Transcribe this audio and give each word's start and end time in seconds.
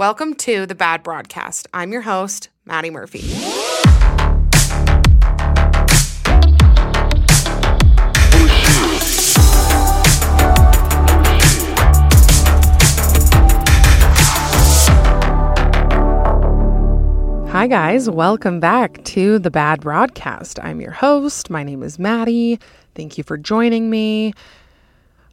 Welcome 0.00 0.32
to 0.36 0.64
the 0.64 0.74
Bad 0.74 1.02
Broadcast. 1.02 1.68
I'm 1.74 1.92
your 1.92 2.00
host, 2.00 2.48
Maddie 2.64 2.88
Murphy. 2.88 3.20
Hi, 17.50 17.66
guys. 17.68 18.08
Welcome 18.08 18.58
back 18.58 19.04
to 19.04 19.38
the 19.38 19.50
Bad 19.50 19.82
Broadcast. 19.82 20.58
I'm 20.62 20.80
your 20.80 20.92
host. 20.92 21.50
My 21.50 21.62
name 21.62 21.82
is 21.82 21.98
Maddie. 21.98 22.58
Thank 22.94 23.18
you 23.18 23.24
for 23.24 23.36
joining 23.36 23.90
me. 23.90 24.32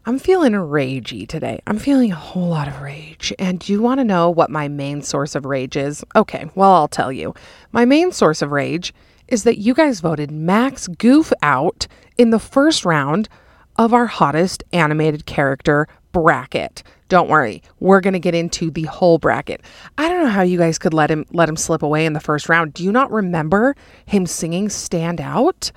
I'm 0.07 0.19
feeling 0.19 0.53
ragey 0.53 1.27
today. 1.27 1.59
I'm 1.67 1.77
feeling 1.77 2.13
a 2.13 2.15
whole 2.15 2.47
lot 2.47 2.69
of 2.69 2.79
rage. 2.79 3.33
And 3.37 3.59
do 3.59 3.73
you 3.73 3.81
want 3.81 3.99
to 3.99 4.05
know 4.05 4.29
what 4.29 4.49
my 4.49 4.69
main 4.69 5.01
source 5.01 5.35
of 5.35 5.43
rage 5.43 5.75
is? 5.75 6.01
Okay, 6.15 6.49
well, 6.55 6.71
I'll 6.71 6.87
tell 6.87 7.11
you. 7.11 7.35
My 7.73 7.83
main 7.83 8.13
source 8.13 8.41
of 8.41 8.53
rage 8.53 8.93
is 9.27 9.43
that 9.43 9.57
you 9.57 9.73
guys 9.73 9.99
voted 9.99 10.31
Max 10.31 10.87
Goof 10.87 11.33
out 11.41 11.87
in 12.17 12.29
the 12.29 12.39
first 12.39 12.85
round 12.85 13.27
of 13.75 13.93
our 13.93 14.05
hottest 14.05 14.63
animated 14.71 15.25
character 15.25 15.89
bracket. 16.13 16.83
Don't 17.09 17.27
worry, 17.27 17.61
we're 17.81 17.99
going 17.99 18.13
to 18.13 18.19
get 18.19 18.33
into 18.33 18.71
the 18.71 18.83
whole 18.83 19.17
bracket. 19.17 19.59
I 19.97 20.07
don't 20.07 20.23
know 20.23 20.29
how 20.29 20.41
you 20.41 20.57
guys 20.57 20.79
could 20.79 20.93
let 20.93 21.11
him 21.11 21.25
let 21.31 21.49
him 21.49 21.57
slip 21.57 21.83
away 21.83 22.05
in 22.05 22.13
the 22.13 22.21
first 22.21 22.47
round. 22.47 22.73
Do 22.73 22.85
you 22.85 22.93
not 22.93 23.11
remember 23.11 23.75
him 24.05 24.25
singing 24.25 24.69
Stand 24.69 25.19
Out? 25.19 25.73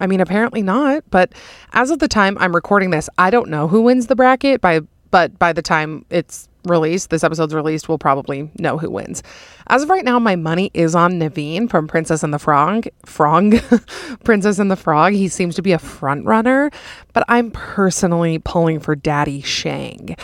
I 0.00 0.06
mean, 0.06 0.20
apparently 0.20 0.62
not, 0.62 1.04
but 1.10 1.32
as 1.72 1.90
of 1.90 1.98
the 2.00 2.08
time 2.08 2.36
I'm 2.38 2.54
recording 2.54 2.90
this, 2.90 3.08
I 3.16 3.30
don't 3.30 3.48
know 3.48 3.68
who 3.68 3.82
wins 3.82 4.08
the 4.08 4.16
bracket 4.16 4.60
by 4.60 4.80
but 5.14 5.38
by 5.38 5.52
the 5.52 5.62
time 5.62 6.04
it's 6.10 6.48
released, 6.64 7.10
this 7.10 7.22
episode's 7.22 7.54
released, 7.54 7.88
we'll 7.88 7.98
probably 7.98 8.50
know 8.58 8.78
who 8.78 8.90
wins. 8.90 9.22
As 9.68 9.84
of 9.84 9.88
right 9.88 10.04
now, 10.04 10.18
my 10.18 10.34
money 10.34 10.72
is 10.74 10.96
on 10.96 11.20
Naveen 11.20 11.70
from 11.70 11.86
Princess 11.86 12.24
and 12.24 12.34
the 12.34 12.38
Frog. 12.40 12.88
Frog, 13.04 13.54
Princess 14.24 14.58
and 14.58 14.72
the 14.72 14.76
Frog. 14.76 15.12
He 15.12 15.28
seems 15.28 15.54
to 15.54 15.62
be 15.62 15.70
a 15.70 15.78
front 15.78 16.26
runner, 16.26 16.72
but 17.12 17.22
I'm 17.28 17.52
personally 17.52 18.40
pulling 18.40 18.80
for 18.80 18.96
Daddy 18.96 19.40
Shang. 19.40 20.16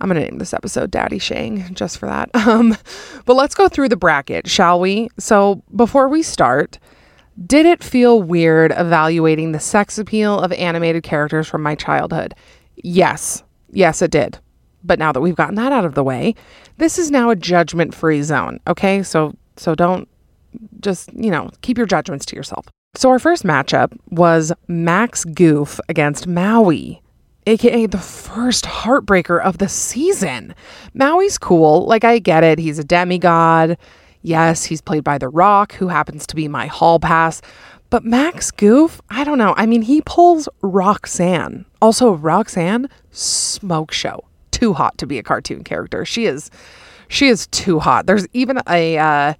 I'm 0.00 0.08
going 0.08 0.22
to 0.22 0.30
name 0.30 0.38
this 0.38 0.54
episode 0.54 0.92
Daddy 0.92 1.18
Shang 1.18 1.74
just 1.74 1.98
for 1.98 2.06
that. 2.06 2.30
Um, 2.46 2.76
but 3.26 3.34
let's 3.34 3.56
go 3.56 3.68
through 3.68 3.88
the 3.88 3.96
bracket, 3.96 4.48
shall 4.48 4.78
we? 4.78 5.08
So 5.18 5.62
before 5.74 6.08
we 6.08 6.22
start, 6.22 6.78
did 7.46 7.66
it 7.66 7.82
feel 7.82 8.22
weird 8.22 8.72
evaluating 8.76 9.52
the 9.52 9.60
sex 9.60 9.98
appeal 9.98 10.38
of 10.40 10.52
animated 10.52 11.02
characters 11.02 11.48
from 11.48 11.62
my 11.62 11.74
childhood? 11.74 12.34
Yes. 12.76 13.42
Yes, 13.70 14.02
it 14.02 14.10
did. 14.10 14.38
But 14.82 14.98
now 14.98 15.12
that 15.12 15.20
we've 15.20 15.36
gotten 15.36 15.56
that 15.56 15.72
out 15.72 15.84
of 15.84 15.94
the 15.94 16.04
way, 16.04 16.34
this 16.78 16.98
is 16.98 17.10
now 17.10 17.30
a 17.30 17.36
judgment-free 17.36 18.22
zone, 18.22 18.60
okay? 18.66 19.02
So 19.02 19.34
so 19.56 19.74
don't 19.74 20.08
just, 20.80 21.12
you 21.12 21.30
know, 21.30 21.50
keep 21.60 21.76
your 21.76 21.86
judgments 21.86 22.24
to 22.26 22.36
yourself. 22.36 22.66
So 22.94 23.10
our 23.10 23.18
first 23.18 23.44
matchup 23.44 23.96
was 24.10 24.52
Max 24.68 25.24
Goof 25.24 25.78
against 25.88 26.26
Maui 26.26 27.02
aka 27.46 27.86
the 27.86 27.98
first 27.98 28.64
heartbreaker 28.64 29.42
of 29.42 29.58
the 29.58 29.68
season. 29.68 30.54
Maui's 30.94 31.38
cool. 31.38 31.86
Like, 31.86 32.04
I 32.04 32.18
get 32.18 32.44
it. 32.44 32.58
He's 32.58 32.78
a 32.78 32.84
demigod. 32.84 33.76
Yes, 34.22 34.64
he's 34.64 34.80
played 34.80 35.04
by 35.04 35.18
The 35.18 35.28
Rock, 35.28 35.74
who 35.74 35.88
happens 35.88 36.26
to 36.26 36.36
be 36.36 36.48
my 36.48 36.66
hall 36.66 36.98
pass. 36.98 37.40
But 37.88 38.04
Max 38.04 38.50
Goof, 38.50 39.00
I 39.10 39.24
don't 39.24 39.38
know. 39.38 39.54
I 39.56 39.66
mean, 39.66 39.82
he 39.82 40.02
pulls 40.02 40.48
Roxanne. 40.62 41.64
Also, 41.82 42.12
Roxanne, 42.12 42.88
smoke 43.10 43.92
show. 43.92 44.24
Too 44.52 44.74
hot 44.74 44.98
to 44.98 45.06
be 45.06 45.18
a 45.18 45.22
cartoon 45.22 45.64
character. 45.64 46.04
She 46.04 46.26
is, 46.26 46.50
she 47.08 47.28
is 47.28 47.46
too 47.48 47.80
hot. 47.80 48.06
There's 48.06 48.26
even 48.32 48.60
a, 48.68 48.98
uh, 48.98 49.34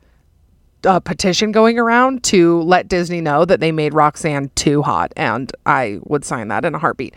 a 0.85 1.01
petition 1.01 1.53
going 1.53 1.79
around 1.79 2.25
to 2.25 2.63
let 2.63 2.89
Disney 2.89 3.21
know 3.21 3.45
that 3.45 3.61
they 3.61 3.71
made 3.71 3.95
Roxanne 3.95 4.51
too 4.55 4.83
hot, 4.83 5.13
and 5.15 5.53
I 5.67 6.01
would 6.05 6.25
sign 6.25 6.49
that 6.49 6.65
in 6.65 6.75
a 6.75 6.79
heartbeat. 6.79 7.15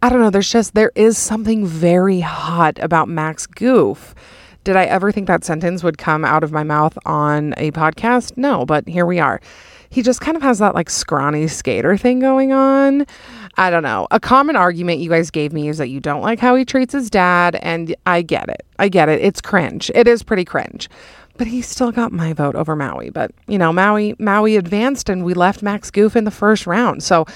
I 0.00 0.08
don't 0.08 0.20
know. 0.20 0.30
There's 0.30 0.50
just, 0.50 0.74
there 0.74 0.92
is 0.94 1.18
something 1.18 1.66
very 1.66 2.20
hot 2.20 2.78
about 2.78 3.08
Max 3.08 3.46
Goof. 3.46 4.14
Did 4.64 4.76
I 4.76 4.84
ever 4.84 5.10
think 5.10 5.26
that 5.26 5.44
sentence 5.44 5.82
would 5.82 5.98
come 5.98 6.24
out 6.24 6.44
of 6.44 6.52
my 6.52 6.62
mouth 6.62 6.96
on 7.04 7.54
a 7.56 7.72
podcast? 7.72 8.36
No, 8.36 8.64
but 8.64 8.86
here 8.86 9.06
we 9.06 9.18
are. 9.18 9.40
He 9.90 10.02
just 10.02 10.20
kind 10.20 10.36
of 10.36 10.42
has 10.42 10.58
that 10.60 10.74
like 10.74 10.88
scrawny 10.88 11.48
skater 11.48 11.96
thing 11.96 12.20
going 12.20 12.52
on. 12.52 13.06
I 13.58 13.70
don't 13.70 13.82
know. 13.82 14.06
A 14.10 14.18
common 14.18 14.56
argument 14.56 15.00
you 15.00 15.10
guys 15.10 15.30
gave 15.30 15.52
me 15.52 15.68
is 15.68 15.78
that 15.78 15.88
you 15.88 16.00
don't 16.00 16.22
like 16.22 16.38
how 16.38 16.54
he 16.54 16.64
treats 16.64 16.94
his 16.94 17.10
dad, 17.10 17.56
and 17.56 17.94
I 18.06 18.22
get 18.22 18.48
it. 18.48 18.64
I 18.78 18.88
get 18.88 19.10
it. 19.10 19.20
It's 19.20 19.40
cringe. 19.40 19.90
It 19.94 20.08
is 20.08 20.22
pretty 20.22 20.44
cringe 20.44 20.88
but 21.38 21.46
he 21.46 21.62
still 21.62 21.90
got 21.90 22.12
my 22.12 22.32
vote 22.32 22.54
over 22.54 22.76
Maui. 22.76 23.10
But 23.10 23.32
you 23.48 23.58
know, 23.58 23.72
Maui 23.72 24.14
Maui 24.18 24.56
advanced 24.56 25.08
and 25.08 25.24
we 25.24 25.34
left 25.34 25.62
Max 25.62 25.90
Goof 25.90 26.14
in 26.14 26.24
the 26.24 26.30
first 26.30 26.66
round. 26.66 27.02
So 27.02 27.26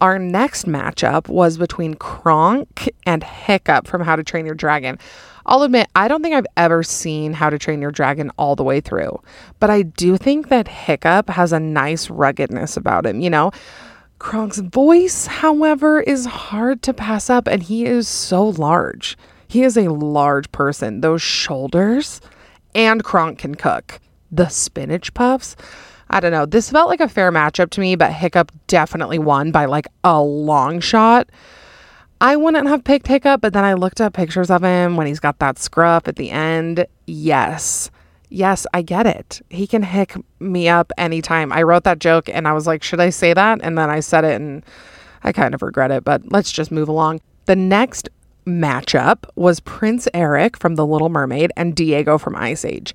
our 0.00 0.18
next 0.18 0.66
matchup 0.66 1.28
was 1.28 1.56
between 1.56 1.94
Kronk 1.94 2.88
and 3.06 3.22
Hiccup 3.22 3.86
from 3.86 4.02
How 4.02 4.16
to 4.16 4.24
Train 4.24 4.46
Your 4.46 4.54
Dragon. 4.54 4.98
I'll 5.46 5.62
admit, 5.62 5.88
I 5.94 6.08
don't 6.08 6.22
think 6.22 6.34
I've 6.34 6.46
ever 6.56 6.82
seen 6.82 7.32
How 7.34 7.50
to 7.50 7.58
Train 7.58 7.82
Your 7.82 7.90
Dragon 7.90 8.30
all 8.38 8.56
the 8.56 8.64
way 8.64 8.80
through, 8.80 9.20
but 9.60 9.70
I 9.70 9.82
do 9.82 10.16
think 10.16 10.48
that 10.48 10.68
Hiccup 10.68 11.28
has 11.28 11.52
a 11.52 11.60
nice 11.60 12.08
ruggedness 12.08 12.76
about 12.76 13.06
him, 13.06 13.20
you 13.20 13.30
know? 13.30 13.50
Kronk's 14.18 14.58
voice, 14.58 15.26
however, 15.26 16.00
is 16.00 16.24
hard 16.24 16.82
to 16.82 16.94
pass 16.94 17.28
up, 17.28 17.46
and 17.46 17.62
he 17.62 17.84
is 17.84 18.08
so 18.08 18.48
large. 18.48 19.18
He 19.48 19.62
is 19.62 19.76
a 19.76 19.90
large 19.90 20.50
person. 20.50 21.02
Those 21.02 21.20
shoulders, 21.20 22.20
and 22.74 23.04
Kronk 23.04 23.38
can 23.38 23.54
cook. 23.54 24.00
The 24.32 24.48
spinach 24.48 25.12
puffs. 25.12 25.56
I 26.10 26.20
don't 26.20 26.32
know. 26.32 26.46
This 26.46 26.70
felt 26.70 26.88
like 26.88 27.00
a 27.00 27.08
fair 27.08 27.30
matchup 27.30 27.70
to 27.70 27.80
me, 27.80 27.96
but 27.96 28.12
Hiccup 28.12 28.50
definitely 28.66 29.18
won 29.18 29.50
by 29.50 29.66
like 29.66 29.88
a 30.04 30.20
long 30.20 30.80
shot. 30.80 31.28
I 32.24 32.36
wouldn't 32.36 32.68
have 32.68 32.84
picked 32.84 33.06
Hiccup, 33.06 33.42
but 33.42 33.52
then 33.52 33.66
I 33.66 33.74
looked 33.74 34.00
up 34.00 34.14
pictures 34.14 34.50
of 34.50 34.64
him 34.64 34.96
when 34.96 35.06
he's 35.06 35.20
got 35.20 35.40
that 35.40 35.58
scruff 35.58 36.08
at 36.08 36.16
the 36.16 36.30
end. 36.30 36.86
Yes. 37.06 37.90
Yes, 38.30 38.66
I 38.72 38.80
get 38.80 39.06
it. 39.06 39.42
He 39.50 39.66
can 39.66 39.82
hick 39.82 40.14
me 40.40 40.66
up 40.66 40.90
anytime. 40.96 41.52
I 41.52 41.62
wrote 41.64 41.84
that 41.84 41.98
joke 41.98 42.30
and 42.30 42.48
I 42.48 42.54
was 42.54 42.66
like, 42.66 42.82
should 42.82 42.98
I 42.98 43.10
say 43.10 43.34
that? 43.34 43.60
And 43.62 43.76
then 43.76 43.90
I 43.90 44.00
said 44.00 44.24
it 44.24 44.40
and 44.40 44.64
I 45.22 45.32
kind 45.32 45.54
of 45.54 45.60
regret 45.60 45.90
it, 45.90 46.02
but 46.02 46.22
let's 46.32 46.50
just 46.50 46.72
move 46.72 46.88
along. 46.88 47.20
The 47.44 47.56
next 47.56 48.08
matchup 48.46 49.24
was 49.34 49.60
Prince 49.60 50.08
Eric 50.14 50.56
from 50.56 50.76
The 50.76 50.86
Little 50.86 51.10
Mermaid 51.10 51.52
and 51.58 51.74
Diego 51.76 52.16
from 52.16 52.36
Ice 52.36 52.64
Age. 52.64 52.94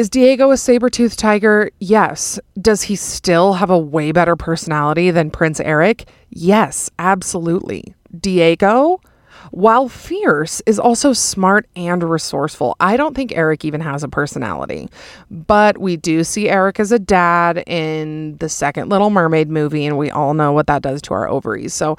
Is 0.00 0.08
Diego 0.08 0.50
a 0.50 0.56
saber-toothed 0.56 1.18
tiger? 1.18 1.70
Yes. 1.78 2.40
Does 2.58 2.80
he 2.80 2.96
still 2.96 3.52
have 3.52 3.68
a 3.68 3.76
way 3.76 4.12
better 4.12 4.34
personality 4.34 5.10
than 5.10 5.30
Prince 5.30 5.60
Eric? 5.60 6.08
Yes, 6.30 6.88
absolutely. 6.98 7.94
Diego, 8.18 9.02
while 9.50 9.90
fierce, 9.90 10.62
is 10.64 10.78
also 10.78 11.12
smart 11.12 11.68
and 11.76 12.02
resourceful. 12.02 12.76
I 12.80 12.96
don't 12.96 13.14
think 13.14 13.36
Eric 13.36 13.62
even 13.66 13.82
has 13.82 14.02
a 14.02 14.08
personality, 14.08 14.88
but 15.30 15.76
we 15.76 15.98
do 15.98 16.24
see 16.24 16.48
Eric 16.48 16.80
as 16.80 16.92
a 16.92 16.98
dad 16.98 17.62
in 17.66 18.38
the 18.38 18.48
second 18.48 18.88
Little 18.88 19.10
Mermaid 19.10 19.50
movie, 19.50 19.84
and 19.84 19.98
we 19.98 20.10
all 20.10 20.32
know 20.32 20.50
what 20.50 20.66
that 20.68 20.80
does 20.80 21.02
to 21.02 21.12
our 21.12 21.28
ovaries. 21.28 21.74
So 21.74 21.98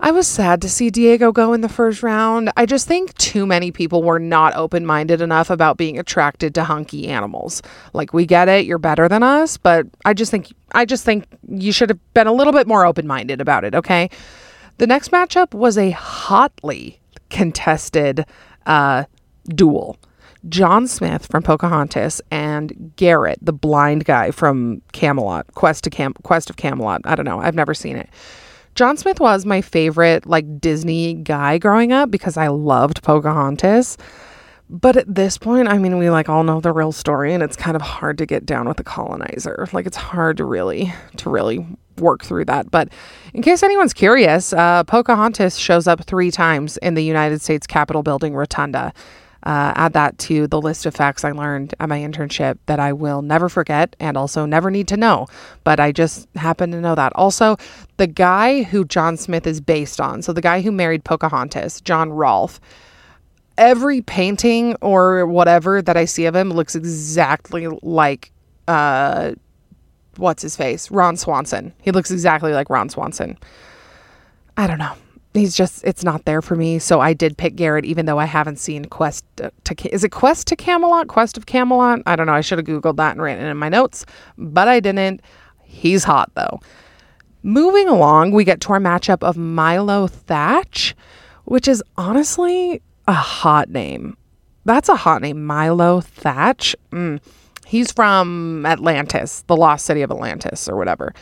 I 0.00 0.10
was 0.10 0.26
sad 0.26 0.60
to 0.62 0.68
see 0.68 0.90
Diego 0.90 1.32
go 1.32 1.52
in 1.52 1.62
the 1.62 1.68
first 1.68 2.02
round. 2.02 2.52
I 2.56 2.66
just 2.66 2.86
think 2.86 3.14
too 3.14 3.46
many 3.46 3.70
people 3.70 4.02
were 4.02 4.18
not 4.18 4.54
open 4.54 4.84
minded 4.84 5.20
enough 5.20 5.48
about 5.50 5.76
being 5.78 5.98
attracted 5.98 6.54
to 6.54 6.64
hunky 6.64 7.08
animals. 7.08 7.62
Like 7.92 8.12
we 8.12 8.26
get 8.26 8.48
it, 8.48 8.66
you're 8.66 8.78
better 8.78 9.08
than 9.08 9.22
us, 9.22 9.56
but 9.56 9.86
I 10.04 10.12
just 10.14 10.30
think 10.30 10.52
I 10.72 10.84
just 10.84 11.04
think 11.04 11.26
you 11.48 11.72
should 11.72 11.88
have 11.88 12.14
been 12.14 12.26
a 12.26 12.32
little 12.32 12.52
bit 12.52 12.66
more 12.66 12.84
open 12.84 13.06
minded 13.06 13.40
about 13.40 13.64
it, 13.64 13.74
okay? 13.74 14.10
The 14.78 14.86
next 14.86 15.10
matchup 15.10 15.54
was 15.54 15.78
a 15.78 15.90
hotly 15.90 17.00
contested 17.30 18.26
uh, 18.66 19.04
duel. 19.48 19.96
John 20.48 20.86
Smith 20.86 21.26
from 21.26 21.42
Pocahontas 21.42 22.20
and 22.30 22.92
Garrett, 22.96 23.38
the 23.42 23.52
blind 23.52 24.04
guy 24.04 24.30
from 24.30 24.82
Camelot, 24.92 25.46
Quest 25.54 25.84
to 25.84 25.90
Cam- 25.90 26.14
Quest 26.22 26.50
of 26.50 26.56
Camelot. 26.56 27.00
I 27.04 27.16
don't 27.16 27.24
know. 27.24 27.40
I've 27.40 27.54
never 27.54 27.74
seen 27.74 27.96
it. 27.96 28.08
John 28.76 28.98
Smith 28.98 29.20
was 29.20 29.46
my 29.46 29.62
favorite 29.62 30.26
like 30.26 30.60
Disney 30.60 31.14
guy 31.14 31.56
growing 31.56 31.92
up 31.92 32.10
because 32.10 32.36
I 32.36 32.48
loved 32.48 33.02
Pocahontas. 33.02 33.96
But 34.68 34.98
at 34.98 35.12
this 35.12 35.38
point, 35.38 35.68
I 35.68 35.78
mean, 35.78 35.96
we 35.96 36.10
like 36.10 36.28
all 36.28 36.44
know 36.44 36.60
the 36.60 36.72
real 36.72 36.92
story 36.92 37.32
and 37.32 37.42
it's 37.42 37.56
kind 37.56 37.74
of 37.74 37.80
hard 37.80 38.18
to 38.18 38.26
get 38.26 38.44
down 38.44 38.68
with 38.68 38.76
the 38.76 38.84
colonizer. 38.84 39.66
Like 39.72 39.86
it's 39.86 39.96
hard 39.96 40.36
to 40.36 40.44
really 40.44 40.92
to 41.16 41.30
really 41.30 41.66
work 41.96 42.22
through 42.22 42.44
that. 42.44 42.70
But 42.70 42.90
in 43.32 43.40
case 43.40 43.62
anyone's 43.62 43.94
curious, 43.94 44.52
uh, 44.52 44.84
Pocahontas 44.84 45.56
shows 45.56 45.86
up 45.86 46.04
three 46.04 46.30
times 46.30 46.76
in 46.78 46.92
the 46.92 47.04
United 47.04 47.40
States 47.40 47.66
Capitol 47.66 48.02
building 48.02 48.34
rotunda 48.34 48.92
uh, 49.46 49.72
add 49.76 49.92
that 49.92 50.18
to 50.18 50.48
the 50.48 50.60
list 50.60 50.86
of 50.86 50.94
facts 50.94 51.24
I 51.24 51.30
learned 51.30 51.72
at 51.78 51.88
my 51.88 52.00
internship 52.00 52.58
that 52.66 52.80
I 52.80 52.92
will 52.92 53.22
never 53.22 53.48
forget 53.48 53.94
and 54.00 54.16
also 54.16 54.44
never 54.44 54.72
need 54.72 54.88
to 54.88 54.96
know. 54.96 55.28
But 55.62 55.78
I 55.78 55.92
just 55.92 56.28
happen 56.34 56.72
to 56.72 56.80
know 56.80 56.96
that. 56.96 57.12
Also, 57.14 57.56
the 57.96 58.08
guy 58.08 58.64
who 58.64 58.84
John 58.84 59.16
Smith 59.16 59.46
is 59.46 59.60
based 59.60 60.00
on, 60.00 60.20
so 60.22 60.32
the 60.32 60.40
guy 60.40 60.62
who 60.62 60.72
married 60.72 61.04
Pocahontas, 61.04 61.80
John 61.80 62.10
Rolfe, 62.10 62.60
every 63.56 64.00
painting 64.02 64.74
or 64.82 65.26
whatever 65.26 65.80
that 65.80 65.96
I 65.96 66.06
see 66.06 66.26
of 66.26 66.34
him 66.34 66.50
looks 66.50 66.74
exactly 66.74 67.68
like 67.82 68.32
uh, 68.66 69.32
what's 70.16 70.42
his 70.42 70.56
face? 70.56 70.90
Ron 70.90 71.16
Swanson. 71.16 71.72
He 71.82 71.92
looks 71.92 72.10
exactly 72.10 72.52
like 72.52 72.68
Ron 72.68 72.88
Swanson. 72.88 73.38
I 74.56 74.66
don't 74.66 74.78
know 74.78 74.96
he's 75.36 75.56
just 75.56 75.84
it's 75.84 76.04
not 76.04 76.24
there 76.24 76.42
for 76.42 76.56
me. 76.56 76.78
So 76.78 77.00
I 77.00 77.12
did 77.12 77.36
pick 77.36 77.56
Garrett, 77.56 77.84
even 77.84 78.06
though 78.06 78.18
I 78.18 78.24
haven't 78.24 78.58
seen 78.58 78.84
Quest 78.86 79.24
to 79.36 79.94
is 79.94 80.04
it 80.04 80.10
Quest 80.10 80.46
to 80.48 80.56
Camelot? 80.56 81.08
Quest 81.08 81.36
of 81.36 81.46
Camelot? 81.46 82.02
I 82.06 82.16
don't 82.16 82.26
know. 82.26 82.32
I 82.32 82.40
should 82.40 82.58
have 82.58 82.66
googled 82.66 82.96
that 82.96 83.12
and 83.12 83.22
written 83.22 83.44
it 83.44 83.50
in 83.50 83.56
my 83.56 83.68
notes, 83.68 84.06
but 84.38 84.68
I 84.68 84.80
didn't. 84.80 85.20
He's 85.62 86.04
hot 86.04 86.30
though. 86.34 86.60
Moving 87.42 87.88
along, 87.88 88.32
we 88.32 88.44
get 88.44 88.60
to 88.62 88.72
our 88.72 88.80
matchup 88.80 89.22
of 89.22 89.36
Milo 89.36 90.08
Thatch, 90.08 90.96
which 91.44 91.68
is 91.68 91.82
honestly 91.96 92.82
a 93.06 93.12
hot 93.12 93.68
name. 93.68 94.16
That's 94.64 94.88
a 94.88 94.96
hot 94.96 95.22
name, 95.22 95.46
Milo 95.46 96.00
Thatch. 96.00 96.74
Mm. 96.90 97.20
He's 97.64 97.92
from 97.92 98.64
Atlantis, 98.66 99.42
the 99.46 99.56
lost 99.56 99.86
city 99.86 100.02
of 100.02 100.10
Atlantis, 100.10 100.68
or 100.68 100.76
whatever 100.76 101.14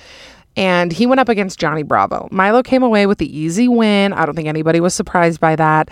and 0.57 0.93
he 0.93 1.07
went 1.07 1.21
up 1.21 1.29
against 1.29 1.59
Johnny 1.59 1.83
Bravo. 1.83 2.29
Milo 2.31 2.63
came 2.63 2.83
away 2.83 3.07
with 3.07 3.19
the 3.19 3.39
easy 3.39 3.69
win. 3.69 4.13
I 4.13 4.25
don't 4.27 4.35
think 4.35 4.49
anybody 4.49 4.81
was 4.81 4.95
surprised 4.95 5.41
by 5.41 5.57
that. 5.57 5.91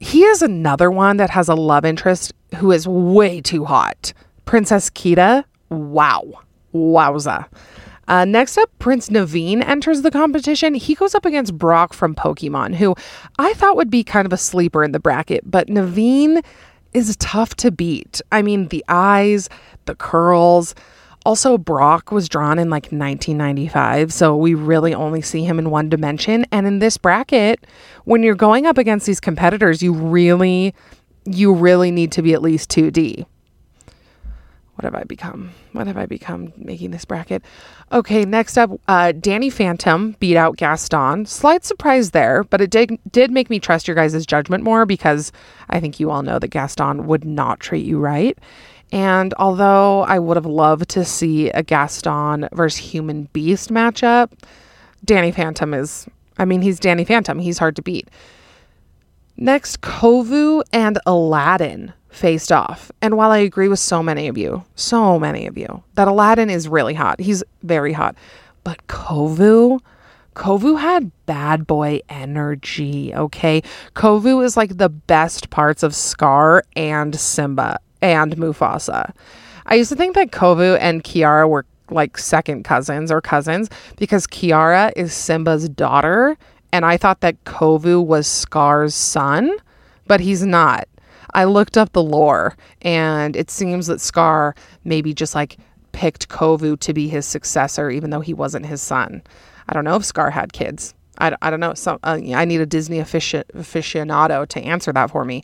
He 0.00 0.24
is 0.24 0.42
another 0.42 0.90
one 0.90 1.16
that 1.16 1.30
has 1.30 1.48
a 1.48 1.54
love 1.54 1.84
interest 1.84 2.32
who 2.56 2.72
is 2.72 2.86
way 2.86 3.40
too 3.40 3.64
hot. 3.64 4.12
Princess 4.44 4.90
Kida. 4.90 5.44
Wow. 5.70 6.24
Wowza. 6.74 7.46
Uh, 8.08 8.24
next 8.24 8.56
up, 8.56 8.70
Prince 8.78 9.08
Naveen 9.08 9.66
enters 9.66 10.02
the 10.02 10.10
competition. 10.10 10.74
He 10.74 10.94
goes 10.94 11.14
up 11.14 11.24
against 11.24 11.58
Brock 11.58 11.92
from 11.92 12.14
Pokemon, 12.14 12.76
who 12.76 12.94
I 13.38 13.52
thought 13.54 13.76
would 13.76 13.90
be 13.90 14.04
kind 14.04 14.26
of 14.26 14.32
a 14.32 14.36
sleeper 14.36 14.84
in 14.84 14.92
the 14.92 15.00
bracket, 15.00 15.42
but 15.44 15.66
Naveen 15.66 16.44
is 16.92 17.16
tough 17.16 17.56
to 17.56 17.70
beat. 17.70 18.20
I 18.30 18.42
mean, 18.42 18.68
the 18.68 18.84
eyes, 18.88 19.48
the 19.86 19.96
curls, 19.96 20.74
also, 21.26 21.58
Brock 21.58 22.12
was 22.12 22.28
drawn 22.28 22.56
in 22.56 22.70
like 22.70 22.84
1995, 22.84 24.12
so 24.12 24.36
we 24.36 24.54
really 24.54 24.94
only 24.94 25.20
see 25.20 25.42
him 25.42 25.58
in 25.58 25.70
one 25.70 25.88
dimension. 25.88 26.46
And 26.52 26.68
in 26.68 26.78
this 26.78 26.96
bracket, 26.96 27.66
when 28.04 28.22
you're 28.22 28.36
going 28.36 28.64
up 28.64 28.78
against 28.78 29.06
these 29.06 29.18
competitors, 29.18 29.82
you 29.82 29.92
really, 29.92 30.72
you 31.24 31.52
really 31.52 31.90
need 31.90 32.12
to 32.12 32.22
be 32.22 32.32
at 32.32 32.42
least 32.42 32.70
2D. 32.70 33.26
What 34.76 34.84
have 34.84 34.94
I 34.94 35.02
become? 35.02 35.50
What 35.72 35.88
have 35.88 35.96
I 35.96 36.06
become 36.06 36.52
making 36.56 36.92
this 36.92 37.04
bracket? 37.04 37.42
Okay, 37.90 38.24
next 38.24 38.56
up, 38.56 38.70
uh, 38.86 39.10
Danny 39.10 39.50
Phantom 39.50 40.14
beat 40.20 40.36
out 40.36 40.56
Gaston. 40.58 41.26
Slight 41.26 41.64
surprise 41.64 42.12
there, 42.12 42.44
but 42.44 42.60
it 42.60 42.70
did 42.70 42.98
did 43.10 43.32
make 43.32 43.50
me 43.50 43.58
trust 43.58 43.88
your 43.88 43.96
guys' 43.96 44.26
judgment 44.26 44.62
more 44.62 44.86
because 44.86 45.32
I 45.70 45.80
think 45.80 45.98
you 45.98 46.10
all 46.10 46.22
know 46.22 46.38
that 46.38 46.48
Gaston 46.48 47.06
would 47.06 47.24
not 47.24 47.58
treat 47.58 47.84
you 47.84 47.98
right. 47.98 48.38
And 48.92 49.34
although 49.38 50.02
I 50.02 50.18
would 50.18 50.36
have 50.36 50.46
loved 50.46 50.88
to 50.90 51.04
see 51.04 51.50
a 51.50 51.62
Gaston 51.62 52.48
versus 52.52 52.78
Human 52.78 53.24
Beast 53.32 53.70
matchup, 53.70 54.30
Danny 55.04 55.32
Phantom 55.32 55.74
is, 55.74 56.06
I 56.38 56.44
mean, 56.44 56.62
he's 56.62 56.78
Danny 56.78 57.04
Phantom. 57.04 57.38
He's 57.38 57.58
hard 57.58 57.76
to 57.76 57.82
beat. 57.82 58.08
Next, 59.36 59.80
Kovu 59.82 60.62
and 60.72 60.98
Aladdin 61.04 61.92
faced 62.08 62.50
off. 62.50 62.90
And 63.02 63.16
while 63.16 63.30
I 63.30 63.38
agree 63.38 63.68
with 63.68 63.78
so 63.78 64.02
many 64.02 64.28
of 64.28 64.38
you, 64.38 64.64
so 64.74 65.18
many 65.18 65.46
of 65.46 65.58
you, 65.58 65.82
that 65.94 66.08
Aladdin 66.08 66.48
is 66.48 66.68
really 66.68 66.94
hot, 66.94 67.20
he's 67.20 67.44
very 67.62 67.92
hot. 67.92 68.16
But 68.64 68.86
Kovu, 68.86 69.80
Kovu 70.34 70.80
had 70.80 71.12
bad 71.26 71.66
boy 71.66 72.00
energy, 72.08 73.14
okay? 73.14 73.62
Kovu 73.94 74.42
is 74.42 74.56
like 74.56 74.78
the 74.78 74.88
best 74.88 75.50
parts 75.50 75.82
of 75.82 75.94
Scar 75.94 76.64
and 76.74 77.18
Simba 77.18 77.78
and 78.02 78.36
Mufasa. 78.36 79.12
I 79.66 79.74
used 79.74 79.90
to 79.90 79.96
think 79.96 80.14
that 80.14 80.30
Kovu 80.30 80.78
and 80.80 81.02
Kiara 81.02 81.48
were 81.48 81.66
like 81.90 82.18
second 82.18 82.64
cousins 82.64 83.10
or 83.10 83.20
cousins 83.20 83.68
because 83.96 84.26
Kiara 84.26 84.92
is 84.96 85.12
Simba's 85.12 85.68
daughter 85.68 86.36
and 86.72 86.84
I 86.84 86.96
thought 86.96 87.20
that 87.20 87.42
Kovu 87.44 88.04
was 88.04 88.26
Scar's 88.26 88.94
son, 88.94 89.50
but 90.06 90.20
he's 90.20 90.44
not. 90.44 90.88
I 91.34 91.44
looked 91.44 91.76
up 91.76 91.92
the 91.92 92.02
lore 92.02 92.56
and 92.82 93.36
it 93.36 93.50
seems 93.50 93.86
that 93.86 94.00
Scar 94.00 94.54
maybe 94.84 95.14
just 95.14 95.34
like 95.34 95.58
picked 95.92 96.28
Kovu 96.28 96.78
to 96.80 96.92
be 96.92 97.08
his 97.08 97.26
successor 97.26 97.90
even 97.90 98.10
though 98.10 98.20
he 98.20 98.34
wasn't 98.34 98.66
his 98.66 98.82
son. 98.82 99.22
I 99.68 99.74
don't 99.74 99.84
know 99.84 99.96
if 99.96 100.04
Scar 100.04 100.30
had 100.30 100.52
kids. 100.52 100.94
I, 101.18 101.34
I 101.42 101.50
don't 101.50 101.60
know. 101.60 101.74
So, 101.74 101.98
uh, 102.04 102.18
I 102.34 102.44
need 102.44 102.60
a 102.60 102.66
Disney 102.66 102.98
aficionado 102.98 104.46
to 104.48 104.60
answer 104.60 104.92
that 104.92 105.10
for 105.10 105.24
me. 105.24 105.42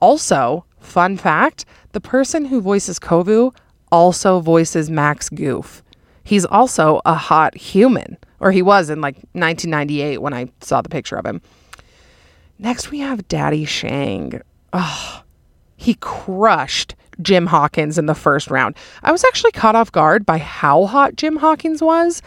Also, 0.00 0.64
fun 0.82 1.16
fact 1.16 1.64
the 1.92 2.00
person 2.00 2.44
who 2.44 2.60
voices 2.60 2.98
Kovu 2.98 3.54
also 3.90 4.40
voices 4.40 4.90
Max 4.90 5.28
Goof. 5.28 5.82
He's 6.24 6.44
also 6.44 7.00
a 7.04 7.14
hot 7.14 7.56
human, 7.56 8.16
or 8.40 8.52
he 8.52 8.62
was 8.62 8.90
in 8.90 9.00
like 9.00 9.16
1998 9.32 10.18
when 10.18 10.32
I 10.32 10.46
saw 10.60 10.80
the 10.80 10.88
picture 10.88 11.16
of 11.16 11.26
him. 11.26 11.40
Next, 12.58 12.90
we 12.90 13.00
have 13.00 13.26
Daddy 13.28 13.64
Shang. 13.64 14.40
Oh, 14.72 15.22
he 15.76 15.94
crushed 15.94 16.94
Jim 17.20 17.46
Hawkins 17.46 17.98
in 17.98 18.06
the 18.06 18.14
first 18.14 18.50
round. 18.50 18.76
I 19.02 19.12
was 19.12 19.24
actually 19.24 19.52
caught 19.52 19.74
off 19.74 19.92
guard 19.92 20.24
by 20.24 20.38
how 20.38 20.86
hot 20.86 21.16
Jim 21.16 21.36
Hawkins 21.36 21.82
was 21.82 22.22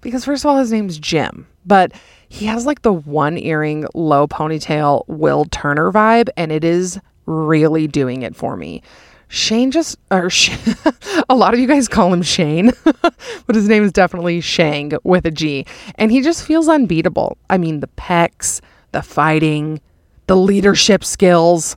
because, 0.00 0.24
first 0.24 0.44
of 0.44 0.50
all, 0.50 0.58
his 0.58 0.70
name's 0.70 0.98
Jim, 0.98 1.46
but 1.64 1.92
he 2.28 2.46
has 2.46 2.66
like 2.66 2.82
the 2.82 2.92
one 2.92 3.38
earring, 3.38 3.86
low 3.94 4.28
ponytail 4.28 5.04
Will 5.08 5.46
Turner 5.46 5.90
vibe, 5.90 6.28
and 6.36 6.52
it 6.52 6.64
is 6.64 7.00
really 7.28 7.86
doing 7.86 8.22
it 8.22 8.34
for 8.34 8.56
me. 8.56 8.82
Shane 9.28 9.70
just, 9.70 9.98
or 10.10 10.30
a 11.28 11.34
lot 11.34 11.52
of 11.52 11.60
you 11.60 11.66
guys 11.66 11.86
call 11.86 12.12
him 12.12 12.22
Shane, 12.22 12.72
but 13.02 13.54
his 13.54 13.68
name 13.68 13.84
is 13.84 13.92
definitely 13.92 14.40
Shang 14.40 14.92
with 15.04 15.26
a 15.26 15.30
G. 15.30 15.66
And 15.96 16.10
he 16.10 16.22
just 16.22 16.44
feels 16.44 16.68
unbeatable. 16.68 17.36
I 17.50 17.58
mean, 17.58 17.80
the 17.80 17.88
pecs, 17.88 18.60
the 18.92 19.02
fighting, 19.02 19.80
the 20.26 20.36
leadership 20.36 21.04
skills. 21.04 21.76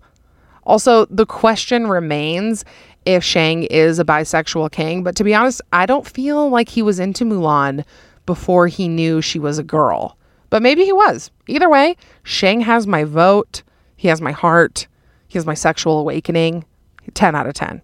Also, 0.64 1.06
the 1.08 1.26
question 1.26 1.88
remains 1.88 2.64
if 3.06 3.24
Shang 3.24 3.64
is 3.64 4.00
a 4.00 4.06
bisexual 4.06 4.72
king, 4.72 5.04
but 5.04 5.16
to 5.18 5.24
be 5.24 5.34
honest, 5.34 5.62
I 5.74 5.86
don't 5.86 6.08
feel 6.08 6.50
like 6.50 6.70
he 6.70 6.82
was 6.82 7.00
into 7.00 7.26
Mulan 7.26 7.84
before 8.26 8.68
he 8.68 8.88
knew 8.88 9.22
she 9.22 9.40
was 9.40 9.58
a 9.58 9.64
girl. 9.64 10.18
But 10.50 10.62
maybe 10.62 10.86
he 10.86 10.94
was. 10.94 11.32
Either 11.48 11.70
way, 11.70 11.96
Shang 12.24 12.62
has 12.62 12.86
my 12.86 13.04
vote, 13.04 13.64
he 13.98 14.08
has 14.08 14.22
my 14.22 14.32
heart. 14.32 14.88
He 15.32 15.40
my 15.40 15.54
sexual 15.54 15.98
awakening. 15.98 16.66
10 17.14 17.36
out 17.36 17.48
of 17.48 17.54
10. 17.54 17.82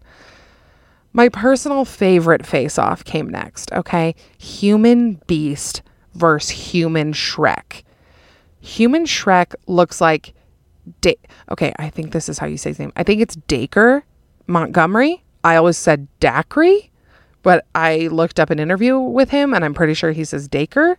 My 1.13 1.30
personal 1.30 1.86
favorite 1.86 2.46
face 2.46 2.77
off 2.77 3.06
came 3.06 3.30
next, 3.30 3.72
okay? 3.72 4.16
Human 4.38 5.22
Beast 5.27 5.82
versus 6.13 6.50
Human 6.50 7.13
Shrek. 7.13 7.84
Human 8.60 9.06
Shrek 9.06 9.56
looks 9.66 10.01
like. 10.01 10.34
Da- 11.00 11.20
okay, 11.50 11.74
I 11.80 11.89
think 11.89 12.12
this 12.12 12.27
is 12.27 12.38
how 12.38 12.48
you 12.48 12.58
say 12.58 12.72
his 12.72 12.80
name. 12.80 12.92
I 12.98 13.04
think 13.04 13.22
it's 13.22 13.38
Dacre 13.48 14.04
Montgomery. 14.48 15.24
I 15.46 15.56
always 15.56 15.77
said 15.77 16.08
Dacre, 16.20 16.89
but 17.44 17.66
I 17.75 18.08
looked 18.08 18.42
up 18.42 18.50
an 18.50 18.60
interview 18.60 19.00
with 19.00 19.30
him 19.30 19.54
and 19.54 19.63
I'm 19.63 19.74
pretty 19.74 19.94
sure 19.94 20.12
he 20.12 20.25
says 20.25 20.50
Dacre. 20.50 20.98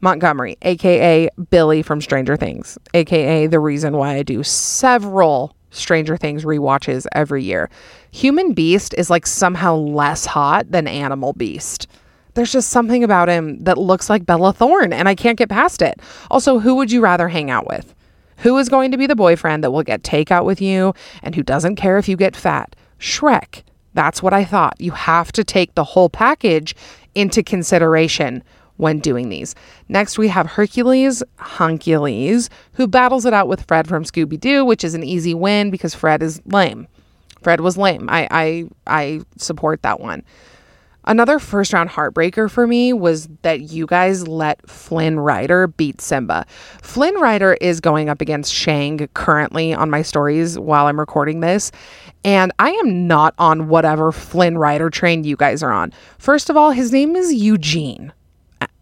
Montgomery, 0.00 0.56
aka 0.62 1.28
Billy 1.50 1.82
from 1.82 2.00
Stranger 2.00 2.36
Things, 2.36 2.78
aka 2.94 3.46
the 3.46 3.60
reason 3.60 3.96
why 3.96 4.16
I 4.16 4.22
do 4.22 4.42
several 4.42 5.54
Stranger 5.72 6.16
Things 6.16 6.44
rewatches 6.44 7.06
every 7.12 7.42
year. 7.42 7.68
Human 8.12 8.52
Beast 8.52 8.94
is 8.96 9.10
like 9.10 9.26
somehow 9.26 9.74
less 9.74 10.26
hot 10.26 10.70
than 10.70 10.86
Animal 10.86 11.32
Beast. 11.32 11.88
There's 12.34 12.52
just 12.52 12.70
something 12.70 13.02
about 13.02 13.28
him 13.28 13.58
that 13.64 13.76
looks 13.76 14.08
like 14.08 14.24
Bella 14.24 14.52
Thorne, 14.52 14.92
and 14.92 15.08
I 15.08 15.14
can't 15.14 15.38
get 15.38 15.48
past 15.48 15.82
it. 15.82 16.00
Also, 16.30 16.58
who 16.58 16.76
would 16.76 16.92
you 16.92 17.00
rather 17.00 17.28
hang 17.28 17.50
out 17.50 17.66
with? 17.66 17.94
Who 18.38 18.56
is 18.58 18.68
going 18.68 18.90
to 18.90 18.96
be 18.96 19.06
the 19.06 19.16
boyfriend 19.16 19.62
that 19.62 19.70
will 19.70 19.82
get 19.82 20.02
takeout 20.02 20.44
with 20.44 20.60
you 20.60 20.94
and 21.22 21.34
who 21.34 21.42
doesn't 21.42 21.76
care 21.76 21.98
if 21.98 22.08
you 22.08 22.16
get 22.16 22.36
fat? 22.36 22.74
Shrek. 22.98 23.62
That's 23.94 24.22
what 24.22 24.32
I 24.32 24.44
thought. 24.44 24.80
You 24.80 24.92
have 24.92 25.32
to 25.32 25.44
take 25.44 25.74
the 25.74 25.84
whole 25.84 26.08
package 26.08 26.74
into 27.14 27.42
consideration 27.42 28.42
when 28.82 28.98
doing 28.98 29.28
these. 29.28 29.54
Next, 29.88 30.18
we 30.18 30.26
have 30.26 30.46
Hercules 30.46 31.22
Huncules, 31.38 32.50
who 32.72 32.88
battles 32.88 33.24
it 33.24 33.32
out 33.32 33.46
with 33.46 33.62
Fred 33.62 33.86
from 33.86 34.02
Scooby 34.02 34.38
Doo, 34.38 34.64
which 34.64 34.82
is 34.82 34.94
an 34.94 35.04
easy 35.04 35.34
win 35.34 35.70
because 35.70 35.94
Fred 35.94 36.20
is 36.20 36.42
lame. 36.46 36.88
Fred 37.42 37.60
was 37.60 37.78
lame. 37.78 38.08
I 38.10 38.26
I 38.30 38.64
I 38.86 39.20
support 39.38 39.82
that 39.82 40.00
one. 40.00 40.24
Another 41.04 41.38
first 41.38 41.72
round 41.72 41.90
heartbreaker 41.90 42.50
for 42.50 42.66
me 42.66 42.92
was 42.92 43.28
that 43.42 43.60
you 43.60 43.86
guys 43.86 44.26
let 44.26 44.68
Flynn 44.68 45.18
Rider 45.20 45.68
beat 45.68 46.00
Simba. 46.00 46.44
Flynn 46.80 47.14
Rider 47.16 47.54
is 47.60 47.80
going 47.80 48.08
up 48.08 48.20
against 48.20 48.52
Shang 48.52 49.08
currently 49.14 49.74
on 49.74 49.90
my 49.90 50.02
stories 50.02 50.58
while 50.58 50.86
I'm 50.86 50.98
recording 50.98 51.40
this. 51.40 51.70
And 52.24 52.52
I 52.58 52.70
am 52.70 53.06
not 53.06 53.34
on 53.38 53.68
whatever 53.68 54.12
Flynn 54.12 54.58
Rider 54.58 54.90
train 54.90 55.24
you 55.24 55.36
guys 55.36 55.62
are 55.62 55.72
on. 55.72 55.92
First 56.18 56.50
of 56.50 56.56
all, 56.56 56.70
his 56.70 56.92
name 56.92 57.16
is 57.16 57.32
Eugene. 57.32 58.12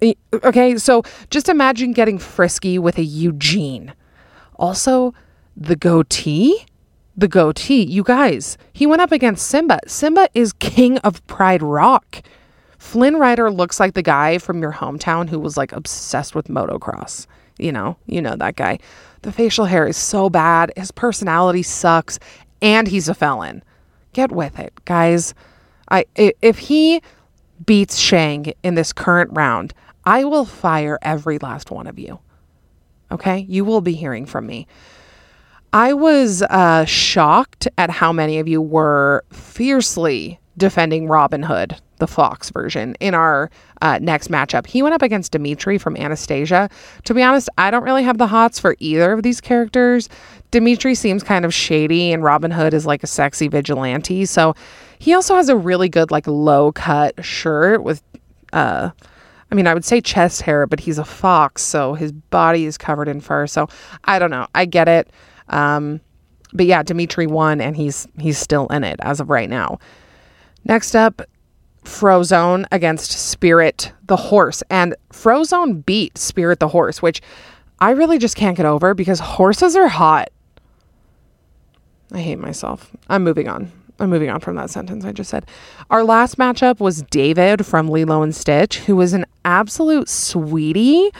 Uh, 0.02 0.12
okay, 0.44 0.76
so 0.76 1.02
just 1.30 1.48
imagine 1.48 1.92
getting 1.92 2.18
frisky 2.18 2.78
with 2.78 2.98
a 2.98 3.04
Eugene. 3.04 3.92
Also, 4.56 5.14
the 5.56 5.76
goatee 5.76 6.66
the 7.20 7.28
goatee. 7.28 7.84
You 7.84 8.02
guys, 8.02 8.58
he 8.72 8.86
went 8.86 9.02
up 9.02 9.12
against 9.12 9.46
Simba. 9.46 9.78
Simba 9.86 10.28
is 10.34 10.52
king 10.54 10.98
of 10.98 11.24
Pride 11.26 11.62
Rock. 11.62 12.22
Flynn 12.78 13.16
Rider 13.16 13.50
looks 13.50 13.78
like 13.78 13.94
the 13.94 14.02
guy 14.02 14.38
from 14.38 14.62
your 14.62 14.72
hometown 14.72 15.28
who 15.28 15.38
was 15.38 15.56
like 15.56 15.72
obsessed 15.72 16.34
with 16.34 16.48
motocross. 16.48 17.26
You 17.58 17.72
know, 17.72 17.96
you 18.06 18.22
know 18.22 18.36
that 18.36 18.56
guy. 18.56 18.78
The 19.22 19.32
facial 19.32 19.66
hair 19.66 19.86
is 19.86 19.98
so 19.98 20.30
bad. 20.30 20.72
His 20.76 20.90
personality 20.90 21.62
sucks, 21.62 22.18
and 22.62 22.88
he's 22.88 23.08
a 23.08 23.14
felon. 23.14 23.62
Get 24.14 24.32
with 24.32 24.58
it, 24.58 24.72
guys. 24.86 25.34
I 25.90 26.06
if 26.16 26.58
he 26.58 27.02
beats 27.70 27.98
Shang 27.98 28.52
in 28.64 28.74
this 28.74 28.92
current 28.92 29.30
round, 29.32 29.72
I 30.04 30.24
will 30.24 30.44
fire 30.44 30.98
every 31.02 31.38
last 31.38 31.70
one 31.70 31.86
of 31.86 32.00
you. 32.00 32.18
Okay? 33.12 33.46
You 33.48 33.64
will 33.64 33.80
be 33.80 33.92
hearing 33.92 34.26
from 34.26 34.48
me. 34.48 34.66
I 35.72 35.92
was 35.92 36.42
uh, 36.42 36.84
shocked 36.84 37.68
at 37.78 37.88
how 37.88 38.12
many 38.12 38.40
of 38.40 38.48
you 38.48 38.60
were 38.60 39.22
fiercely 39.30 40.39
defending 40.60 41.08
Robin 41.08 41.42
Hood, 41.42 41.74
the 41.98 42.06
Fox 42.06 42.50
version, 42.50 42.94
in 43.00 43.14
our 43.14 43.50
uh, 43.82 43.98
next 44.00 44.30
matchup. 44.30 44.66
He 44.66 44.82
went 44.82 44.94
up 44.94 45.02
against 45.02 45.32
Dimitri 45.32 45.78
from 45.78 45.96
Anastasia. 45.96 46.70
To 47.04 47.14
be 47.14 47.22
honest, 47.22 47.48
I 47.58 47.72
don't 47.72 47.82
really 47.82 48.04
have 48.04 48.18
the 48.18 48.28
hots 48.28 48.60
for 48.60 48.76
either 48.78 49.12
of 49.12 49.24
these 49.24 49.40
characters. 49.40 50.08
Dimitri 50.52 50.94
seems 50.94 51.24
kind 51.24 51.44
of 51.44 51.52
shady, 51.52 52.12
and 52.12 52.22
Robin 52.22 52.52
Hood 52.52 52.74
is 52.74 52.86
like 52.86 53.02
a 53.02 53.08
sexy 53.08 53.48
vigilante. 53.48 54.24
So 54.26 54.54
he 55.00 55.14
also 55.14 55.34
has 55.34 55.48
a 55.48 55.56
really 55.56 55.88
good, 55.88 56.12
like, 56.12 56.26
low 56.26 56.70
cut 56.70 57.24
shirt 57.24 57.82
with, 57.82 58.02
uh, 58.52 58.90
I 59.50 59.54
mean, 59.54 59.66
I 59.66 59.74
would 59.74 59.84
say 59.84 60.00
chest 60.00 60.42
hair, 60.42 60.66
but 60.66 60.78
he's 60.78 60.98
a 60.98 61.04
fox, 61.04 61.62
so 61.62 61.94
his 61.94 62.12
body 62.12 62.66
is 62.66 62.78
covered 62.78 63.08
in 63.08 63.20
fur. 63.20 63.48
So 63.48 63.68
I 64.04 64.18
don't 64.18 64.30
know. 64.30 64.46
I 64.54 64.64
get 64.64 64.86
it. 64.86 65.10
Um, 65.48 66.00
but 66.52 66.66
yeah, 66.66 66.82
Dimitri 66.82 67.26
won, 67.26 67.60
and 67.60 67.76
he's 67.76 68.06
he's 68.18 68.38
still 68.38 68.66
in 68.68 68.84
it 68.84 68.98
as 69.02 69.20
of 69.20 69.30
right 69.30 69.48
now. 69.48 69.78
Next 70.64 70.94
up, 70.94 71.22
Frozone 71.84 72.66
against 72.70 73.10
Spirit 73.10 73.92
the 74.06 74.16
horse, 74.16 74.62
and 74.70 74.94
Frozone 75.12 75.84
beat 75.84 76.18
Spirit 76.18 76.60
the 76.60 76.68
horse, 76.68 77.00
which 77.00 77.22
I 77.80 77.90
really 77.90 78.18
just 78.18 78.36
can't 78.36 78.56
get 78.56 78.66
over 78.66 78.94
because 78.94 79.20
horses 79.20 79.74
are 79.76 79.88
hot. 79.88 80.30
I 82.12 82.18
hate 82.18 82.38
myself. 82.38 82.90
I'm 83.08 83.24
moving 83.24 83.48
on. 83.48 83.72
I'm 83.98 84.10
moving 84.10 84.30
on 84.30 84.40
from 84.40 84.56
that 84.56 84.70
sentence 84.70 85.04
I 85.04 85.12
just 85.12 85.30
said. 85.30 85.46
Our 85.90 86.02
last 86.02 86.38
matchup 86.38 86.80
was 86.80 87.02
David 87.02 87.66
from 87.66 87.88
Lilo 87.88 88.22
and 88.22 88.34
Stitch, 88.34 88.78
who 88.80 88.96
was 88.96 89.12
an 89.12 89.26
absolute 89.44 90.08
sweetie, 90.08 91.10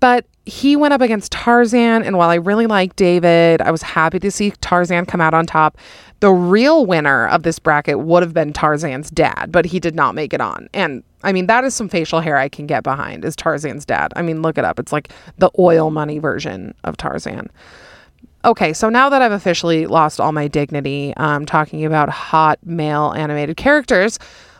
but 0.00 0.24
he 0.44 0.74
went 0.74 0.92
up 0.92 1.00
against 1.00 1.32
Tarzan, 1.32 2.02
and 2.02 2.16
while 2.16 2.30
I 2.30 2.34
really 2.34 2.66
like 2.66 2.96
David, 2.96 3.62
I 3.62 3.70
was 3.70 3.82
happy 3.82 4.18
to 4.18 4.30
see 4.30 4.50
Tarzan 4.60 5.06
come 5.06 5.20
out 5.20 5.34
on 5.34 5.46
top. 5.46 5.78
The 6.20 6.30
real 6.30 6.84
winner 6.86 7.28
of 7.28 7.42
this 7.42 7.58
bracket 7.58 8.00
would 8.00 8.22
have 8.22 8.34
been 8.34 8.52
Tarzan's 8.52 9.10
dad, 9.10 9.50
but 9.50 9.64
he 9.64 9.78
did 9.78 9.94
not 9.94 10.14
make 10.14 10.32
it 10.32 10.40
on. 10.40 10.68
And 10.74 11.02
I 11.22 11.32
mean, 11.32 11.46
that 11.46 11.64
is 11.64 11.74
some 11.74 11.88
facial 11.88 12.20
hair 12.20 12.36
I 12.36 12.48
can 12.48 12.66
get 12.66 12.82
behind, 12.82 13.24
is 13.24 13.36
Tarzan's 13.36 13.84
dad. 13.84 14.12
I 14.16 14.22
mean, 14.22 14.42
look 14.42 14.58
it 14.58 14.64
up. 14.64 14.78
It's 14.80 14.92
like 14.92 15.12
the 15.38 15.50
oil 15.58 15.90
money 15.90 16.18
version 16.18 16.74
of 16.84 16.96
Tarzan. 16.96 17.48
Okay, 18.44 18.72
so 18.72 18.88
now 18.88 19.08
that 19.08 19.22
I've 19.22 19.32
officially 19.32 19.86
lost 19.86 20.20
all 20.20 20.32
my 20.32 20.48
dignity 20.48 21.14
um, 21.16 21.46
talking 21.46 21.84
about 21.84 22.08
hot 22.08 22.58
male 22.64 23.12
animated 23.16 23.56
characters, 23.56 24.18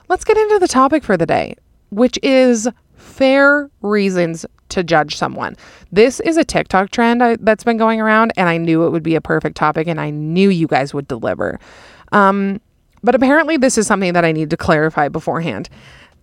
let's 0.08 0.24
get 0.24 0.36
into 0.36 0.60
the 0.60 0.68
topic 0.68 1.02
for 1.02 1.16
the 1.16 1.26
day, 1.26 1.56
which 1.90 2.16
is 2.22 2.68
fair 3.12 3.70
reasons 3.82 4.46
to 4.70 4.82
judge 4.82 5.16
someone. 5.16 5.56
This 5.92 6.18
is 6.20 6.36
a 6.36 6.44
TikTok 6.44 6.90
trend 6.90 7.22
I, 7.22 7.36
that's 7.36 7.64
been 7.64 7.76
going 7.76 8.00
around, 8.00 8.32
and 8.36 8.48
I 8.48 8.56
knew 8.56 8.84
it 8.84 8.90
would 8.90 9.02
be 9.02 9.14
a 9.14 9.20
perfect 9.20 9.56
topic, 9.56 9.86
and 9.86 10.00
I 10.00 10.10
knew 10.10 10.48
you 10.48 10.66
guys 10.66 10.94
would 10.94 11.06
deliver. 11.06 11.60
Um, 12.10 12.60
but 13.02 13.14
apparently, 13.14 13.56
this 13.56 13.76
is 13.76 13.86
something 13.86 14.14
that 14.14 14.24
I 14.24 14.32
need 14.32 14.50
to 14.50 14.56
clarify 14.56 15.08
beforehand. 15.08 15.68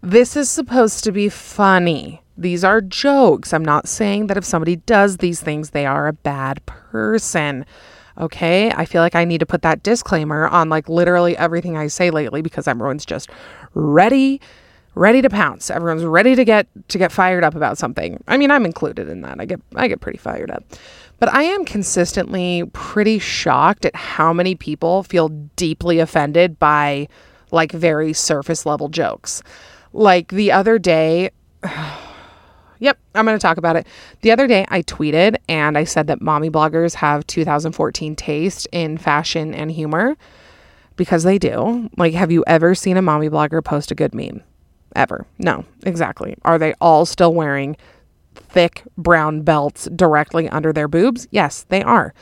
This 0.02 0.36
is 0.36 0.50
supposed 0.50 1.04
to 1.04 1.12
be 1.12 1.30
funny. 1.30 2.22
These 2.38 2.64
are 2.64 2.82
jokes. 2.82 3.54
I'm 3.54 3.66
not 3.66 3.88
saying 3.88 4.28
that 4.28 4.38
if 4.38 4.46
somebody 4.46 4.78
does 4.78 5.18
these 5.18 5.42
things, 5.42 5.72
they 5.72 5.86
are 5.86 6.08
a 6.08 6.14
bad 6.14 6.66
person. 6.66 7.66
Okay. 8.18 8.72
I 8.72 8.86
feel 8.86 9.02
like 9.02 9.16
I 9.16 9.26
need 9.26 9.40
to 9.40 9.46
put 9.46 9.62
that 9.62 9.84
disclaimer 9.84 10.48
on 10.48 10.70
like 10.70 10.88
literally 10.88 11.38
everything 11.38 11.78
I 11.78 11.88
say 11.88 12.12
lately 12.12 12.42
because 12.42 12.68
everyone's 12.68 13.06
just 13.06 13.30
ready 13.74 14.40
ready 14.96 15.22
to 15.22 15.30
pounce. 15.30 15.70
Everyone's 15.70 16.04
ready 16.04 16.36
to 16.36 16.44
get 16.44 16.68
to 16.90 16.98
get 16.98 17.12
fired 17.12 17.44
up 17.44 17.56
about 17.56 17.78
something. 17.78 18.22
I 18.28 18.38
mean, 18.38 18.52
I'm 18.52 18.66
included 18.66 19.10
in 19.10 19.22
that. 19.22 19.40
I 19.40 19.46
get 19.46 19.62
I 19.76 19.88
get 19.88 20.02
pretty 20.02 20.18
fired 20.18 20.52
up. 20.52 20.64
But 21.20 21.34
I 21.34 21.44
am 21.44 21.66
consistently 21.66 22.64
pretty 22.74 23.20
shocked 23.20 23.86
at 23.86 23.96
how 23.96 24.32
many 24.32 24.56
people 24.56 25.04
feel 25.04 25.30
deeply 25.56 26.00
offended 26.00 26.58
by 26.60 27.08
like 27.52 27.72
very 27.72 28.14
surface 28.14 28.66
level 28.66 28.90
jokes. 28.90 29.44
Like 29.92 30.30
the 30.30 30.52
other 30.52 30.80
day 30.80 31.32
Yep, 32.82 32.98
I'm 33.14 33.26
going 33.26 33.38
to 33.38 33.42
talk 33.42 33.58
about 33.58 33.76
it. 33.76 33.86
The 34.22 34.32
other 34.32 34.48
day 34.48 34.66
I 34.70 34.82
tweeted 34.84 35.36
and 35.50 35.78
I 35.78 35.84
said 35.84 36.08
that 36.08 36.22
mommy 36.22 36.50
bloggers 36.50 36.96
have 36.96 37.28
2014 37.28 38.16
taste 38.16 38.70
in 38.72 38.98
fashion 38.98 39.54
and 39.54 39.70
humor 39.70 40.16
because 40.96 41.24
they 41.24 41.38
do. 41.38 41.90
Like 41.98 42.14
have 42.14 42.32
you 42.32 42.44
ever 42.48 42.74
seen 42.76 42.96
a 42.96 43.02
mommy 43.02 43.30
blogger 43.30 43.62
post 43.62 43.92
a 43.92 43.96
good 43.96 44.16
meme? 44.16 44.44
Ever. 44.96 45.26
No, 45.38 45.66
exactly. 45.84 46.36
Are 46.44 46.58
they 46.58 46.74
all 46.82 47.06
still 47.06 47.34
wearing 47.34 47.78
thick 48.36 48.84
brown 48.98 49.42
belts 49.42 49.88
directly 49.96 50.50
under 50.50 50.74
their 50.74 50.88
boobs? 50.88 51.28
Yes, 51.32 51.66
they 51.70 51.84
are. 51.84 52.14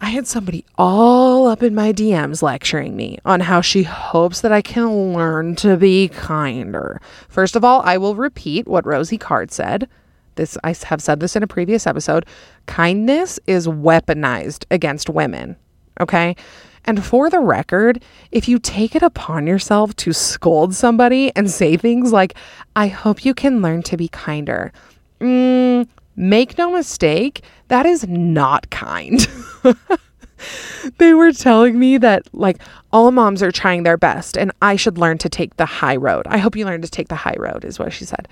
I 0.00 0.10
had 0.10 0.28
somebody 0.28 0.64
all 0.76 1.48
up 1.48 1.62
in 1.62 1.74
my 1.74 1.92
DMs 1.92 2.40
lecturing 2.40 2.94
me 2.94 3.18
on 3.24 3.40
how 3.40 3.60
she 3.60 3.82
hopes 3.82 4.42
that 4.42 4.52
I 4.52 4.62
can 4.62 5.12
learn 5.12 5.56
to 5.56 5.76
be 5.76 6.08
kinder. 6.08 7.00
First 7.28 7.56
of 7.56 7.64
all, 7.64 7.82
I 7.84 7.98
will 7.98 8.14
repeat 8.14 8.68
what 8.68 8.86
Rosie 8.86 9.18
Card 9.18 9.50
said. 9.50 9.88
This 10.36 10.56
I 10.62 10.72
have 10.84 11.02
said 11.02 11.18
this 11.18 11.34
in 11.34 11.42
a 11.42 11.48
previous 11.48 11.84
episode. 11.84 12.26
Kindness 12.66 13.40
is 13.48 13.66
weaponized 13.66 14.66
against 14.70 15.10
women. 15.10 15.56
Okay? 16.00 16.36
And 16.84 17.04
for 17.04 17.30
the 17.30 17.40
record, 17.40 18.02
if 18.32 18.48
you 18.48 18.58
take 18.58 18.94
it 18.94 19.02
upon 19.02 19.46
yourself 19.46 19.94
to 19.96 20.12
scold 20.12 20.74
somebody 20.74 21.34
and 21.36 21.50
say 21.50 21.76
things 21.76 22.12
like, 22.12 22.34
I 22.76 22.88
hope 22.88 23.24
you 23.24 23.34
can 23.34 23.62
learn 23.62 23.82
to 23.84 23.96
be 23.96 24.08
kinder, 24.08 24.72
mm, 25.20 25.86
make 26.16 26.58
no 26.58 26.70
mistake, 26.72 27.42
that 27.68 27.86
is 27.86 28.06
not 28.08 28.70
kind. 28.70 29.26
they 30.98 31.14
were 31.14 31.32
telling 31.32 31.78
me 31.78 31.98
that 31.98 32.22
like 32.32 32.58
all 32.92 33.10
moms 33.10 33.42
are 33.42 33.52
trying 33.52 33.82
their 33.82 33.96
best 33.96 34.36
and 34.36 34.52
I 34.62 34.76
should 34.76 34.98
learn 34.98 35.18
to 35.18 35.28
take 35.28 35.56
the 35.56 35.66
high 35.66 35.96
road. 35.96 36.26
I 36.28 36.38
hope 36.38 36.56
you 36.56 36.64
learn 36.64 36.82
to 36.82 36.88
take 36.88 37.08
the 37.08 37.14
high 37.14 37.36
road, 37.38 37.64
is 37.64 37.78
what 37.78 37.92
she 37.92 38.04
said. 38.04 38.28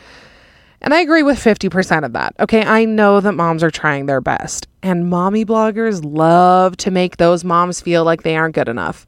And 0.81 0.95
I 0.95 1.01
agree 1.01 1.23
with 1.23 1.39
50% 1.39 2.05
of 2.05 2.13
that. 2.13 2.35
Okay, 2.39 2.63
I 2.63 2.85
know 2.85 3.21
that 3.21 3.33
moms 3.33 3.63
are 3.63 3.71
trying 3.71 4.07
their 4.07 4.21
best, 4.21 4.69
and 4.83 5.09
mommy 5.09 5.45
bloggers 5.45 6.01
love 6.05 6.77
to 6.79 6.91
make 6.91 7.17
those 7.17 7.45
moms 7.45 7.81
feel 7.81 8.05
like 8.05 8.23
they 8.23 8.37
aren't 8.37 8.55
good 8.55 8.69
enough. 8.69 9.07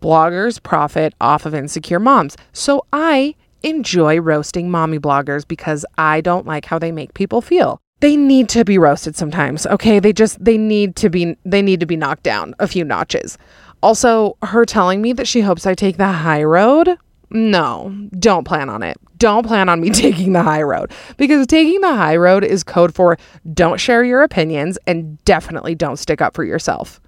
Bloggers 0.00 0.62
profit 0.62 1.14
off 1.20 1.46
of 1.46 1.54
insecure 1.54 2.00
moms. 2.00 2.36
So 2.52 2.86
I 2.92 3.34
enjoy 3.62 4.20
roasting 4.20 4.70
mommy 4.70 4.98
bloggers 4.98 5.46
because 5.46 5.84
I 5.98 6.20
don't 6.20 6.46
like 6.46 6.64
how 6.64 6.78
they 6.78 6.92
make 6.92 7.14
people 7.14 7.40
feel. 7.40 7.80
They 8.00 8.16
need 8.16 8.48
to 8.48 8.64
be 8.64 8.78
roasted 8.78 9.14
sometimes. 9.14 9.64
Okay, 9.66 10.00
they 10.00 10.12
just 10.12 10.44
they 10.44 10.58
need 10.58 10.96
to 10.96 11.08
be 11.08 11.36
they 11.44 11.62
need 11.62 11.78
to 11.80 11.86
be 11.86 11.96
knocked 11.96 12.24
down 12.24 12.54
a 12.58 12.66
few 12.66 12.84
notches. 12.84 13.38
Also, 13.80 14.36
her 14.42 14.64
telling 14.64 15.00
me 15.02 15.12
that 15.12 15.28
she 15.28 15.40
hopes 15.40 15.66
I 15.66 15.74
take 15.74 15.96
the 15.98 16.08
high 16.08 16.42
road. 16.42 16.98
No, 17.32 18.08
don't 18.18 18.44
plan 18.44 18.68
on 18.68 18.82
it. 18.82 18.98
Don't 19.16 19.46
plan 19.46 19.68
on 19.68 19.80
me 19.80 19.90
taking 19.90 20.32
the 20.32 20.42
high 20.42 20.62
road 20.62 20.92
because 21.16 21.46
taking 21.46 21.80
the 21.80 21.94
high 21.94 22.16
road 22.16 22.44
is 22.44 22.62
code 22.62 22.94
for 22.94 23.16
don't 23.54 23.80
share 23.80 24.04
your 24.04 24.22
opinions 24.22 24.78
and 24.86 25.22
definitely 25.24 25.74
don't 25.74 25.96
stick 25.96 26.20
up 26.20 26.34
for 26.34 26.44
yourself. 26.44 27.00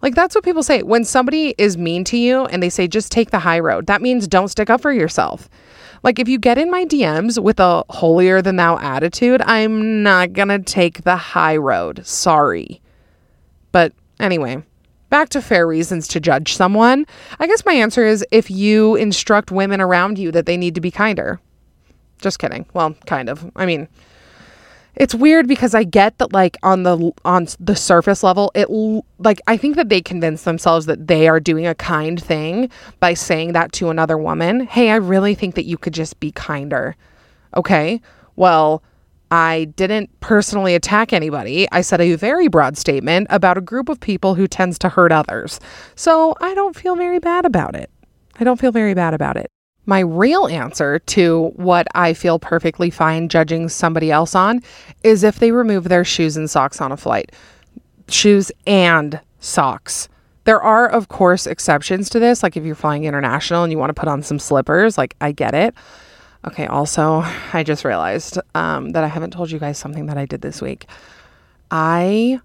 Like 0.00 0.14
that's 0.14 0.34
what 0.34 0.44
people 0.44 0.62
say. 0.62 0.82
When 0.82 1.04
somebody 1.04 1.54
is 1.58 1.76
mean 1.76 2.04
to 2.04 2.16
you 2.16 2.44
and 2.46 2.62
they 2.62 2.70
say 2.70 2.86
just 2.86 3.10
take 3.10 3.30
the 3.30 3.38
high 3.38 3.60
road, 3.60 3.86
that 3.86 4.02
means 4.02 4.28
don't 4.28 4.48
stick 4.48 4.70
up 4.70 4.80
for 4.80 4.92
yourself. 4.92 5.48
Like 6.02 6.18
if 6.18 6.28
you 6.28 6.38
get 6.38 6.58
in 6.58 6.70
my 6.70 6.84
DMs 6.84 7.42
with 7.42 7.58
a 7.58 7.82
holier 7.90 8.42
than 8.42 8.56
thou 8.56 8.78
attitude, 8.78 9.42
I'm 9.42 10.02
not 10.02 10.34
going 10.34 10.48
to 10.48 10.58
take 10.58 11.02
the 11.02 11.16
high 11.16 11.56
road. 11.56 12.06
Sorry. 12.06 12.82
But 13.72 13.92
anyway, 14.20 14.62
back 15.14 15.28
to 15.28 15.40
fair 15.40 15.64
reasons 15.64 16.08
to 16.08 16.18
judge 16.18 16.56
someone. 16.56 17.06
I 17.38 17.46
guess 17.46 17.64
my 17.64 17.72
answer 17.72 18.04
is 18.04 18.26
if 18.32 18.50
you 18.50 18.96
instruct 18.96 19.52
women 19.52 19.80
around 19.80 20.18
you 20.18 20.32
that 20.32 20.44
they 20.44 20.56
need 20.56 20.74
to 20.74 20.80
be 20.80 20.90
kinder. 20.90 21.38
Just 22.18 22.40
kidding. 22.40 22.66
Well, 22.74 22.96
kind 23.06 23.28
of. 23.28 23.48
I 23.54 23.64
mean, 23.64 23.86
it's 24.96 25.14
weird 25.14 25.46
because 25.46 25.72
I 25.72 25.84
get 25.84 26.18
that 26.18 26.32
like 26.32 26.56
on 26.64 26.82
the 26.82 27.12
on 27.24 27.46
the 27.60 27.76
surface 27.76 28.24
level 28.24 28.50
it 28.56 28.68
like 29.20 29.40
I 29.46 29.56
think 29.56 29.76
that 29.76 29.88
they 29.88 30.02
convince 30.02 30.42
themselves 30.42 30.86
that 30.86 31.06
they 31.06 31.28
are 31.28 31.38
doing 31.38 31.64
a 31.64 31.76
kind 31.76 32.20
thing 32.20 32.68
by 32.98 33.14
saying 33.14 33.52
that 33.52 33.70
to 33.74 33.90
another 33.90 34.18
woman. 34.18 34.66
Hey, 34.66 34.90
I 34.90 34.96
really 34.96 35.36
think 35.36 35.54
that 35.54 35.64
you 35.64 35.78
could 35.78 35.94
just 35.94 36.18
be 36.18 36.32
kinder. 36.32 36.96
Okay? 37.56 38.00
Well, 38.34 38.82
I 39.34 39.64
didn't 39.74 40.20
personally 40.20 40.76
attack 40.76 41.12
anybody. 41.12 41.66
I 41.72 41.80
said 41.80 42.00
a 42.00 42.14
very 42.14 42.46
broad 42.46 42.78
statement 42.78 43.26
about 43.30 43.58
a 43.58 43.60
group 43.60 43.88
of 43.88 43.98
people 43.98 44.36
who 44.36 44.46
tends 44.46 44.78
to 44.78 44.88
hurt 44.88 45.10
others. 45.10 45.58
So, 45.96 46.36
I 46.40 46.54
don't 46.54 46.76
feel 46.76 46.94
very 46.94 47.18
bad 47.18 47.44
about 47.44 47.74
it. 47.74 47.90
I 48.38 48.44
don't 48.44 48.60
feel 48.60 48.70
very 48.70 48.94
bad 48.94 49.12
about 49.12 49.36
it. 49.36 49.50
My 49.86 49.98
real 49.98 50.46
answer 50.46 51.00
to 51.00 51.50
what 51.56 51.88
I 51.96 52.14
feel 52.14 52.38
perfectly 52.38 52.90
fine 52.90 53.28
judging 53.28 53.68
somebody 53.68 54.12
else 54.12 54.36
on 54.36 54.62
is 55.02 55.24
if 55.24 55.40
they 55.40 55.50
remove 55.50 55.88
their 55.88 56.04
shoes 56.04 56.36
and 56.36 56.48
socks 56.48 56.80
on 56.80 56.92
a 56.92 56.96
flight. 56.96 57.32
Shoes 58.06 58.52
and 58.68 59.20
socks. 59.40 60.08
There 60.44 60.62
are, 60.62 60.88
of 60.88 61.08
course, 61.08 61.48
exceptions 61.48 62.08
to 62.10 62.20
this. 62.20 62.44
Like 62.44 62.56
if 62.56 62.64
you're 62.64 62.76
flying 62.76 63.02
international 63.02 63.64
and 63.64 63.72
you 63.72 63.78
want 63.78 63.90
to 63.90 64.00
put 64.00 64.08
on 64.08 64.22
some 64.22 64.38
slippers, 64.38 64.96
like 64.96 65.16
I 65.20 65.32
get 65.32 65.54
it. 65.54 65.74
Okay, 66.46 66.66
also, 66.66 67.24
I 67.52 67.62
just 67.62 67.84
realized 67.84 68.38
um, 68.54 68.90
that 68.90 69.02
I 69.02 69.08
haven't 69.08 69.32
told 69.32 69.50
you 69.50 69.58
guys 69.58 69.78
something 69.78 70.06
that 70.06 70.18
I 70.18 70.26
did 70.26 70.42
this 70.42 70.60
week. 70.60 70.86
I 71.70 72.40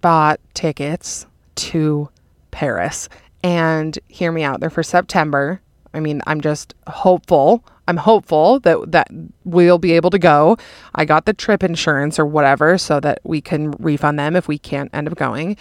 bought 0.00 0.40
tickets 0.54 1.26
to 1.56 2.08
Paris. 2.50 3.08
And 3.42 3.98
hear 4.08 4.32
me 4.32 4.42
out, 4.42 4.60
they're 4.60 4.70
for 4.70 4.82
September. 4.82 5.60
I 5.92 6.00
mean, 6.00 6.22
I'm 6.26 6.40
just 6.40 6.74
hopeful. 6.86 7.64
I'm 7.88 7.96
hopeful 7.96 8.60
that 8.60 8.90
that 8.92 9.08
we'll 9.44 9.78
be 9.78 9.92
able 9.92 10.10
to 10.10 10.18
go. 10.18 10.56
I 10.94 11.04
got 11.04 11.26
the 11.26 11.32
trip 11.32 11.62
insurance 11.62 12.18
or 12.18 12.26
whatever 12.26 12.76
so 12.78 12.98
that 13.00 13.20
we 13.22 13.40
can 13.40 13.70
refund 13.72 14.18
them 14.18 14.34
if 14.34 14.48
we 14.48 14.58
can't 14.58 14.90
end 14.92 15.06
up 15.06 15.16
going. 15.16 15.56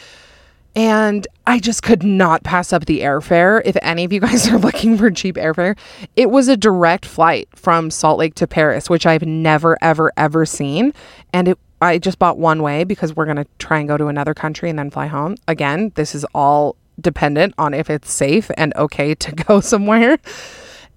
And 0.75 1.25
I 1.47 1.59
just 1.59 1.83
could 1.83 2.03
not 2.03 2.43
pass 2.43 2.73
up 2.73 2.85
the 2.85 2.99
airfare. 3.01 3.61
If 3.63 3.77
any 3.81 4.03
of 4.03 4.11
you 4.11 4.19
guys 4.19 4.47
are 4.51 4.57
looking 4.57 4.97
for 4.97 5.09
cheap 5.09 5.35
airfare, 5.35 5.77
it 6.15 6.29
was 6.29 6.47
a 6.47 6.57
direct 6.57 7.05
flight 7.05 7.47
from 7.55 7.89
Salt 7.89 8.19
Lake 8.19 8.35
to 8.35 8.47
Paris, 8.47 8.89
which 8.89 9.05
I've 9.05 9.23
never, 9.23 9.77
ever, 9.81 10.11
ever 10.17 10.45
seen. 10.45 10.93
And 11.31 11.49
it, 11.49 11.59
I 11.81 11.97
just 11.97 12.19
bought 12.19 12.37
one 12.37 12.61
way 12.61 12.83
because 12.83 13.15
we're 13.15 13.25
going 13.25 13.37
to 13.37 13.47
try 13.59 13.79
and 13.79 13.87
go 13.87 13.97
to 13.97 14.07
another 14.07 14.33
country 14.33 14.69
and 14.69 14.77
then 14.77 14.89
fly 14.89 15.07
home. 15.07 15.35
Again, 15.47 15.91
this 15.95 16.13
is 16.13 16.25
all 16.33 16.75
dependent 16.99 17.53
on 17.57 17.73
if 17.73 17.89
it's 17.89 18.11
safe 18.11 18.49
and 18.57 18.75
okay 18.75 19.15
to 19.15 19.31
go 19.47 19.61
somewhere. 19.61 20.17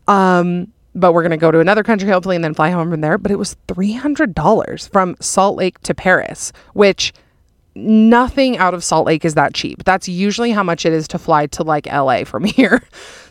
Um, 0.08 0.72
but 0.94 1.12
we're 1.12 1.22
going 1.22 1.30
to 1.30 1.36
go 1.36 1.52
to 1.52 1.60
another 1.60 1.84
country 1.84 2.08
hopefully 2.08 2.34
and 2.34 2.44
then 2.44 2.54
fly 2.54 2.70
home 2.70 2.90
from 2.90 3.00
there. 3.00 3.18
But 3.18 3.30
it 3.30 3.38
was 3.38 3.56
$300 3.68 4.90
from 4.90 5.16
Salt 5.20 5.56
Lake 5.56 5.78
to 5.82 5.94
Paris, 5.94 6.52
which 6.72 7.12
nothing 7.78 8.58
out 8.58 8.74
of 8.74 8.82
Salt 8.84 9.06
Lake 9.06 9.24
is 9.24 9.34
that 9.34 9.54
cheap. 9.54 9.84
That's 9.84 10.08
usually 10.08 10.52
how 10.52 10.62
much 10.62 10.84
it 10.84 10.92
is 10.92 11.08
to 11.08 11.18
fly 11.18 11.46
to 11.46 11.62
like 11.62 11.86
LA 11.86 12.24
from 12.24 12.44
here. 12.58 12.82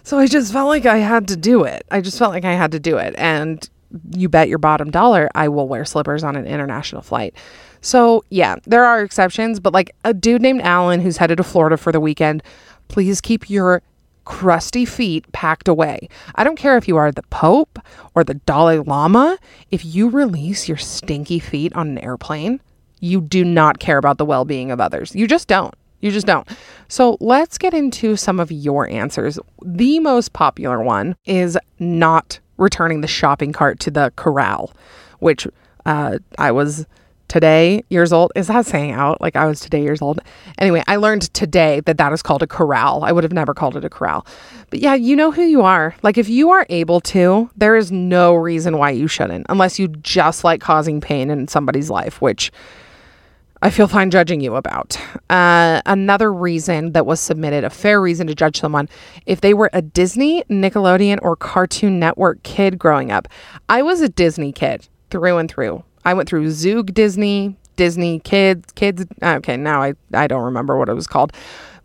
So 0.03 0.17
I 0.17 0.27
just 0.27 0.53
felt 0.53 0.67
like 0.67 0.85
I 0.85 0.97
had 0.97 1.27
to 1.29 1.35
do 1.35 1.63
it. 1.63 1.85
I 1.91 2.01
just 2.01 2.17
felt 2.17 2.31
like 2.31 2.45
I 2.45 2.53
had 2.53 2.71
to 2.71 2.79
do 2.79 2.97
it. 2.97 3.13
And 3.17 3.67
you 4.11 4.27
bet 4.27 4.49
your 4.49 4.57
bottom 4.57 4.91
dollar 4.91 5.29
I 5.33 5.47
will 5.47 5.67
wear 5.67 5.85
slippers 5.85 6.23
on 6.23 6.35
an 6.35 6.45
international 6.45 7.01
flight. 7.01 7.35
So, 7.81 8.23
yeah, 8.29 8.55
there 8.65 8.83
are 8.83 9.01
exceptions, 9.01 9.59
but 9.59 9.73
like 9.73 9.95
a 10.03 10.13
dude 10.13 10.41
named 10.41 10.61
Alan 10.61 10.99
who's 10.99 11.17
headed 11.17 11.37
to 11.37 11.43
Florida 11.43 11.77
for 11.77 11.91
the 11.91 11.99
weekend, 11.99 12.43
please 12.87 13.21
keep 13.21 13.49
your 13.49 13.81
crusty 14.25 14.83
feet 14.83 15.31
packed 15.31 15.69
away. 15.69 16.09
I 16.35 16.43
don't 16.43 16.57
care 16.57 16.77
if 16.77 16.87
you 16.87 16.97
are 16.97 17.11
the 17.11 17.23
Pope 17.23 17.79
or 18.13 18.23
the 18.25 18.33
Dalai 18.33 18.79
Lama, 18.79 19.37
if 19.71 19.85
you 19.85 20.09
release 20.09 20.67
your 20.67 20.77
stinky 20.77 21.39
feet 21.39 21.73
on 21.75 21.87
an 21.87 21.97
airplane, 21.99 22.59
you 22.99 23.21
do 23.21 23.43
not 23.43 23.79
care 23.79 23.97
about 23.97 24.17
the 24.17 24.25
well 24.25 24.45
being 24.45 24.71
of 24.71 24.79
others. 24.79 25.15
You 25.15 25.27
just 25.27 25.47
don't. 25.47 25.73
You 25.99 26.11
just 26.11 26.27
don't. 26.27 26.47
So 26.87 27.17
let's 27.19 27.57
get 27.57 27.73
into 27.73 28.15
some 28.15 28.39
of 28.39 28.51
your 28.51 28.87
answers. 28.89 29.39
The 29.63 29.99
most 29.99 30.33
popular 30.33 30.81
one 30.81 31.15
is 31.25 31.57
not 31.79 32.39
returning 32.57 33.01
the 33.01 33.07
shopping 33.07 33.51
cart 33.51 33.79
to 33.81 33.91
the 33.91 34.13
corral, 34.15 34.73
which 35.19 35.47
uh, 35.85 36.19
I 36.37 36.51
was 36.51 36.85
today 37.27 37.83
years 37.89 38.13
old. 38.13 38.31
Is 38.35 38.47
that 38.47 38.65
saying 38.65 38.91
out? 38.91 39.19
Like 39.21 39.35
I 39.35 39.45
was 39.45 39.59
today 39.59 39.81
years 39.81 40.01
old. 40.01 40.19
Anyway, 40.59 40.83
I 40.87 40.95
learned 40.97 41.33
today 41.33 41.81
that 41.81 41.97
that 41.97 42.13
is 42.13 42.21
called 42.21 42.43
a 42.43 42.47
corral. 42.47 43.03
I 43.03 43.11
would 43.11 43.23
have 43.23 43.33
never 43.33 43.53
called 43.53 43.75
it 43.75 43.83
a 43.83 43.89
corral. 43.89 44.25
But 44.69 44.79
yeah, 44.79 44.95
you 44.95 45.15
know 45.15 45.31
who 45.31 45.43
you 45.43 45.61
are. 45.61 45.95
Like 46.03 46.17
if 46.17 46.29
you 46.29 46.51
are 46.51 46.65
able 46.69 47.01
to, 47.01 47.49
there 47.55 47.75
is 47.75 47.91
no 47.91 48.35
reason 48.35 48.77
why 48.77 48.91
you 48.91 49.07
shouldn't, 49.07 49.45
unless 49.49 49.79
you 49.79 49.87
just 49.87 50.43
like 50.43 50.61
causing 50.61 51.01
pain 51.01 51.29
in 51.29 51.47
somebody's 51.47 51.89
life, 51.89 52.21
which 52.21 52.51
I 53.61 53.71
feel 53.71 53.87
fine 53.87 54.11
judging 54.11 54.41
you 54.41 54.55
about. 54.55 54.99
Uh, 55.29 55.81
another 55.85 56.31
reason 56.31 56.91
that 56.91 57.05
was 57.05 57.19
submitted, 57.19 57.63
a 57.63 57.69
fair 57.69 57.99
reason 57.99 58.27
to 58.27 58.35
judge 58.35 58.59
someone, 58.59 58.87
if 59.25 59.41
they 59.41 59.53
were 59.53 59.69
a 59.73 59.81
Disney, 59.81 60.43
Nickelodeon, 60.43 61.19
or 61.21 61.35
Cartoon 61.35 61.99
Network 61.99 62.43
kid 62.43 62.77
growing 62.77 63.11
up. 63.11 63.27
I 63.67 63.81
was 63.81 64.01
a 64.01 64.09
Disney 64.09 64.51
kid 64.51 64.87
through 65.09 65.37
and 65.37 65.49
through. 65.49 65.83
I 66.05 66.13
went 66.13 66.29
through 66.29 66.47
Zoog 66.47 66.93
Disney, 66.93 67.57
Disney 67.75 68.19
Kids, 68.19 68.71
Kids. 68.73 69.05
Okay, 69.21 69.57
now 69.57 69.81
I, 69.81 69.93
I 70.13 70.27
don't 70.27 70.43
remember 70.43 70.77
what 70.77 70.89
it 70.89 70.93
was 70.93 71.07
called. 71.07 71.33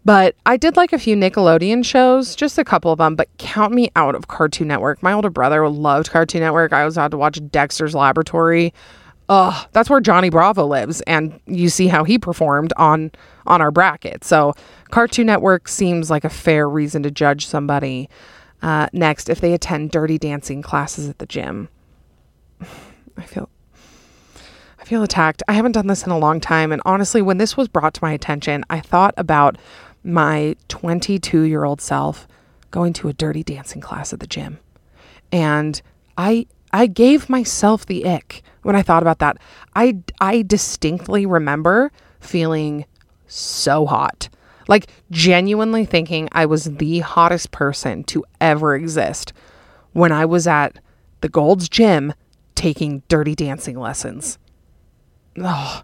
But 0.05 0.35
I 0.45 0.57
did 0.57 0.77
like 0.77 0.93
a 0.93 0.99
few 0.99 1.17
Nickelodeon 1.17 1.85
shows, 1.85 2.35
just 2.35 2.59
a 2.59 2.65
couple 2.65 2.91
of 2.91 2.99
them, 2.99 3.15
but 3.15 3.29
count 3.39 3.73
me 3.73 3.91
out 3.95 4.17
of 4.17 4.27
Cartoon 4.27 4.69
Network. 4.69 5.03
My 5.03 5.13
older 5.13 5.31
brother 5.31 5.69
loved 5.69 6.11
Cartoon 6.11 6.41
Network. 6.41 6.73
I 6.73 6.85
was 6.85 6.97
had 6.97 7.13
to 7.13 7.17
watch 7.17 7.41
Dexter's 7.51 7.95
Laboratory. 7.95 8.75
Ugh, 9.33 9.67
that's 9.73 9.89
where 9.89 9.99
Johnny 10.03 10.29
Bravo 10.29 10.67
lives, 10.67 11.01
and 11.07 11.41
you 11.47 11.71
see 11.71 11.87
how 11.87 12.05
he 12.05 12.19
performed 12.19 12.75
on 12.77 13.13
on 13.47 13.63
our 13.63 13.71
bracket. 13.71 14.25
So 14.25 14.53
Cartoon 14.91 15.25
Network 15.25 15.69
seems 15.69 16.11
like 16.11 16.25
a 16.25 16.29
fair 16.29 16.69
reason 16.69 17.03
to 17.05 17.11
judge 17.11 17.47
somebody. 17.47 18.11
Uh, 18.61 18.89
next, 18.93 19.31
if 19.31 19.41
they 19.41 19.55
attend 19.55 19.91
dirty 19.91 20.19
dancing 20.19 20.61
classes 20.61 21.09
at 21.09 21.17
the 21.17 21.25
gym, 21.25 21.71
I 23.17 23.23
feel 23.23 23.49
I 24.79 24.85
feel 24.85 25.03
attacked. 25.03 25.43
I 25.49 25.55
haven't 25.55 25.73
done 25.73 25.87
this 25.87 26.05
in 26.05 26.13
a 26.13 26.19
long 26.19 26.39
time, 26.39 26.71
and 26.71 26.83
honestly, 26.85 27.23
when 27.23 27.39
this 27.39 27.57
was 27.57 27.69
brought 27.69 27.95
to 27.95 28.05
my 28.05 28.13
attention, 28.13 28.67
I 28.69 28.81
thought 28.81 29.15
about 29.17 29.57
my 30.05 30.57
22 30.69 31.41
year 31.45 31.65
old 31.65 31.81
self 31.81 32.29
going 32.71 32.93
to 32.93 33.09
a 33.09 33.15
dirty 33.15 33.43
dancing 33.43 33.81
class 33.81 34.13
at 34.13 34.21
the 34.21 34.27
gym, 34.27 34.59
and 35.33 35.81
I 36.19 36.49
I 36.73 36.87
gave 36.87 37.29
myself 37.29 37.85
the 37.87 38.07
ick 38.07 38.43
when 38.63 38.75
I 38.77 38.83
thought 38.83 39.03
about 39.03 39.19
that. 39.19 39.39
I 39.75 39.99
I 40.21 40.43
distinctly 40.43 41.27
remember 41.27 41.93
feeling 42.21 42.87
so 43.27 43.87
hot. 43.87 44.29
Like 44.69 44.89
genuinely 45.11 45.85
thinking 45.85 46.29
I 46.33 46.47
was 46.47 46.65
the 46.65 47.01
hottest 47.01 47.51
person 47.51 48.05
to 48.05 48.25
ever 48.41 48.75
exist 48.75 49.33
when 49.93 50.13
I 50.13 50.25
was 50.25 50.47
at 50.47 50.79
the 51.21 51.29
Gold's 51.29 51.69
Gym 51.69 52.15
taking 52.55 53.03
dirty 53.09 53.35
dancing 53.35 53.79
lessons. 53.79 54.39
Oh, 55.39 55.83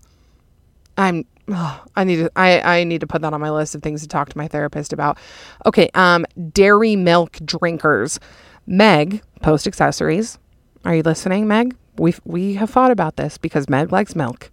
I'm 0.97 1.25
oh, 1.49 1.85
I 1.97 2.05
need 2.05 2.17
to 2.17 2.31
I, 2.37 2.79
I 2.79 2.85
need 2.85 3.01
to 3.01 3.07
put 3.07 3.23
that 3.23 3.33
on 3.33 3.41
my 3.41 3.51
list 3.51 3.75
of 3.75 3.83
things 3.83 4.03
to 4.03 4.09
talk 4.09 4.29
to 4.31 4.39
my 4.39 4.49
therapist 4.49 4.93
about. 4.93 5.19
Okay, 5.67 5.91
um 5.95 6.25
dairy 6.53 6.97
milk 6.97 7.39
drinkers. 7.45 8.21
Meg, 8.71 9.23
post 9.41 9.67
accessories, 9.67 10.39
are 10.85 10.95
you 10.95 11.03
listening, 11.03 11.47
Meg? 11.47 11.77
We 11.97 12.15
we 12.25 12.55
have 12.55 12.71
thought 12.71 12.91
about 12.91 13.17
this 13.17 13.39
because 13.39 13.69
Meg 13.69 13.93
likes 13.93 14.15
milk. 14.15 14.51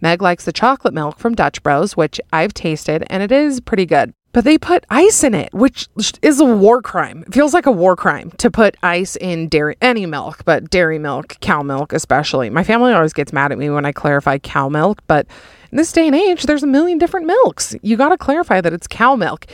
Meg 0.00 0.20
likes 0.22 0.44
the 0.44 0.52
chocolate 0.52 0.94
milk 0.94 1.18
from 1.18 1.34
Dutch 1.34 1.62
Bros, 1.62 1.96
which 1.96 2.20
I've 2.32 2.54
tasted 2.54 3.04
and 3.08 3.22
it 3.22 3.32
is 3.32 3.60
pretty 3.60 3.86
good. 3.86 4.12
but 4.34 4.42
they 4.44 4.58
put 4.58 4.84
ice 4.90 5.22
in 5.22 5.32
it, 5.32 5.54
which 5.54 5.88
is 6.20 6.40
a 6.40 6.44
war 6.44 6.82
crime. 6.82 7.22
It 7.26 7.32
feels 7.32 7.54
like 7.54 7.66
a 7.66 7.72
war 7.72 7.94
crime 7.94 8.32
to 8.38 8.50
put 8.50 8.76
ice 8.82 9.14
in 9.16 9.48
dairy, 9.48 9.76
any 9.80 10.06
milk, 10.06 10.44
but 10.44 10.68
dairy 10.70 10.98
milk, 10.98 11.36
cow 11.40 11.62
milk, 11.62 11.92
especially. 11.92 12.50
My 12.50 12.64
family 12.64 12.92
always 12.92 13.12
gets 13.12 13.32
mad 13.32 13.52
at 13.52 13.58
me 13.58 13.70
when 13.70 13.86
I 13.86 13.92
clarify 13.92 14.38
cow 14.38 14.68
milk, 14.68 14.98
but 15.06 15.28
in 15.70 15.76
this 15.78 15.92
day 15.92 16.06
and 16.08 16.16
age, 16.16 16.42
there's 16.44 16.64
a 16.64 16.66
million 16.66 16.98
different 16.98 17.26
milks. 17.26 17.76
You 17.82 17.96
got 17.96 18.08
to 18.08 18.18
clarify 18.18 18.60
that 18.60 18.72
it's 18.72 18.88
cow 18.88 19.14
milk. 19.14 19.46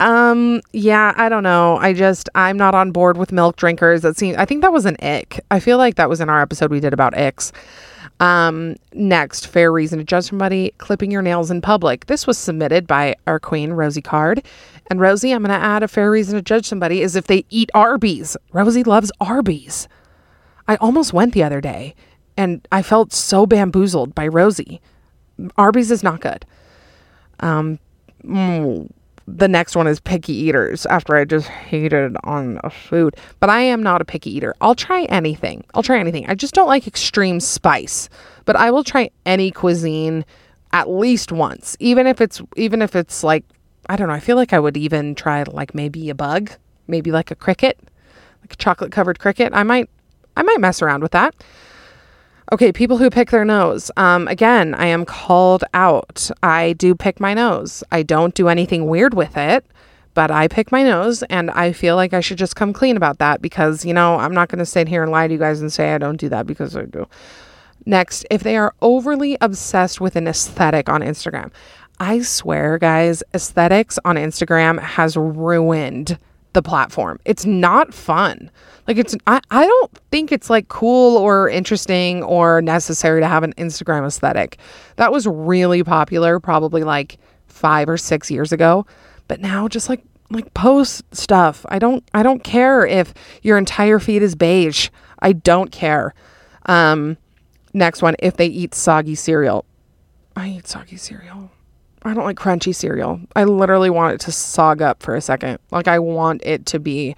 Um, 0.00 0.62
yeah, 0.72 1.12
I 1.16 1.28
don't 1.28 1.42
know. 1.42 1.76
I 1.76 1.92
just, 1.92 2.28
I'm 2.34 2.56
not 2.56 2.74
on 2.74 2.90
board 2.90 3.18
with 3.18 3.32
milk 3.32 3.56
drinkers. 3.56 4.00
That 4.00 4.16
seems, 4.16 4.36
I 4.38 4.46
think 4.46 4.62
that 4.62 4.72
was 4.72 4.86
an 4.86 4.96
ick. 5.02 5.40
I 5.50 5.60
feel 5.60 5.76
like 5.76 5.96
that 5.96 6.08
was 6.08 6.20
in 6.20 6.30
our 6.30 6.40
episode 6.40 6.70
we 6.70 6.80
did 6.80 6.94
about 6.94 7.16
icks. 7.16 7.52
Um, 8.18 8.76
next, 8.94 9.46
fair 9.46 9.70
reason 9.70 9.98
to 9.98 10.04
judge 10.04 10.24
somebody 10.24 10.72
clipping 10.78 11.10
your 11.10 11.22
nails 11.22 11.50
in 11.50 11.60
public. 11.60 12.06
This 12.06 12.26
was 12.26 12.38
submitted 12.38 12.86
by 12.86 13.14
our 13.26 13.38
queen, 13.38 13.72
Rosie 13.72 14.02
Card. 14.02 14.42
And 14.90 15.00
Rosie, 15.00 15.32
I'm 15.32 15.42
going 15.42 15.58
to 15.58 15.64
add 15.64 15.82
a 15.82 15.88
fair 15.88 16.10
reason 16.10 16.34
to 16.34 16.42
judge 16.42 16.66
somebody 16.66 17.02
is 17.02 17.14
if 17.14 17.26
they 17.26 17.44
eat 17.50 17.70
Arby's. 17.74 18.36
Rosie 18.52 18.84
loves 18.84 19.12
Arby's. 19.20 19.86
I 20.66 20.76
almost 20.76 21.12
went 21.12 21.34
the 21.34 21.42
other 21.42 21.60
day 21.60 21.94
and 22.36 22.66
I 22.72 22.82
felt 22.82 23.12
so 23.12 23.44
bamboozled 23.44 24.14
by 24.14 24.26
Rosie. 24.28 24.80
Arby's 25.56 25.90
is 25.90 26.02
not 26.02 26.20
good. 26.20 26.46
Um, 27.40 27.78
mm, 28.24 28.90
the 29.36 29.48
next 29.48 29.76
one 29.76 29.86
is 29.86 30.00
picky 30.00 30.32
eaters 30.32 30.86
after 30.86 31.16
I 31.16 31.24
just 31.24 31.46
hated 31.48 32.16
on 32.24 32.60
a 32.64 32.70
food. 32.70 33.16
But 33.38 33.50
I 33.50 33.60
am 33.60 33.82
not 33.82 34.00
a 34.00 34.04
picky 34.04 34.34
eater. 34.36 34.54
I'll 34.60 34.74
try 34.74 35.04
anything. 35.04 35.64
I'll 35.74 35.82
try 35.82 35.98
anything. 35.98 36.28
I 36.28 36.34
just 36.34 36.54
don't 36.54 36.66
like 36.68 36.86
extreme 36.86 37.40
spice. 37.40 38.08
But 38.44 38.56
I 38.56 38.70
will 38.70 38.84
try 38.84 39.10
any 39.26 39.50
cuisine 39.50 40.24
at 40.72 40.90
least 40.90 41.32
once. 41.32 41.76
Even 41.80 42.06
if 42.06 42.20
it's 42.20 42.42
even 42.56 42.82
if 42.82 42.96
it's 42.96 43.22
like 43.22 43.44
I 43.88 43.96
don't 43.96 44.08
know, 44.08 44.14
I 44.14 44.20
feel 44.20 44.36
like 44.36 44.52
I 44.52 44.58
would 44.58 44.76
even 44.76 45.14
try 45.14 45.42
like 45.44 45.74
maybe 45.74 46.10
a 46.10 46.14
bug, 46.14 46.50
maybe 46.86 47.10
like 47.10 47.30
a 47.30 47.34
cricket, 47.34 47.78
like 48.42 48.52
a 48.52 48.56
chocolate 48.56 48.92
covered 48.92 49.18
cricket. 49.18 49.52
I 49.54 49.62
might 49.62 49.88
I 50.36 50.42
might 50.42 50.60
mess 50.60 50.82
around 50.82 51.02
with 51.02 51.12
that. 51.12 51.34
Okay, 52.52 52.72
people 52.72 52.98
who 52.98 53.10
pick 53.10 53.30
their 53.30 53.44
nose. 53.44 53.92
Um, 53.96 54.26
again, 54.26 54.74
I 54.74 54.86
am 54.86 55.04
called 55.04 55.62
out. 55.72 56.28
I 56.42 56.72
do 56.72 56.96
pick 56.96 57.20
my 57.20 57.32
nose. 57.32 57.84
I 57.92 58.02
don't 58.02 58.34
do 58.34 58.48
anything 58.48 58.88
weird 58.88 59.14
with 59.14 59.36
it, 59.36 59.64
but 60.14 60.32
I 60.32 60.48
pick 60.48 60.72
my 60.72 60.82
nose, 60.82 61.22
and 61.24 61.52
I 61.52 61.70
feel 61.70 61.94
like 61.94 62.12
I 62.12 62.18
should 62.18 62.38
just 62.38 62.56
come 62.56 62.72
clean 62.72 62.96
about 62.96 63.18
that 63.18 63.40
because, 63.40 63.84
you 63.84 63.94
know, 63.94 64.16
I'm 64.16 64.34
not 64.34 64.48
going 64.48 64.58
to 64.58 64.66
sit 64.66 64.88
here 64.88 65.04
and 65.04 65.12
lie 65.12 65.28
to 65.28 65.32
you 65.32 65.38
guys 65.38 65.60
and 65.60 65.72
say 65.72 65.94
I 65.94 65.98
don't 65.98 66.16
do 66.16 66.28
that 66.30 66.48
because 66.48 66.74
I 66.74 66.86
do. 66.86 67.06
Next, 67.86 68.26
if 68.32 68.42
they 68.42 68.56
are 68.56 68.74
overly 68.82 69.36
obsessed 69.40 70.00
with 70.00 70.16
an 70.16 70.26
aesthetic 70.26 70.88
on 70.88 71.02
Instagram, 71.02 71.52
I 72.00 72.20
swear, 72.22 72.78
guys, 72.78 73.22
aesthetics 73.32 73.96
on 74.04 74.16
Instagram 74.16 74.80
has 74.80 75.16
ruined 75.16 76.18
the 76.52 76.62
platform. 76.62 77.20
It's 77.24 77.44
not 77.44 77.94
fun. 77.94 78.50
Like 78.88 78.96
it's 78.96 79.16
I, 79.26 79.40
I 79.50 79.66
don't 79.66 79.92
think 80.10 80.32
it's 80.32 80.50
like 80.50 80.68
cool 80.68 81.16
or 81.16 81.48
interesting 81.48 82.22
or 82.22 82.60
necessary 82.60 83.20
to 83.20 83.28
have 83.28 83.42
an 83.42 83.52
Instagram 83.54 84.06
aesthetic. 84.06 84.58
That 84.96 85.12
was 85.12 85.26
really 85.26 85.84
popular 85.84 86.40
probably 86.40 86.82
like 86.82 87.18
5 87.46 87.88
or 87.88 87.96
6 87.96 88.30
years 88.30 88.52
ago, 88.52 88.86
but 89.28 89.40
now 89.40 89.68
just 89.68 89.88
like 89.88 90.02
like 90.30 90.52
post 90.54 91.02
stuff. 91.14 91.64
I 91.68 91.78
don't 91.78 92.04
I 92.14 92.22
don't 92.22 92.42
care 92.42 92.86
if 92.86 93.14
your 93.42 93.58
entire 93.58 93.98
feed 93.98 94.22
is 94.22 94.34
beige. 94.34 94.88
I 95.20 95.32
don't 95.34 95.70
care. 95.70 96.14
Um 96.66 97.16
next 97.72 98.02
one 98.02 98.16
if 98.18 98.36
they 98.36 98.46
eat 98.46 98.74
soggy 98.74 99.14
cereal. 99.14 99.64
I 100.34 100.48
eat 100.48 100.66
soggy 100.66 100.96
cereal. 100.96 101.50
I 102.02 102.14
don't 102.14 102.24
like 102.24 102.38
crunchy 102.38 102.74
cereal. 102.74 103.20
I 103.36 103.44
literally 103.44 103.90
want 103.90 104.14
it 104.14 104.20
to 104.22 104.30
sog 104.30 104.80
up 104.80 105.02
for 105.02 105.14
a 105.14 105.20
second. 105.20 105.58
Like 105.70 105.88
I 105.88 105.98
want 105.98 106.42
it 106.44 106.66
to 106.66 106.78
be 106.78 107.14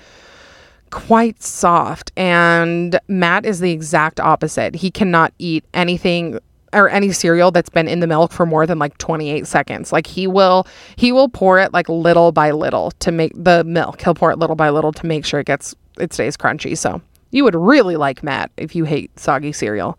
quite 0.90 1.42
soft. 1.42 2.12
And 2.16 2.98
Matt 3.08 3.46
is 3.46 3.60
the 3.60 3.70
exact 3.70 4.20
opposite. 4.20 4.74
He 4.74 4.90
cannot 4.90 5.32
eat 5.38 5.64
anything 5.72 6.38
or 6.72 6.88
any 6.88 7.12
cereal 7.12 7.50
that's 7.50 7.68
been 7.68 7.86
in 7.86 8.00
the 8.00 8.06
milk 8.06 8.32
for 8.32 8.46
more 8.46 8.66
than 8.66 8.78
like 8.78 8.96
28 8.98 9.46
seconds. 9.46 9.92
Like 9.92 10.06
he 10.06 10.26
will 10.26 10.66
he 10.96 11.12
will 11.12 11.28
pour 11.28 11.58
it 11.58 11.72
like 11.72 11.88
little 11.88 12.32
by 12.32 12.50
little 12.50 12.90
to 12.92 13.12
make 13.12 13.32
the 13.34 13.62
milk. 13.64 14.00
He'll 14.00 14.14
pour 14.14 14.30
it 14.30 14.38
little 14.38 14.56
by 14.56 14.70
little 14.70 14.92
to 14.92 15.06
make 15.06 15.24
sure 15.24 15.40
it 15.40 15.46
gets 15.46 15.74
it 15.98 16.12
stays 16.12 16.36
crunchy. 16.36 16.76
So 16.76 17.00
you 17.30 17.44
would 17.44 17.54
really 17.54 17.96
like 17.96 18.22
Matt 18.22 18.50
if 18.56 18.74
you 18.74 18.84
hate 18.84 19.16
soggy 19.18 19.52
cereal. 19.52 19.98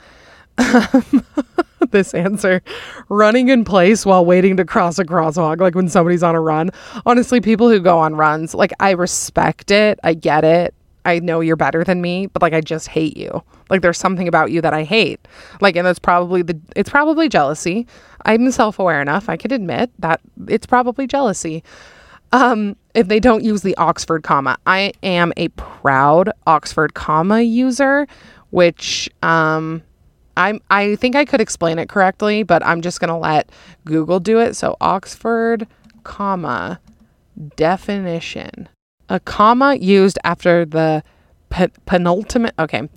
this 1.91 2.13
answer 2.13 2.61
running 3.09 3.49
in 3.49 3.63
place 3.63 4.05
while 4.05 4.25
waiting 4.25 4.57
to 4.57 4.65
cross 4.65 4.99
a 4.99 5.05
crosswalk 5.05 5.59
like 5.59 5.75
when 5.75 5.89
somebody's 5.89 6.23
on 6.23 6.35
a 6.35 6.41
run 6.41 6.69
honestly 7.05 7.41
people 7.41 7.69
who 7.69 7.79
go 7.79 7.99
on 7.99 8.15
runs 8.15 8.53
like 8.53 8.71
i 8.79 8.91
respect 8.91 9.71
it 9.71 9.99
i 10.03 10.13
get 10.13 10.43
it 10.43 10.73
I 11.05 11.19
know 11.19 11.41
you're 11.41 11.55
better 11.55 11.83
than 11.83 12.01
me, 12.01 12.27
but 12.27 12.41
like 12.41 12.53
I 12.53 12.61
just 12.61 12.87
hate 12.87 13.17
you. 13.17 13.43
Like 13.69 13.81
there's 13.81 13.97
something 13.97 14.27
about 14.27 14.51
you 14.51 14.61
that 14.61 14.73
I 14.73 14.83
hate. 14.83 15.27
Like 15.61 15.75
and 15.75 15.85
that's 15.85 15.99
probably 15.99 16.41
the 16.41 16.59
it's 16.75 16.89
probably 16.89 17.27
jealousy. 17.27 17.87
I'm 18.25 18.51
self-aware 18.51 19.01
enough 19.01 19.29
I 19.29 19.37
could 19.37 19.51
admit 19.51 19.91
that 19.99 20.21
it's 20.47 20.65
probably 20.65 21.07
jealousy. 21.07 21.63
Um 22.31 22.75
if 22.93 23.07
they 23.07 23.19
don't 23.19 23.43
use 23.43 23.61
the 23.61 23.75
Oxford 23.77 24.23
comma. 24.23 24.57
I 24.65 24.93
am 25.03 25.33
a 25.37 25.49
proud 25.49 26.29
Oxford 26.47 26.93
comma 26.93 27.41
user, 27.41 28.07
which 28.51 29.09
um 29.21 29.83
I'm 30.37 30.61
I 30.69 30.95
think 30.95 31.15
I 31.15 31.25
could 31.25 31.41
explain 31.41 31.79
it 31.79 31.89
correctly, 31.89 32.43
but 32.43 32.65
I'm 32.65 32.81
just 32.81 32.99
going 32.99 33.09
to 33.09 33.17
let 33.17 33.49
Google 33.85 34.19
do 34.19 34.39
it. 34.39 34.55
So 34.55 34.77
Oxford 34.81 35.67
comma 36.03 36.79
definition 37.55 38.67
a 39.09 39.19
comma 39.19 39.75
used 39.75 40.17
after 40.23 40.65
the 40.65 41.03
penultimate. 41.85 42.53
Okay, 42.57 42.89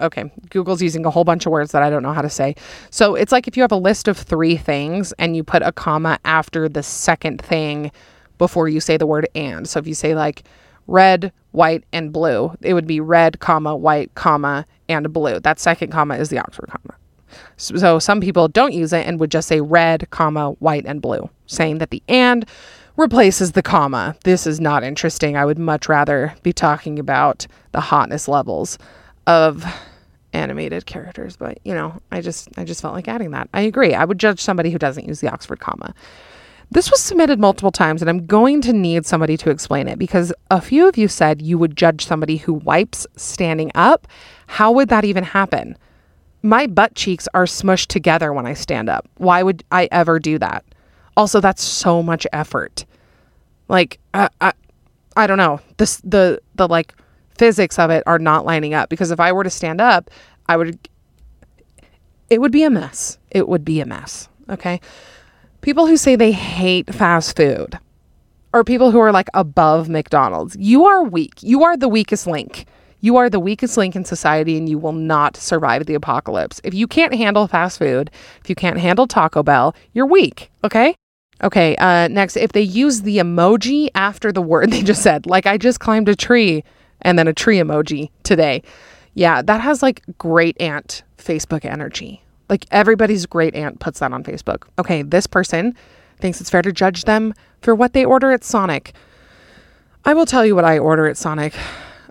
okay. 0.00 0.32
Google's 0.50 0.80
using 0.80 1.04
a 1.04 1.10
whole 1.10 1.24
bunch 1.24 1.44
of 1.44 1.50
words 1.52 1.72
that 1.72 1.82
I 1.82 1.90
don't 1.90 2.04
know 2.04 2.12
how 2.12 2.22
to 2.22 2.30
say. 2.30 2.54
So 2.90 3.16
it's 3.16 3.32
like 3.32 3.48
if 3.48 3.56
you 3.56 3.62
have 3.62 3.72
a 3.72 3.76
list 3.76 4.06
of 4.06 4.16
three 4.16 4.56
things 4.56 5.12
and 5.18 5.34
you 5.34 5.42
put 5.42 5.62
a 5.62 5.72
comma 5.72 6.18
after 6.24 6.68
the 6.68 6.84
second 6.84 7.42
thing 7.42 7.90
before 8.38 8.68
you 8.68 8.80
say 8.80 8.96
the 8.96 9.06
word 9.06 9.28
and. 9.34 9.68
So 9.68 9.80
if 9.80 9.88
you 9.88 9.94
say 9.94 10.14
like 10.14 10.44
red, 10.86 11.32
white, 11.52 11.84
and 11.92 12.12
blue, 12.12 12.54
it 12.60 12.74
would 12.74 12.86
be 12.86 13.00
red, 13.00 13.40
comma, 13.40 13.76
white, 13.76 14.14
comma, 14.14 14.66
and 14.88 15.12
blue. 15.12 15.40
That 15.40 15.58
second 15.58 15.90
comma 15.90 16.16
is 16.16 16.28
the 16.28 16.38
Oxford 16.38 16.68
comma. 16.68 16.96
So 17.56 17.98
some 17.98 18.20
people 18.20 18.48
don't 18.48 18.72
use 18.72 18.92
it 18.92 19.06
and 19.06 19.18
would 19.20 19.30
just 19.30 19.48
say 19.48 19.60
red, 19.60 20.08
comma, 20.10 20.52
white, 20.52 20.86
and 20.86 21.02
blue, 21.02 21.28
saying 21.46 21.78
that 21.78 21.90
the 21.90 22.02
and 22.08 22.46
replaces 22.96 23.52
the 23.52 23.62
comma. 23.62 24.16
This 24.24 24.46
is 24.46 24.60
not 24.60 24.84
interesting. 24.84 25.36
I 25.36 25.44
would 25.44 25.58
much 25.58 25.88
rather 25.88 26.34
be 26.42 26.52
talking 26.52 26.98
about 26.98 27.46
the 27.72 27.80
hotness 27.80 28.28
levels 28.28 28.78
of 29.26 29.64
animated 30.32 30.86
characters, 30.86 31.36
but 31.36 31.58
you 31.64 31.74
know, 31.74 32.00
I 32.10 32.20
just 32.20 32.48
I 32.56 32.64
just 32.64 32.82
felt 32.82 32.94
like 32.94 33.08
adding 33.08 33.30
that. 33.32 33.48
I 33.52 33.62
agree. 33.62 33.94
I 33.94 34.04
would 34.04 34.18
judge 34.18 34.40
somebody 34.40 34.70
who 34.70 34.78
doesn't 34.78 35.06
use 35.06 35.20
the 35.20 35.30
Oxford 35.32 35.60
comma. 35.60 35.94
This 36.70 36.90
was 36.90 37.00
submitted 37.00 37.38
multiple 37.38 37.70
times 37.70 38.02
and 38.02 38.10
I'm 38.10 38.26
going 38.26 38.60
to 38.62 38.72
need 38.72 39.06
somebody 39.06 39.36
to 39.38 39.50
explain 39.50 39.88
it 39.88 39.98
because 39.98 40.32
a 40.50 40.60
few 40.60 40.88
of 40.88 40.98
you 40.98 41.08
said 41.08 41.40
you 41.40 41.58
would 41.58 41.76
judge 41.76 42.04
somebody 42.04 42.36
who 42.38 42.54
wipes 42.54 43.06
standing 43.16 43.70
up. 43.74 44.06
How 44.46 44.72
would 44.72 44.88
that 44.88 45.04
even 45.04 45.24
happen? 45.24 45.76
My 46.42 46.66
butt 46.66 46.94
cheeks 46.94 47.28
are 47.34 47.44
smushed 47.44 47.86
together 47.86 48.32
when 48.32 48.46
I 48.46 48.54
stand 48.54 48.88
up. 48.88 49.08
Why 49.16 49.42
would 49.42 49.64
I 49.72 49.88
ever 49.90 50.18
do 50.18 50.38
that? 50.38 50.64
Also, 51.16 51.40
that's 51.40 51.62
so 51.62 52.02
much 52.02 52.26
effort. 52.32 52.84
Like, 53.68 53.98
I, 54.12 54.28
I, 54.40 54.52
I 55.16 55.26
don't 55.26 55.38
know. 55.38 55.60
This 55.78 56.00
the 56.04 56.40
the 56.54 56.68
like 56.68 56.94
physics 57.36 57.78
of 57.78 57.90
it 57.90 58.02
are 58.06 58.18
not 58.18 58.44
lining 58.44 58.74
up 58.74 58.90
because 58.90 59.10
if 59.10 59.18
I 59.18 59.32
were 59.32 59.44
to 59.44 59.50
stand 59.50 59.80
up, 59.80 60.10
I 60.46 60.56
would. 60.56 60.88
It 62.28 62.40
would 62.40 62.52
be 62.52 62.64
a 62.64 62.70
mess. 62.70 63.18
It 63.30 63.48
would 63.48 63.64
be 63.64 63.80
a 63.80 63.86
mess. 63.86 64.28
Okay. 64.50 64.80
People 65.66 65.88
who 65.88 65.96
say 65.96 66.14
they 66.14 66.30
hate 66.30 66.94
fast 66.94 67.36
food 67.36 67.76
or 68.52 68.62
people 68.62 68.92
who 68.92 69.00
are 69.00 69.10
like 69.10 69.26
above 69.34 69.88
McDonald's, 69.88 70.56
you 70.60 70.84
are 70.84 71.02
weak. 71.02 71.42
You 71.42 71.64
are 71.64 71.76
the 71.76 71.88
weakest 71.88 72.28
link. 72.28 72.66
You 73.00 73.16
are 73.16 73.28
the 73.28 73.40
weakest 73.40 73.76
link 73.76 73.96
in 73.96 74.04
society 74.04 74.56
and 74.56 74.68
you 74.68 74.78
will 74.78 74.92
not 74.92 75.36
survive 75.36 75.86
the 75.86 75.96
apocalypse. 75.96 76.60
If 76.62 76.72
you 76.72 76.86
can't 76.86 77.12
handle 77.12 77.48
fast 77.48 77.80
food, 77.80 78.12
if 78.44 78.48
you 78.48 78.54
can't 78.54 78.78
handle 78.78 79.08
Taco 79.08 79.42
Bell, 79.42 79.74
you're 79.92 80.06
weak. 80.06 80.52
Okay. 80.62 80.94
Okay, 81.42 81.74
uh, 81.78 82.06
next, 82.06 82.36
if 82.36 82.52
they 82.52 82.62
use 82.62 83.02
the 83.02 83.18
emoji 83.18 83.88
after 83.96 84.30
the 84.30 84.40
word 84.40 84.70
they 84.70 84.82
just 84.82 85.02
said, 85.02 85.26
like 85.26 85.46
I 85.46 85.58
just 85.58 85.80
climbed 85.80 86.08
a 86.08 86.14
tree 86.14 86.62
and 87.02 87.18
then 87.18 87.26
a 87.26 87.34
tree 87.34 87.58
emoji 87.58 88.10
today. 88.22 88.62
Yeah, 89.14 89.42
that 89.42 89.60
has 89.62 89.82
like 89.82 90.04
great 90.16 90.56
aunt 90.60 91.02
Facebook 91.18 91.64
energy. 91.64 92.22
Like 92.48 92.66
everybody's 92.70 93.26
great 93.26 93.54
aunt 93.54 93.80
puts 93.80 94.00
that 94.00 94.12
on 94.12 94.22
Facebook. 94.22 94.64
Okay, 94.78 95.02
this 95.02 95.26
person 95.26 95.74
thinks 96.20 96.40
it's 96.40 96.50
fair 96.50 96.62
to 96.62 96.72
judge 96.72 97.04
them 97.04 97.34
for 97.60 97.74
what 97.74 97.92
they 97.92 98.04
order 98.04 98.30
at 98.32 98.44
Sonic. 98.44 98.94
I 100.04 100.14
will 100.14 100.26
tell 100.26 100.46
you 100.46 100.54
what 100.54 100.64
I 100.64 100.78
order 100.78 101.06
at 101.06 101.16
Sonic. 101.16 101.54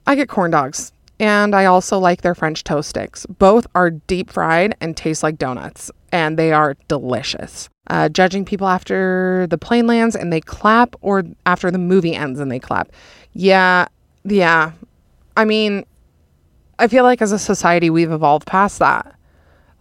I 0.05 0.15
get 0.15 0.29
corn 0.29 0.51
dogs 0.51 0.91
and 1.19 1.55
I 1.55 1.65
also 1.65 1.97
like 1.97 2.21
their 2.21 2.35
French 2.35 2.63
toast 2.63 2.89
sticks. 2.89 3.25
Both 3.25 3.67
are 3.73 3.89
deep 3.89 4.29
fried 4.29 4.75
and 4.81 4.97
taste 4.97 5.23
like 5.23 5.37
donuts 5.37 5.89
and 6.11 6.37
they 6.37 6.51
are 6.51 6.75
delicious. 6.87 7.69
Uh, 7.87 8.09
judging 8.09 8.45
people 8.45 8.67
after 8.67 9.47
the 9.49 9.57
plane 9.57 9.85
lands 9.85 10.15
and 10.15 10.33
they 10.33 10.41
clap, 10.41 10.95
or 11.01 11.23
after 11.45 11.69
the 11.69 11.77
movie 11.77 12.15
ends 12.15 12.39
and 12.39 12.51
they 12.51 12.59
clap. 12.59 12.91
Yeah, 13.33 13.87
yeah. 14.23 14.71
I 15.37 15.45
mean, 15.45 15.85
I 16.79 16.87
feel 16.87 17.03
like 17.03 17.21
as 17.21 17.31
a 17.31 17.39
society 17.39 17.89
we've 17.89 18.11
evolved 18.11 18.47
past 18.47 18.79
that. 18.79 19.14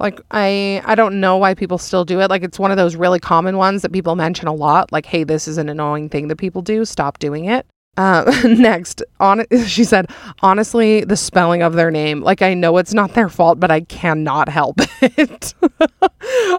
Like 0.05 0.21
I 0.31 0.83
I 0.85 0.95
don't 0.97 1.19
know 1.19 1.38
why 1.38 1.55
people 1.55 1.79
still 1.79 2.05
do 2.05 2.21
it. 2.21 2.29
Like 2.29 2.43
it's 2.43 2.59
one 2.59 2.71
of 2.71 2.77
those 2.77 2.95
really 2.95 3.19
common 3.19 3.57
ones 3.57 3.81
that 3.81 3.90
people 3.90 4.17
mention 4.17 4.47
a 4.49 4.53
lot. 4.53 4.93
Like, 4.93 5.07
hey, 5.07 5.25
this 5.25 5.49
is 5.49 5.57
an 5.57 5.71
annoying 5.71 6.11
thing 6.11 6.29
that 6.29 6.37
people 6.37 6.61
do. 6.61 6.85
Stop 6.85 7.19
doing 7.19 7.47
it. 7.47 7.64
Uh, 7.97 8.31
next, 8.45 9.03
on 9.19 9.47
she 9.67 9.83
said, 9.83 10.11
honestly, 10.43 11.05
the 11.05 11.17
spelling 11.17 11.62
of 11.62 11.73
their 11.73 11.90
name, 11.90 12.21
like 12.21 12.43
I 12.43 12.53
know 12.53 12.77
it's 12.77 12.93
not 12.93 13.14
their 13.14 13.31
fault, 13.31 13.59
but 13.59 13.71
I 13.71 13.81
cannot 13.81 14.51
help 14.51 14.77
it. 15.01 15.55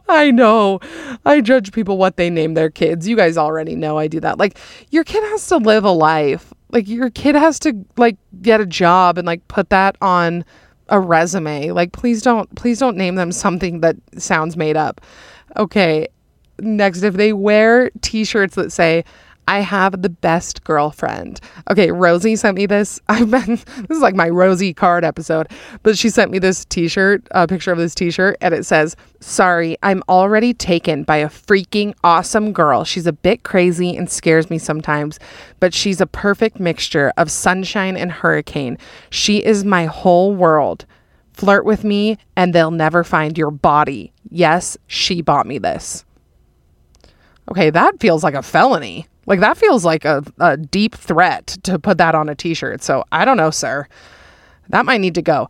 I 0.10 0.32
know. 0.32 0.80
I 1.24 1.42
judge 1.42 1.72
people 1.72 2.00
what 2.00 2.18
they 2.18 2.32
name 2.32 2.56
their 2.56 2.72
kids. 2.72 3.08
You 3.08 3.16
guys 3.16 3.38
already 3.38 3.76
know 3.76 4.00
I 4.00 4.08
do 4.08 4.20
that. 4.22 4.40
Like 4.40 4.58
your 4.90 5.04
kid 5.04 5.22
has 5.22 5.46
to 5.50 5.58
live 5.58 5.84
a 5.84 5.92
life. 5.92 6.52
Like 6.72 6.88
your 6.88 7.12
kid 7.12 7.36
has 7.36 7.60
to 7.60 7.86
like 7.96 8.18
get 8.42 8.60
a 8.60 8.66
job 8.66 9.20
and 9.20 9.28
like 9.28 9.48
put 9.48 9.70
that 9.70 9.98
on 10.02 10.44
a 10.90 11.00
resume. 11.00 11.72
Like 11.72 11.92
please 11.92 12.22
don't 12.22 12.54
please 12.56 12.80
don't 12.80 12.98
name 12.98 13.16
them 13.16 13.32
something 13.32 13.82
that 13.82 13.96
sounds 14.18 14.58
made 14.58 14.78
up. 14.78 15.02
Okay. 15.58 16.08
Next, 16.60 17.04
if 17.04 17.16
they 17.16 17.34
wear 17.34 17.92
t-shirts 18.02 18.56
that 18.56 18.72
say 18.72 19.04
I 19.48 19.60
have 19.60 20.02
the 20.02 20.10
best 20.10 20.64
girlfriend. 20.64 21.40
Okay, 21.70 21.92
Rosie 21.92 22.36
sent 22.36 22.58
me 22.58 22.66
this. 22.66 23.00
I've 23.08 23.30
been 23.30 23.56
this 23.56 23.98
is 23.98 24.00
like 24.00 24.16
my 24.16 24.30
Rosie 24.30 24.74
card 24.74 25.04
episode, 25.04 25.48
but 25.84 25.98
she 25.98 26.10
sent 26.10 26.32
me 26.32 26.40
this 26.40 26.66
t-shirt, 26.66 27.28
a 27.32 27.48
picture 27.48 27.72
of 27.72 27.78
this 27.78 27.96
t-shirt, 27.96 28.38
and 28.42 28.54
it 28.54 28.66
says, 28.66 28.96
"Sorry, 29.20 29.78
I'm 29.84 30.04
already 30.10 30.54
taken 30.54 31.04
by 31.04 31.18
a 31.18 31.30
freaking 31.30 31.94
awesome 32.04 32.54
girl. 32.54 32.84
She's 32.84 33.08
a 33.08 33.14
bit 33.14 33.44
crazy 33.44 33.96
and 33.96 34.10
scares 34.10 34.50
me 34.50 34.58
sometimes, 34.58 35.20
but 35.60 35.74
she's 35.74 36.02
a 36.02 36.08
perfect 36.08 36.60
mixture 36.60 37.14
of 37.18 37.30
sunshine 37.32 37.98
and 37.98 38.12
hurricane. 38.12 38.78
She 39.10 39.44
is 39.44 39.64
my 39.64 39.86
whole 39.86 40.36
world. 40.36 40.86
Flirt 41.34 41.66
with 41.66 41.84
me 41.84 42.18
and 42.36 42.54
they'll 42.54 42.72
never 42.72 43.04
find 43.04 43.38
your 43.38 43.52
body. 43.52 44.14
Yes, 44.30 44.78
she 44.88 45.22
bought 45.22 45.46
me 45.46 45.58
this." 45.60 46.04
Okay, 47.52 47.70
that 47.70 48.00
feels 48.00 48.24
like 48.24 48.34
a 48.34 48.42
felony. 48.42 49.08
Like 49.26 49.40
that 49.40 49.58
feels 49.58 49.84
like 49.84 50.06
a, 50.06 50.24
a 50.40 50.58
deep 50.58 50.96
threat 50.96 51.48
to 51.64 51.80
put 51.80 51.98
that 51.98 52.16
on 52.16 52.30
a 52.30 52.36
t 52.36 52.54
shirt. 52.54 52.84
So 52.84 53.04
I 53.12 53.26
don't 53.26 53.38
know, 53.38 53.52
sir. 53.52 53.88
That 54.70 54.86
might 54.86 55.02
need 55.02 55.16
to 55.16 55.22
go. 55.22 55.48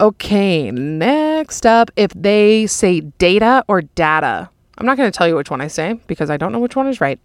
Okay, 0.00 0.70
next 0.70 1.64
up, 1.64 1.90
if 1.96 2.10
they 2.14 2.66
say 2.66 3.00
data 3.00 3.64
or 3.68 3.82
data, 3.82 4.50
I'm 4.78 4.86
not 4.86 4.96
going 4.96 5.10
to 5.10 5.16
tell 5.16 5.28
you 5.28 5.36
which 5.36 5.50
one 5.50 5.60
I 5.60 5.68
say 5.68 6.00
because 6.06 6.28
I 6.30 6.36
don't 6.36 6.50
know 6.50 6.58
which 6.58 6.74
one 6.74 6.88
is 6.88 7.00
right. 7.00 7.20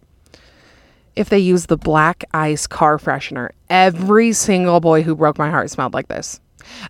If 1.16 1.28
they 1.28 1.38
use 1.40 1.66
the 1.66 1.76
black 1.76 2.24
ice 2.32 2.68
car 2.68 2.98
freshener, 2.98 3.50
every 3.68 4.32
single 4.32 4.78
boy 4.78 5.02
who 5.02 5.16
broke 5.16 5.38
my 5.38 5.50
heart 5.50 5.70
smelled 5.70 5.94
like 5.94 6.06
this. 6.06 6.40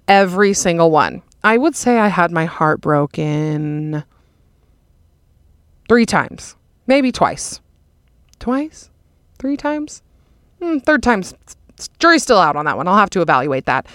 Every 0.08 0.52
single 0.52 0.90
one. 0.90 1.22
I 1.42 1.56
would 1.56 1.74
say 1.74 1.98
I 1.98 2.08
had 2.08 2.32
my 2.32 2.44
heart 2.44 2.82
broken 2.82 4.04
three 5.88 6.04
times, 6.04 6.56
maybe 6.86 7.12
twice 7.12 7.60
twice, 8.38 8.90
three 9.38 9.56
times, 9.56 10.02
mm, 10.60 10.82
third 10.84 11.02
time's 11.02 11.34
jury's 11.98 12.22
still 12.22 12.38
out 12.38 12.56
on 12.56 12.64
that 12.64 12.76
one. 12.76 12.88
I'll 12.88 12.96
have 12.96 13.10
to 13.10 13.22
evaluate 13.22 13.66
that. 13.66 13.86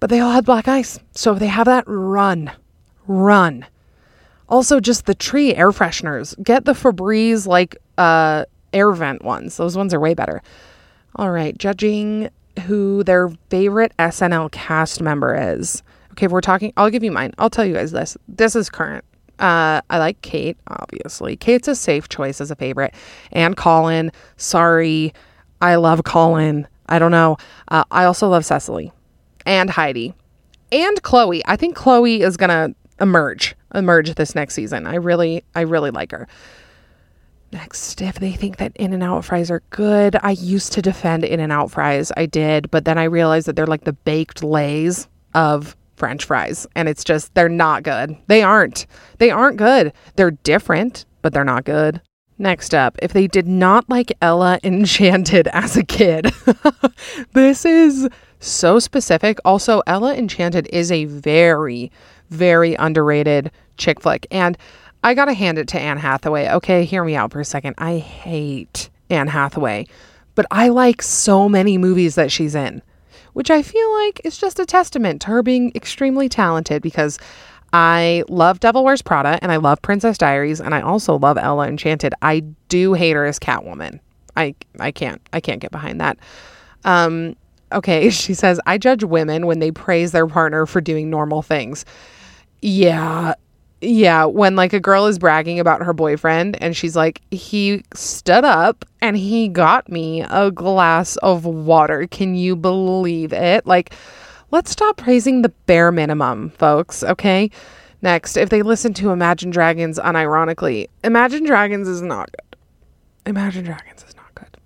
But 0.00 0.10
they 0.10 0.20
all 0.20 0.32
had 0.32 0.46
black 0.46 0.66
ice, 0.66 0.98
so 1.12 1.32
if 1.34 1.38
they 1.38 1.46
have 1.46 1.66
that, 1.66 1.84
run, 1.86 2.50
run. 3.06 3.66
Also, 4.48 4.80
just 4.80 5.06
the 5.06 5.14
tree 5.14 5.54
air 5.54 5.70
fresheners. 5.70 6.40
Get 6.42 6.64
the 6.64 6.72
Febreze 6.72 7.46
like 7.46 7.76
uh, 7.98 8.46
air 8.72 8.90
vent 8.92 9.22
ones. 9.22 9.56
Those 9.58 9.76
ones 9.76 9.92
are 9.92 10.00
way 10.00 10.14
better. 10.14 10.42
All 11.16 11.30
right, 11.30 11.56
judging 11.56 12.30
who 12.66 13.04
their 13.04 13.30
favorite 13.50 13.92
SNL 13.98 14.50
cast 14.50 15.02
member 15.02 15.36
is. 15.36 15.82
Okay, 16.12 16.26
if 16.26 16.32
we're 16.32 16.40
talking, 16.40 16.72
I'll 16.76 16.90
give 16.90 17.04
you 17.04 17.12
mine. 17.12 17.32
I'll 17.38 17.50
tell 17.50 17.64
you 17.64 17.74
guys 17.74 17.92
this. 17.92 18.16
This 18.26 18.56
is 18.56 18.70
current. 18.70 19.04
Uh, 19.40 19.80
I 19.88 19.98
like 19.98 20.20
Kate, 20.22 20.58
obviously. 20.68 21.36
Kate's 21.36 21.66
a 21.66 21.74
safe 21.74 22.08
choice 22.08 22.40
as 22.40 22.50
a 22.50 22.56
favorite. 22.56 22.94
And 23.32 23.56
Colin, 23.56 24.12
sorry. 24.36 25.14
I 25.60 25.76
love 25.76 26.04
Colin. 26.04 26.68
I 26.88 26.98
don't 26.98 27.10
know. 27.10 27.38
Uh, 27.68 27.84
I 27.90 28.04
also 28.04 28.28
love 28.28 28.44
Cecily 28.44 28.92
and 29.46 29.70
Heidi 29.70 30.14
and 30.70 31.02
Chloe. 31.02 31.42
I 31.46 31.56
think 31.56 31.74
Chloe 31.74 32.20
is 32.22 32.36
going 32.36 32.50
to 32.50 32.74
emerge, 33.00 33.56
emerge 33.74 34.14
this 34.14 34.34
next 34.34 34.54
season. 34.54 34.86
I 34.86 34.96
really, 34.96 35.44
I 35.54 35.62
really 35.62 35.90
like 35.90 36.12
her. 36.12 36.28
Next, 37.52 38.00
if 38.00 38.20
they 38.20 38.32
think 38.32 38.58
that 38.58 38.76
In 38.76 38.92
and 38.92 39.02
Out 39.02 39.24
fries 39.24 39.50
are 39.50 39.62
good, 39.70 40.16
I 40.22 40.32
used 40.32 40.72
to 40.74 40.82
defend 40.82 41.24
In 41.24 41.40
and 41.40 41.50
Out 41.50 41.70
fries. 41.70 42.12
I 42.16 42.26
did, 42.26 42.70
but 42.70 42.84
then 42.84 42.96
I 42.98 43.04
realized 43.04 43.48
that 43.48 43.56
they're 43.56 43.66
like 43.66 43.84
the 43.84 43.92
baked 43.92 44.44
lays 44.44 45.08
of 45.34 45.76
french 46.00 46.24
fries 46.24 46.66
and 46.74 46.88
it's 46.88 47.04
just 47.04 47.32
they're 47.34 47.48
not 47.48 47.84
good. 47.84 48.16
They 48.26 48.42
aren't. 48.42 48.86
They 49.18 49.30
aren't 49.30 49.58
good. 49.58 49.92
They're 50.16 50.32
different, 50.32 51.04
but 51.22 51.32
they're 51.32 51.44
not 51.44 51.64
good. 51.64 52.00
Next 52.38 52.74
up, 52.74 52.98
if 53.02 53.12
they 53.12 53.26
did 53.26 53.46
not 53.46 53.88
like 53.88 54.10
Ella 54.22 54.58
Enchanted 54.64 55.46
as 55.48 55.76
a 55.76 55.84
kid. 55.84 56.32
this 57.34 57.64
is 57.64 58.08
so 58.40 58.78
specific. 58.78 59.38
Also, 59.44 59.82
Ella 59.86 60.14
Enchanted 60.14 60.66
is 60.72 60.90
a 60.90 61.04
very 61.04 61.92
very 62.30 62.74
underrated 62.76 63.50
chick 63.76 64.00
flick 64.00 64.26
and 64.30 64.56
I 65.02 65.14
got 65.14 65.26
to 65.26 65.34
hand 65.34 65.58
it 65.58 65.68
to 65.68 65.80
Anne 65.80 65.98
Hathaway. 65.98 66.48
Okay, 66.48 66.84
hear 66.84 67.04
me 67.04 67.14
out 67.14 67.32
for 67.32 67.40
a 67.40 67.44
second. 67.44 67.74
I 67.78 67.98
hate 67.98 68.90
Anne 69.08 69.28
Hathaway, 69.28 69.86
but 70.34 70.46
I 70.50 70.68
like 70.68 71.02
so 71.02 71.48
many 71.48 71.78
movies 71.78 72.16
that 72.16 72.30
she's 72.32 72.54
in 72.54 72.82
which 73.32 73.50
I 73.50 73.62
feel 73.62 73.92
like 74.04 74.20
is 74.24 74.38
just 74.38 74.58
a 74.58 74.66
testament 74.66 75.22
to 75.22 75.28
her 75.28 75.42
being 75.42 75.72
extremely 75.74 76.28
talented 76.28 76.82
because 76.82 77.18
I 77.72 78.24
love 78.28 78.60
Devil 78.60 78.84
Wears 78.84 79.02
Prada 79.02 79.38
and 79.42 79.52
I 79.52 79.56
love 79.56 79.80
Princess 79.82 80.18
Diaries 80.18 80.60
and 80.60 80.74
I 80.74 80.80
also 80.80 81.18
love 81.18 81.38
Ella 81.38 81.68
Enchanted. 81.68 82.14
I 82.22 82.40
do 82.68 82.94
hate 82.94 83.14
her 83.14 83.24
as 83.26 83.38
Catwoman. 83.38 84.00
I 84.36 84.54
I 84.78 84.90
can't 84.90 85.20
I 85.32 85.40
can't 85.40 85.60
get 85.60 85.70
behind 85.70 86.00
that. 86.00 86.18
Um 86.84 87.36
okay, 87.72 88.10
she 88.10 88.34
says 88.34 88.60
I 88.66 88.78
judge 88.78 89.04
women 89.04 89.46
when 89.46 89.60
they 89.60 89.70
praise 89.70 90.12
their 90.12 90.26
partner 90.26 90.66
for 90.66 90.80
doing 90.80 91.10
normal 91.10 91.42
things. 91.42 91.84
Yeah, 92.62 93.34
yeah, 93.80 94.24
when 94.24 94.56
like 94.56 94.72
a 94.72 94.80
girl 94.80 95.06
is 95.06 95.18
bragging 95.18 95.58
about 95.58 95.82
her 95.82 95.92
boyfriend 95.92 96.60
and 96.62 96.76
she's 96.76 96.94
like, 96.94 97.22
he 97.30 97.82
stood 97.94 98.44
up 98.44 98.84
and 99.00 99.16
he 99.16 99.48
got 99.48 99.88
me 99.88 100.22
a 100.22 100.50
glass 100.50 101.16
of 101.18 101.46
water. 101.46 102.06
Can 102.06 102.34
you 102.34 102.56
believe 102.56 103.32
it? 103.32 103.66
Like, 103.66 103.94
let's 104.50 104.70
stop 104.70 104.98
praising 104.98 105.42
the 105.42 105.48
bare 105.48 105.90
minimum, 105.90 106.50
folks, 106.50 107.02
okay? 107.02 107.50
Next, 108.02 108.36
if 108.36 108.50
they 108.50 108.62
listen 108.62 108.92
to 108.94 109.10
Imagine 109.10 109.50
Dragons 109.50 109.98
unironically, 109.98 110.88
Imagine 111.04 111.44
Dragons 111.44 111.88
is 111.88 112.02
not 112.02 112.30
good. 112.32 112.58
Imagine 113.26 113.64
Dragons 113.64 114.04
is 114.04 114.14
not 114.16 114.34
good. 114.34 114.58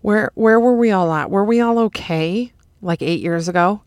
Where 0.00 0.30
where 0.34 0.60
were 0.60 0.74
we 0.76 0.90
all 0.90 1.12
at? 1.12 1.30
Were 1.30 1.44
we 1.44 1.60
all 1.60 1.78
okay 1.80 2.52
like 2.82 3.02
8 3.02 3.20
years 3.20 3.48
ago? 3.48 3.82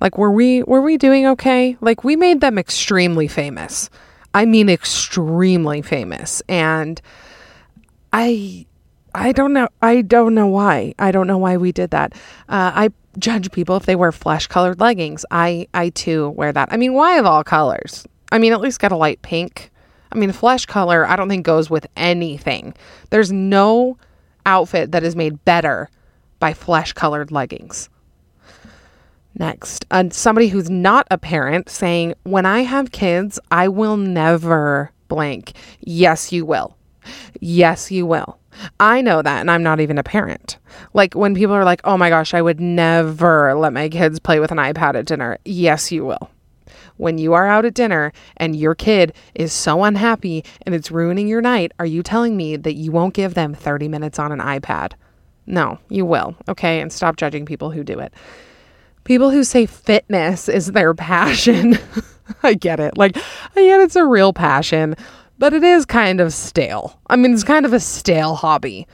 Like 0.00 0.16
were 0.16 0.30
we 0.30 0.62
were 0.62 0.80
we 0.80 0.96
doing 0.96 1.26
okay? 1.26 1.76
Like 1.80 2.04
we 2.04 2.16
made 2.16 2.40
them 2.40 2.58
extremely 2.58 3.28
famous. 3.28 3.90
I 4.34 4.44
mean 4.44 4.68
extremely 4.68 5.82
famous. 5.82 6.42
And 6.48 7.00
I 8.12 8.66
I 9.14 9.32
don't 9.32 9.52
know 9.52 9.68
I 9.82 10.02
don't 10.02 10.34
know 10.34 10.46
why. 10.46 10.94
I 10.98 11.10
don't 11.10 11.26
know 11.26 11.38
why 11.38 11.56
we 11.56 11.72
did 11.72 11.90
that. 11.90 12.12
Uh, 12.48 12.72
I 12.74 12.90
judge 13.18 13.50
people 13.50 13.76
if 13.76 13.86
they 13.86 13.96
wear 13.96 14.12
flesh 14.12 14.46
colored 14.46 14.80
leggings. 14.80 15.24
I 15.30 15.68
I 15.74 15.90
too 15.90 16.30
wear 16.30 16.52
that. 16.52 16.68
I 16.72 16.76
mean, 16.76 16.94
why 16.94 17.18
of 17.18 17.26
all 17.26 17.44
colors? 17.44 18.06
I 18.30 18.38
mean, 18.38 18.52
at 18.52 18.60
least 18.60 18.80
get 18.80 18.92
a 18.92 18.96
light 18.96 19.22
pink. 19.22 19.70
I 20.12 20.18
mean, 20.18 20.32
flesh 20.32 20.66
color 20.66 21.06
I 21.06 21.16
don't 21.16 21.28
think 21.28 21.44
goes 21.44 21.70
with 21.70 21.86
anything. 21.96 22.74
There's 23.10 23.32
no 23.32 23.98
outfit 24.46 24.92
that 24.92 25.02
is 25.04 25.16
made 25.16 25.44
better 25.44 25.90
by 26.38 26.54
flesh 26.54 26.92
colored 26.92 27.30
leggings. 27.30 27.88
Next, 29.38 29.84
uh, 29.90 30.04
somebody 30.10 30.48
who's 30.48 30.68
not 30.68 31.06
a 31.10 31.18
parent 31.18 31.68
saying, 31.68 32.14
When 32.24 32.44
I 32.44 32.60
have 32.60 32.90
kids, 32.90 33.38
I 33.50 33.68
will 33.68 33.96
never 33.96 34.90
blank. 35.08 35.52
Yes, 35.80 36.32
you 36.32 36.44
will. 36.44 36.76
Yes, 37.40 37.90
you 37.90 38.04
will. 38.04 38.38
I 38.80 39.00
know 39.00 39.22
that, 39.22 39.40
and 39.40 39.50
I'm 39.50 39.62
not 39.62 39.80
even 39.80 39.98
a 39.98 40.02
parent. 40.02 40.58
Like 40.92 41.14
when 41.14 41.34
people 41.34 41.54
are 41.54 41.64
like, 41.64 41.80
oh 41.84 41.96
my 41.96 42.08
gosh, 42.08 42.34
I 42.34 42.42
would 42.42 42.60
never 42.60 43.54
let 43.54 43.72
my 43.72 43.88
kids 43.88 44.18
play 44.18 44.40
with 44.40 44.50
an 44.50 44.58
iPad 44.58 44.96
at 44.96 45.06
dinner. 45.06 45.38
Yes, 45.44 45.92
you 45.92 46.04
will. 46.04 46.30
When 46.96 47.18
you 47.18 47.32
are 47.34 47.46
out 47.46 47.64
at 47.64 47.74
dinner 47.74 48.12
and 48.36 48.56
your 48.56 48.74
kid 48.74 49.14
is 49.36 49.52
so 49.52 49.84
unhappy 49.84 50.44
and 50.62 50.74
it's 50.74 50.90
ruining 50.90 51.28
your 51.28 51.40
night, 51.40 51.72
are 51.78 51.86
you 51.86 52.02
telling 52.02 52.36
me 52.36 52.56
that 52.56 52.74
you 52.74 52.90
won't 52.90 53.14
give 53.14 53.34
them 53.34 53.54
30 53.54 53.86
minutes 53.86 54.18
on 54.18 54.32
an 54.32 54.40
iPad? 54.40 54.94
No, 55.46 55.78
you 55.88 56.04
will. 56.04 56.34
Okay. 56.48 56.80
And 56.80 56.92
stop 56.92 57.16
judging 57.16 57.46
people 57.46 57.70
who 57.70 57.84
do 57.84 58.00
it. 58.00 58.12
People 59.08 59.30
who 59.30 59.42
say 59.42 59.64
fitness 59.64 60.50
is 60.50 60.72
their 60.72 60.92
passion. 60.92 61.78
I 62.42 62.52
get 62.52 62.78
it. 62.78 62.98
Like, 62.98 63.16
I 63.16 63.62
get 63.62 63.80
it's 63.80 63.96
a 63.96 64.04
real 64.04 64.34
passion, 64.34 64.96
but 65.38 65.54
it 65.54 65.64
is 65.64 65.86
kind 65.86 66.20
of 66.20 66.34
stale. 66.34 67.00
I 67.06 67.16
mean, 67.16 67.32
it's 67.32 67.42
kind 67.42 67.64
of 67.64 67.72
a 67.72 67.80
stale 67.80 68.34
hobby. 68.34 68.86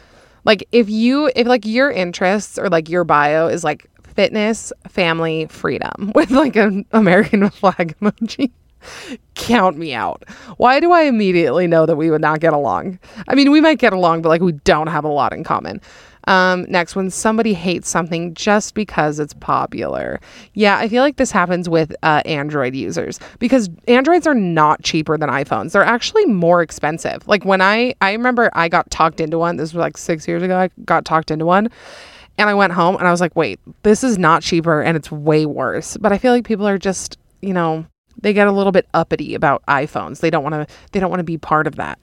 Like 0.44 0.68
if 0.70 0.88
you 0.88 1.32
if 1.34 1.48
like 1.48 1.66
your 1.66 1.90
interests 1.90 2.60
or 2.60 2.68
like 2.68 2.88
your 2.88 3.02
bio 3.02 3.48
is 3.48 3.64
like 3.64 3.90
fitness, 4.04 4.72
family, 4.86 5.46
freedom 5.46 6.12
with 6.14 6.30
like 6.30 6.54
an 6.54 6.86
American 6.92 7.50
flag 7.50 7.96
emoji. 8.00 8.52
Count 9.34 9.78
me 9.78 9.94
out. 9.94 10.22
Why 10.58 10.78
do 10.78 10.92
I 10.92 11.04
immediately 11.04 11.66
know 11.66 11.86
that 11.86 11.96
we 11.96 12.10
would 12.10 12.20
not 12.20 12.38
get 12.38 12.52
along? 12.52 13.00
I 13.26 13.34
mean, 13.34 13.50
we 13.50 13.60
might 13.60 13.78
get 13.80 13.92
along, 13.92 14.22
but 14.22 14.28
like 14.28 14.42
we 14.42 14.52
don't 14.52 14.86
have 14.86 15.04
a 15.04 15.08
lot 15.08 15.32
in 15.32 15.42
common. 15.42 15.80
Um, 16.26 16.66
next, 16.68 16.96
when 16.96 17.10
somebody 17.10 17.54
hates 17.54 17.88
something 17.88 18.34
just 18.34 18.74
because 18.74 19.18
it's 19.18 19.34
popular. 19.34 20.20
Yeah, 20.54 20.78
I 20.78 20.88
feel 20.88 21.02
like 21.02 21.16
this 21.16 21.30
happens 21.30 21.68
with 21.68 21.94
uh, 22.02 22.22
Android 22.24 22.74
users 22.74 23.20
because 23.38 23.68
Androids 23.88 24.26
are 24.26 24.34
not 24.34 24.82
cheaper 24.82 25.18
than 25.18 25.28
iPhones. 25.28 25.72
They're 25.72 25.82
actually 25.82 26.26
more 26.26 26.62
expensive. 26.62 27.26
Like 27.28 27.44
when 27.44 27.60
I, 27.60 27.94
I 28.00 28.12
remember 28.12 28.50
I 28.54 28.68
got 28.68 28.90
talked 28.90 29.20
into 29.20 29.38
one. 29.38 29.56
This 29.56 29.72
was 29.72 29.80
like 29.80 29.96
six 29.96 30.26
years 30.26 30.42
ago. 30.42 30.56
I 30.56 30.70
got 30.84 31.04
talked 31.04 31.30
into 31.30 31.46
one. 31.46 31.70
And 32.36 32.50
I 32.50 32.54
went 32.54 32.72
home 32.72 32.96
and 32.96 33.06
I 33.06 33.12
was 33.12 33.20
like, 33.20 33.36
wait, 33.36 33.60
this 33.84 34.02
is 34.02 34.18
not 34.18 34.42
cheaper 34.42 34.82
and 34.82 34.96
it's 34.96 35.12
way 35.12 35.46
worse. 35.46 35.96
But 35.96 36.12
I 36.12 36.18
feel 36.18 36.32
like 36.32 36.44
people 36.44 36.66
are 36.66 36.78
just, 36.78 37.16
you 37.42 37.52
know, 37.52 37.86
they 38.20 38.32
get 38.32 38.48
a 38.48 38.52
little 38.52 38.72
bit 38.72 38.88
uppity 38.94 39.34
about 39.34 39.64
iPhones. 39.66 40.20
They 40.20 40.30
don't 40.30 40.42
want 40.42 40.54
to 40.54 40.74
they 40.92 41.00
don't 41.00 41.10
want 41.10 41.20
to 41.20 41.24
be 41.24 41.38
part 41.38 41.66
of 41.66 41.76
that. 41.76 42.02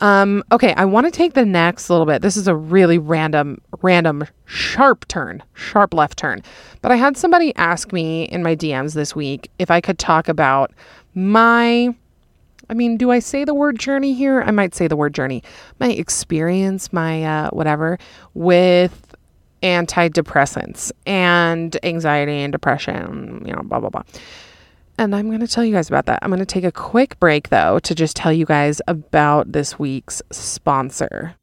Um, 0.00 0.42
okay, 0.50 0.72
I 0.74 0.86
want 0.86 1.06
to 1.06 1.10
take 1.10 1.34
the 1.34 1.44
next 1.44 1.90
little 1.90 2.06
bit. 2.06 2.22
This 2.22 2.36
is 2.36 2.48
a 2.48 2.54
really 2.54 2.98
random, 2.98 3.60
random, 3.82 4.26
sharp 4.46 5.06
turn, 5.08 5.42
sharp 5.52 5.92
left 5.92 6.18
turn. 6.18 6.42
But 6.80 6.90
I 6.90 6.96
had 6.96 7.16
somebody 7.16 7.54
ask 7.56 7.92
me 7.92 8.24
in 8.24 8.42
my 8.42 8.56
DMs 8.56 8.94
this 8.94 9.14
week 9.14 9.50
if 9.58 9.70
I 9.70 9.80
could 9.80 9.98
talk 9.98 10.28
about 10.28 10.72
my, 11.14 11.94
I 12.70 12.74
mean, 12.74 12.96
do 12.96 13.10
I 13.10 13.18
say 13.18 13.44
the 13.44 13.54
word 13.54 13.78
journey 13.78 14.14
here? 14.14 14.42
I 14.42 14.50
might 14.50 14.74
say 14.74 14.88
the 14.88 14.96
word 14.96 15.14
journey. 15.14 15.42
My 15.78 15.90
experience, 15.90 16.92
my 16.92 17.22
uh, 17.24 17.50
whatever, 17.50 17.98
with 18.32 19.14
antidepressants 19.62 20.90
and 21.04 21.76
anxiety 21.82 22.38
and 22.38 22.52
depression, 22.52 23.42
you 23.44 23.52
know, 23.52 23.62
blah, 23.62 23.80
blah, 23.80 23.90
blah. 23.90 24.02
And 25.00 25.16
I'm 25.16 25.28
going 25.28 25.40
to 25.40 25.48
tell 25.48 25.64
you 25.64 25.72
guys 25.72 25.88
about 25.88 26.04
that. 26.06 26.18
I'm 26.20 26.28
going 26.28 26.40
to 26.40 26.44
take 26.44 26.62
a 26.62 26.70
quick 26.70 27.18
break, 27.18 27.48
though, 27.48 27.78
to 27.78 27.94
just 27.94 28.16
tell 28.16 28.34
you 28.34 28.44
guys 28.44 28.82
about 28.86 29.50
this 29.50 29.78
week's 29.78 30.20
sponsor. 30.30 31.34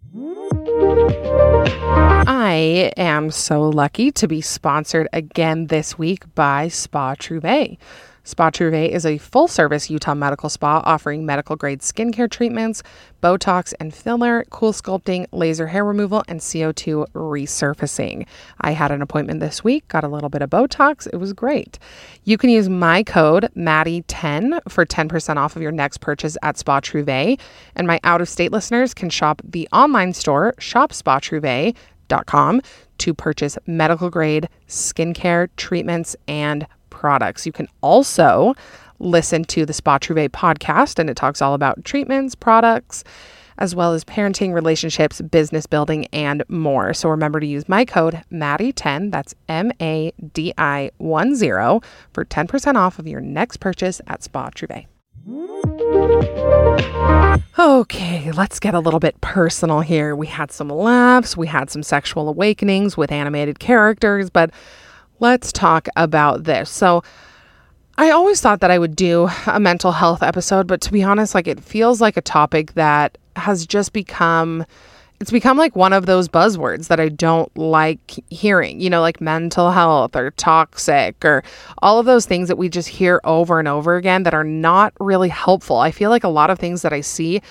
I 2.27 2.91
am 2.97 3.31
so 3.31 3.63
lucky 3.63 4.11
to 4.11 4.27
be 4.27 4.41
sponsored 4.41 5.07
again 5.11 5.65
this 5.67 5.97
week 5.97 6.35
by 6.35 6.67
Spa 6.67 7.15
Trouvé. 7.15 7.79
Spa 8.27 8.49
Trouvé 8.49 8.89
is 8.89 9.05
a 9.05 9.19
full 9.19 9.47
service 9.47 9.89
Utah 9.89 10.13
medical 10.13 10.49
spa 10.49 10.81
offering 10.83 11.25
medical 11.25 11.55
grade 11.55 11.79
skincare 11.79 12.29
treatments, 12.29 12.83
Botox 13.23 13.73
and 13.79 13.93
filler, 13.93 14.43
cool 14.49 14.73
sculpting, 14.73 15.27
laser 15.31 15.67
hair 15.67 15.85
removal, 15.85 16.25
and 16.27 16.41
CO2 16.41 17.05
resurfacing. 17.13 18.27
I 18.59 18.71
had 18.71 18.91
an 18.91 19.01
appointment 19.01 19.39
this 19.39 19.63
week, 19.63 19.87
got 19.87 20.03
a 20.03 20.09
little 20.09 20.27
bit 20.27 20.41
of 20.41 20.49
Botox. 20.49 21.07
It 21.13 21.15
was 21.15 21.31
great. 21.31 21.79
You 22.25 22.37
can 22.37 22.49
use 22.49 22.67
my 22.67 23.01
code 23.01 23.49
Maddie10 23.55 24.59
for 24.67 24.85
10% 24.85 25.37
off 25.37 25.55
of 25.55 25.61
your 25.61 25.71
next 25.71 25.99
purchase 25.99 26.35
at 26.43 26.57
Spa 26.57 26.81
Trouvé. 26.81 27.39
And 27.75 27.87
my 27.87 27.97
out 28.03 28.19
of 28.19 28.27
state 28.27 28.51
listeners 28.51 28.93
can 28.93 29.09
shop 29.09 29.41
the 29.45 29.69
online 29.71 30.11
store, 30.11 30.53
shopspatrouvé.com, 30.59 32.61
to 32.97 33.13
purchase 33.13 33.57
medical 33.67 34.09
grade 34.09 34.49
skincare 34.67 35.47
treatments 35.55 36.15
and 36.27 36.67
products. 36.97 37.45
You 37.45 37.51
can 37.51 37.67
also 37.81 38.55
listen 38.97 39.43
to 39.45 39.65
the 39.67 39.73
Spa 39.73 39.99
Trouvé 39.99 40.29
podcast, 40.29 40.97
and 40.97 41.11
it 41.11 41.15
talks 41.15 41.43
all 41.43 41.53
about 41.53 41.85
treatments, 41.85 42.33
products, 42.33 43.03
as 43.59 43.75
well 43.75 43.93
as 43.93 44.03
parenting, 44.03 44.51
relationships, 44.53 45.21
business 45.21 45.67
building, 45.67 46.07
and 46.07 46.43
more. 46.47 46.95
So 46.95 47.09
remember 47.09 47.39
to 47.39 47.45
use 47.45 47.69
my 47.69 47.85
code 47.85 48.23
MADDIE10, 48.31 49.11
that's 49.11 49.35
M 49.47 49.71
A 49.79 50.11
D 50.33 50.53
I 50.57 50.89
1 50.97 51.35
0, 51.35 51.81
for 52.13 52.25
10% 52.25 52.75
off 52.75 52.97
of 52.97 53.07
your 53.07 53.21
next 53.21 53.57
purchase 53.57 54.01
at 54.07 54.23
Spa 54.23 54.49
Trouvé. 54.49 54.87
Okay, 57.59 58.31
let's 58.31 58.59
get 58.59 58.73
a 58.73 58.79
little 58.79 58.99
bit 58.99 59.19
personal 59.21 59.81
here. 59.81 60.15
We 60.15 60.27
had 60.27 60.51
some 60.51 60.69
laughs, 60.69 61.35
we 61.37 61.47
had 61.47 61.69
some 61.69 61.83
sexual 61.83 62.29
awakenings 62.29 62.97
with 62.97 63.11
animated 63.11 63.59
characters, 63.59 64.29
but 64.29 64.51
let's 65.19 65.51
talk 65.51 65.87
about 65.95 66.43
this. 66.43 66.69
So, 66.69 67.03
I 67.99 68.11
always 68.11 68.39
thought 68.39 68.59
that 68.59 68.69
I 68.69 68.77
would 68.77 68.95
do 68.95 69.27
a 69.47 69.59
mental 69.59 69.91
health 69.91 70.21
episode, 70.21 70.67
but 70.67 70.81
to 70.81 70.91
be 70.91 71.01
honest, 71.01 71.33
like 71.33 71.47
it 71.47 71.59
feels 71.59 71.99
like 71.99 72.15
a 72.15 72.21
topic 72.21 72.73
that 72.73 73.17
has 73.35 73.65
just 73.65 73.91
become 73.91 74.65
it's 75.19 75.31
become 75.31 75.57
like 75.57 75.75
one 75.75 75.93
of 75.93 76.05
those 76.05 76.29
buzzwords 76.29 76.89
that 76.89 76.99
I 76.99 77.09
don't 77.09 77.55
like 77.57 78.23
hearing, 78.29 78.79
you 78.79 78.87
know, 78.87 79.01
like 79.01 79.19
mental 79.19 79.71
health 79.71 80.15
or 80.15 80.29
toxic 80.31 81.25
or 81.25 81.43
all 81.79 81.99
of 81.99 82.05
those 82.05 82.27
things 82.27 82.49
that 82.49 82.57
we 82.57 82.69
just 82.69 82.87
hear 82.87 83.19
over 83.23 83.57
and 83.57 83.67
over 83.67 83.95
again 83.95 84.23
that 84.23 84.35
are 84.35 84.43
not 84.43 84.93
really 84.99 85.29
helpful. 85.29 85.77
I 85.77 85.89
feel 85.89 86.11
like 86.11 86.23
a 86.23 86.29
lot 86.29 86.51
of 86.51 86.59
things 86.59 86.83
that 86.83 86.93
I 86.93 87.01
see 87.01 87.41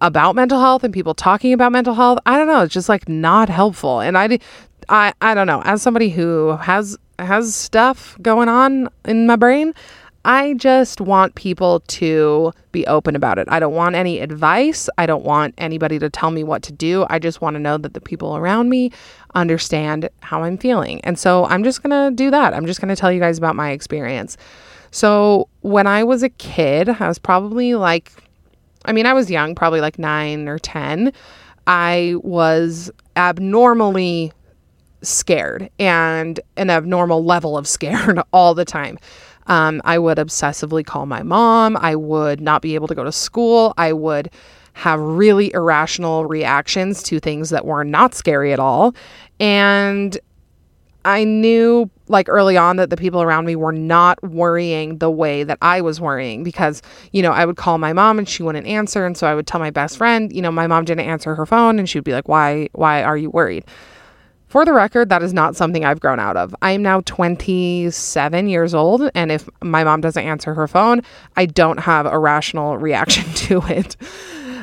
about 0.00 0.34
mental 0.34 0.60
health 0.60 0.82
and 0.82 0.94
people 0.94 1.12
talking 1.12 1.52
about 1.52 1.72
mental 1.72 1.94
health, 1.94 2.20
I 2.24 2.38
don't 2.38 2.46
know, 2.46 2.62
it's 2.62 2.72
just 2.72 2.88
like 2.88 3.06
not 3.06 3.50
helpful. 3.50 4.00
And 4.00 4.16
I 4.16 4.38
I 4.88 5.12
I 5.20 5.34
don't 5.34 5.46
know, 5.46 5.62
as 5.64 5.82
somebody 5.82 6.10
who 6.10 6.56
has 6.56 6.96
has 7.18 7.54
stuff 7.54 8.16
going 8.22 8.48
on 8.48 8.88
in 9.04 9.26
my 9.26 9.36
brain, 9.36 9.74
I 10.24 10.54
just 10.54 11.00
want 11.00 11.36
people 11.36 11.80
to 11.80 12.52
be 12.72 12.86
open 12.86 13.16
about 13.16 13.38
it. 13.38 13.48
I 13.50 13.60
don't 13.60 13.74
want 13.74 13.94
any 13.94 14.20
advice. 14.20 14.88
I 14.98 15.06
don't 15.06 15.24
want 15.24 15.54
anybody 15.58 15.98
to 16.00 16.10
tell 16.10 16.30
me 16.30 16.44
what 16.44 16.62
to 16.64 16.72
do. 16.72 17.06
I 17.08 17.18
just 17.18 17.40
want 17.40 17.54
to 17.54 17.60
know 17.60 17.78
that 17.78 17.94
the 17.94 18.00
people 18.00 18.36
around 18.36 18.68
me 18.68 18.90
understand 19.34 20.08
how 20.20 20.42
I'm 20.42 20.58
feeling. 20.58 21.00
And 21.02 21.18
so 21.18 21.46
I'm 21.46 21.64
just 21.64 21.82
going 21.82 21.90
to 21.90 22.14
do 22.14 22.30
that. 22.30 22.52
I'm 22.52 22.66
just 22.66 22.80
going 22.80 22.94
to 22.94 22.96
tell 22.96 23.12
you 23.12 23.20
guys 23.20 23.38
about 23.38 23.56
my 23.56 23.70
experience. 23.70 24.36
So 24.90 25.48
when 25.60 25.86
I 25.86 26.04
was 26.04 26.22
a 26.22 26.28
kid, 26.28 26.88
I 26.88 27.08
was 27.08 27.18
probably 27.18 27.74
like, 27.74 28.12
I 28.84 28.92
mean, 28.92 29.06
I 29.06 29.12
was 29.12 29.30
young, 29.30 29.54
probably 29.54 29.80
like 29.80 29.98
nine 29.98 30.48
or 30.48 30.58
10. 30.58 31.12
I 31.66 32.14
was 32.22 32.90
abnormally 33.16 34.32
scared 35.02 35.70
and 35.78 36.40
an 36.56 36.70
abnormal 36.70 37.24
level 37.24 37.56
of 37.56 37.66
scared 37.66 38.20
all 38.32 38.54
the 38.54 38.64
time. 38.64 38.98
Um, 39.46 39.80
I 39.84 39.98
would 39.98 40.18
obsessively 40.18 40.84
call 40.84 41.06
my 41.06 41.22
mom. 41.22 41.76
I 41.78 41.96
would 41.96 42.40
not 42.40 42.60
be 42.60 42.74
able 42.74 42.86
to 42.88 42.94
go 42.94 43.04
to 43.04 43.12
school. 43.12 43.72
I 43.78 43.92
would 43.92 44.30
have 44.74 45.00
really 45.00 45.52
irrational 45.54 46.26
reactions 46.26 47.02
to 47.04 47.18
things 47.18 47.50
that 47.50 47.64
were 47.64 47.82
not 47.82 48.14
scary 48.14 48.52
at 48.52 48.60
all. 48.60 48.94
And 49.40 50.16
I 51.04 51.24
knew 51.24 51.90
like 52.08 52.28
early 52.28 52.56
on 52.56 52.76
that 52.76 52.90
the 52.90 52.96
people 52.96 53.22
around 53.22 53.46
me 53.46 53.56
were 53.56 53.72
not 53.72 54.22
worrying 54.22 54.98
the 54.98 55.10
way 55.10 55.42
that 55.42 55.58
I 55.62 55.80
was 55.80 56.00
worrying 56.00 56.44
because, 56.44 56.82
you 57.12 57.22
know, 57.22 57.32
I 57.32 57.44
would 57.44 57.56
call 57.56 57.78
my 57.78 57.92
mom 57.92 58.18
and 58.18 58.28
she 58.28 58.42
wouldn't 58.42 58.66
answer. 58.66 59.06
And 59.06 59.16
so 59.16 59.26
I 59.26 59.34
would 59.34 59.46
tell 59.46 59.58
my 59.60 59.70
best 59.70 59.96
friend, 59.96 60.32
you 60.32 60.42
know, 60.42 60.52
my 60.52 60.66
mom 60.66 60.84
didn't 60.84 61.06
answer 61.06 61.34
her 61.34 61.46
phone 61.46 61.78
and 61.78 61.88
she'd 61.88 62.04
be 62.04 62.12
like, 62.12 62.28
why, 62.28 62.68
why 62.72 63.02
are 63.02 63.16
you 63.16 63.30
worried? 63.30 63.64
For 64.48 64.64
the 64.64 64.72
record, 64.72 65.10
that 65.10 65.22
is 65.22 65.34
not 65.34 65.56
something 65.56 65.84
I've 65.84 66.00
grown 66.00 66.18
out 66.18 66.36
of. 66.36 66.54
I 66.62 66.72
am 66.72 66.82
now 66.82 67.02
27 67.02 68.48
years 68.48 68.74
old, 68.74 69.10
and 69.14 69.30
if 69.30 69.48
my 69.62 69.84
mom 69.84 70.00
doesn't 70.00 70.24
answer 70.24 70.54
her 70.54 70.66
phone, 70.66 71.02
I 71.36 71.46
don't 71.46 71.78
have 71.78 72.06
a 72.06 72.18
rational 72.18 72.78
reaction 72.78 73.24
to 73.34 73.62
it. 73.66 73.96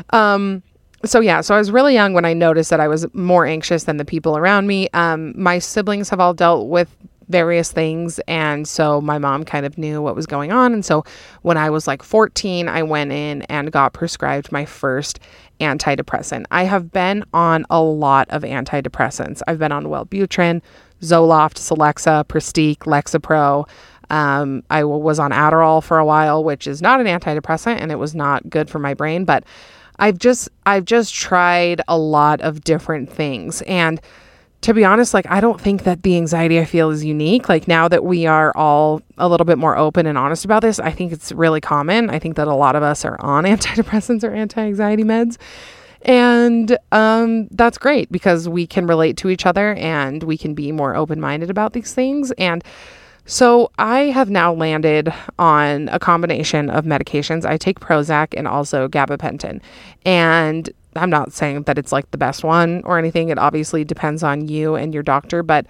Um, 0.10 0.64
so 1.04 1.20
yeah, 1.20 1.42
so 1.42 1.54
I 1.54 1.60
was 1.60 1.70
really 1.70 1.94
young 1.94 2.14
when 2.14 2.26
I 2.26 2.34
noticed 2.34 2.72
that 2.72 2.80
I 2.80 2.88
was 2.88 3.06
more 3.14 3.46
anxious 3.46 3.84
than 3.84 3.98
the 3.98 4.06
people 4.06 4.38
around 4.38 4.66
me. 4.66 4.90
Um, 4.94 5.40
my 5.40 5.60
siblings 5.60 6.10
have 6.10 6.20
all 6.20 6.34
dealt 6.34 6.68
with 6.68 6.96
various 7.30 7.72
things. 7.72 8.20
And 8.28 8.68
so 8.68 9.02
my 9.02 9.18
mom 9.18 9.44
kind 9.44 9.66
of 9.66 9.78
knew 9.78 10.02
what 10.02 10.16
was 10.16 10.26
going 10.26 10.52
on. 10.52 10.74
And 10.74 10.86
so 10.86 11.04
when 11.42 11.58
I 11.58 11.70
was 11.70 11.88
like 11.88 12.04
14, 12.04 12.68
I 12.68 12.84
went 12.84 13.12
in 13.12 13.44
and 13.44 13.72
got 13.72 13.94
prescribed 13.94 14.52
my 14.52 14.66
first 14.66 15.20
antidepressant. 15.60 16.46
I 16.52 16.64
have 16.64 16.92
been 16.92 17.24
on 17.34 17.66
a 17.70 17.82
lot 17.82 18.28
of 18.30 18.44
antidepressants. 18.44 19.42
I've 19.48 19.60
been 19.60 19.72
on 19.72 19.86
Wellbutrin, 19.86 20.62
Zoloft, 21.02 21.56
Celexa, 21.56 22.26
Pristiq, 22.26 22.80
Lexapro. 22.80 23.68
Um, 24.10 24.64
I 24.70 24.84
was 24.84 25.20
on 25.20 25.32
Adderall 25.32 25.84
for 25.84 25.98
a 25.98 26.06
while, 26.06 26.44
which 26.44 26.68
is 26.68 26.82
not 26.82 27.00
an 27.00 27.08
antidepressant 27.08 27.80
and 27.80 27.92
it 27.92 28.00
was 28.00 28.14
not 28.14 28.50
good 28.50 28.70
for 28.70 28.80
my 28.80 28.94
brain, 28.94 29.26
but 29.26 29.44
I've 29.98 30.18
just 30.18 30.50
I've 30.66 30.86
just 30.86 31.14
tried 31.14 31.82
a 31.88 31.98
lot 31.98 32.42
of 32.42 32.62
different 32.62 33.10
things 33.12 33.62
and 33.64 34.02
to 34.66 34.74
be 34.74 34.84
honest, 34.84 35.14
like 35.14 35.28
I 35.30 35.42
don't 35.42 35.62
think 35.62 35.84
that 35.84 36.02
the 36.02 36.18
anxiety 36.18 36.60
I 36.60 36.66
feel 36.66 36.90
is 36.90 37.06
unique. 37.06 37.48
Like 37.48 37.68
now 37.68 37.88
that 37.88 38.04
we 38.04 38.26
are 38.26 38.52
all 38.56 39.00
a 39.20 39.30
little 39.30 39.46
bit 39.46 39.60
more 39.60 39.78
open 39.78 40.08
and 40.08 40.18
honest 40.18 40.44
about 40.44 40.64
this, 40.64 40.80
I 40.80 40.90
think 40.90 41.12
it's 41.12 41.32
really 41.32 41.62
common. 41.62 42.10
I 42.10 42.18
think 42.18 42.36
that 42.38 42.48
a 42.48 42.56
lot 42.56 42.76
of 42.76 42.82
us 42.82 43.06
are 43.06 43.16
on 43.22 43.44
antidepressants 43.54 44.24
or 44.24 44.34
anti-anxiety 44.34 45.04
meds. 45.04 45.38
And 46.02 46.76
um, 46.92 47.48
that's 47.52 47.78
great 47.78 48.12
because 48.12 48.50
we 48.50 48.66
can 48.66 48.88
relate 48.88 49.18
to 49.18 49.30
each 49.30 49.46
other 49.46 49.76
and 49.76 50.24
we 50.24 50.36
can 50.36 50.56
be 50.56 50.72
more 50.72 50.96
open 50.96 51.22
minded 51.22 51.52
about 51.52 51.74
these 51.74 51.94
things. 51.94 52.32
And 52.32 52.64
So 53.26 53.72
I 53.78 54.06
have 54.06 54.32
now 54.32 54.52
landed 54.52 55.14
on 55.38 55.90
a 55.90 56.00
combination 56.00 56.72
of 56.72 56.86
medications. 56.86 57.46
I 57.46 57.58
take 57.58 57.80
Prozac 57.80 58.34
and 58.36 58.48
also 58.48 58.88
gabapentin. 58.88 59.62
And 60.06 60.72
I'm 60.96 61.10
not 61.10 61.34
saying 61.34 61.64
that 61.64 61.78
it's 61.78 61.92
like 61.92 62.10
the 62.12 62.18
best 62.18 62.44
one 62.44 62.82
or 62.86 62.98
anything. 62.98 63.30
It 63.30 63.38
obviously 63.38 63.84
depends 63.84 64.24
on 64.24 64.48
you 64.48 64.76
and 64.76 64.94
your 64.94 65.04
doctor, 65.04 65.44
but 65.44 65.66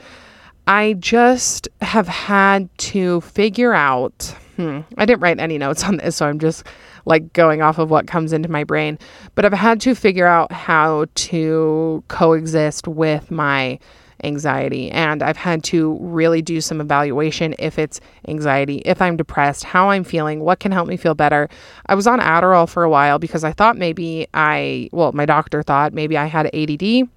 I 0.67 0.93
just 0.93 1.67
have 1.81 2.07
had 2.07 2.69
to 2.77 3.21
figure 3.21 3.73
out. 3.73 4.35
Hmm, 4.55 4.81
I 4.97 5.05
didn't 5.05 5.21
write 5.21 5.39
any 5.39 5.57
notes 5.57 5.83
on 5.83 5.97
this, 5.97 6.15
so 6.15 6.27
I'm 6.27 6.39
just 6.39 6.65
like 7.05 7.33
going 7.33 7.61
off 7.61 7.77
of 7.77 7.89
what 7.89 8.07
comes 8.07 8.33
into 8.33 8.49
my 8.49 8.63
brain. 8.63 8.97
But 9.35 9.45
I've 9.45 9.53
had 9.53 9.81
to 9.81 9.95
figure 9.95 10.27
out 10.27 10.51
how 10.51 11.05
to 11.15 12.03
coexist 12.07 12.87
with 12.87 13.29
my 13.31 13.79
anxiety. 14.23 14.91
And 14.91 15.21
I've 15.21 15.37
had 15.37 15.63
to 15.65 15.97
really 16.01 16.41
do 16.41 16.61
some 16.61 16.81
evaluation 16.81 17.55
if 17.59 17.77
it's 17.77 17.99
anxiety, 18.27 18.81
if 18.85 19.01
I'm 19.01 19.17
depressed, 19.17 19.63
how 19.63 19.89
I'm 19.89 20.03
feeling, 20.03 20.39
what 20.39 20.59
can 20.59 20.71
help 20.71 20.87
me 20.87 20.97
feel 20.97 21.15
better. 21.15 21.49
I 21.87 21.95
was 21.95 22.07
on 22.07 22.19
Adderall 22.19 22.69
for 22.69 22.83
a 22.83 22.89
while 22.89 23.19
because 23.19 23.43
I 23.43 23.51
thought 23.51 23.77
maybe 23.77 24.27
I, 24.33 24.89
well, 24.91 25.11
my 25.11 25.25
doctor 25.25 25.63
thought 25.63 25.93
maybe 25.93 26.17
I 26.17 26.25
had 26.25 26.53
ADD 26.53 27.09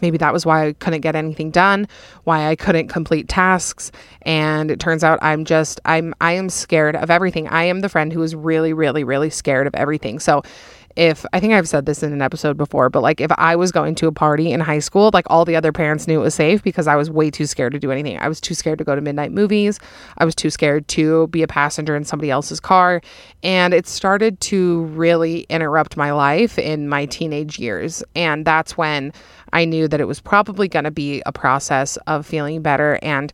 Maybe 0.00 0.18
that 0.18 0.32
was 0.32 0.46
why 0.46 0.68
I 0.68 0.72
couldn't 0.74 1.00
get 1.00 1.16
anything 1.16 1.50
done, 1.50 1.88
why 2.24 2.48
I 2.48 2.56
couldn't 2.56 2.88
complete 2.88 3.28
tasks. 3.28 3.90
And 4.22 4.70
it 4.70 4.80
turns 4.80 5.02
out 5.04 5.18
I'm 5.20 5.44
just, 5.44 5.80
I'm, 5.84 6.14
I 6.20 6.32
am 6.32 6.48
scared 6.48 6.96
of 6.96 7.10
everything. 7.10 7.48
I 7.48 7.64
am 7.64 7.80
the 7.80 7.88
friend 7.88 8.12
who 8.12 8.22
is 8.22 8.34
really, 8.34 8.72
really, 8.72 9.04
really 9.04 9.30
scared 9.30 9.66
of 9.66 9.74
everything. 9.74 10.20
So 10.20 10.42
if 10.96 11.24
I 11.32 11.40
think 11.40 11.52
I've 11.52 11.68
said 11.68 11.86
this 11.86 12.02
in 12.02 12.12
an 12.12 12.22
episode 12.22 12.56
before, 12.56 12.90
but 12.90 13.02
like 13.02 13.20
if 13.20 13.30
I 13.38 13.56
was 13.56 13.72
going 13.72 13.94
to 13.96 14.06
a 14.06 14.12
party 14.12 14.52
in 14.52 14.60
high 14.60 14.78
school, 14.80 15.10
like 15.12 15.26
all 15.28 15.44
the 15.44 15.56
other 15.56 15.72
parents 15.72 16.06
knew 16.06 16.20
it 16.20 16.24
was 16.24 16.34
safe 16.34 16.62
because 16.62 16.86
I 16.86 16.96
was 16.96 17.10
way 17.10 17.30
too 17.30 17.46
scared 17.46 17.72
to 17.72 17.78
do 17.78 17.90
anything. 17.90 18.18
I 18.18 18.28
was 18.28 18.40
too 18.40 18.54
scared 18.54 18.78
to 18.78 18.84
go 18.84 18.94
to 18.94 19.00
midnight 19.00 19.32
movies. 19.32 19.78
I 20.18 20.24
was 20.24 20.34
too 20.34 20.50
scared 20.50 20.88
to 20.88 21.28
be 21.28 21.42
a 21.42 21.48
passenger 21.48 21.94
in 21.96 22.04
somebody 22.04 22.30
else's 22.30 22.60
car. 22.60 23.00
And 23.42 23.72
it 23.72 23.86
started 23.86 24.40
to 24.40 24.82
really 24.86 25.46
interrupt 25.48 25.96
my 25.96 26.12
life 26.12 26.58
in 26.58 26.88
my 26.88 27.06
teenage 27.06 27.58
years. 27.58 28.02
And 28.16 28.44
that's 28.44 28.76
when 28.76 29.12
I 29.52 29.64
knew 29.64 29.88
that 29.88 30.00
it 30.00 30.06
was 30.06 30.20
probably 30.20 30.68
going 30.68 30.84
to 30.84 30.90
be 30.90 31.22
a 31.26 31.32
process 31.32 31.96
of 32.06 32.26
feeling 32.26 32.62
better 32.62 32.98
and 33.02 33.32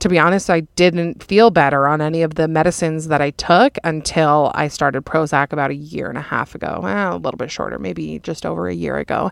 to 0.00 0.08
be 0.08 0.18
honest, 0.18 0.50
I 0.50 0.60
didn't 0.60 1.22
feel 1.22 1.50
better 1.50 1.86
on 1.86 2.00
any 2.00 2.22
of 2.22 2.34
the 2.34 2.48
medicines 2.48 3.08
that 3.08 3.20
I 3.20 3.30
took 3.30 3.78
until 3.84 4.52
I 4.54 4.68
started 4.68 5.04
Prozac 5.04 5.52
about 5.52 5.70
a 5.70 5.74
year 5.74 6.08
and 6.08 6.18
a 6.18 6.22
half 6.22 6.54
ago. 6.54 6.80
Well, 6.82 7.16
a 7.16 7.18
little 7.18 7.38
bit 7.38 7.50
shorter, 7.50 7.78
maybe 7.78 8.18
just 8.20 8.46
over 8.46 8.68
a 8.68 8.74
year 8.74 8.96
ago. 8.96 9.30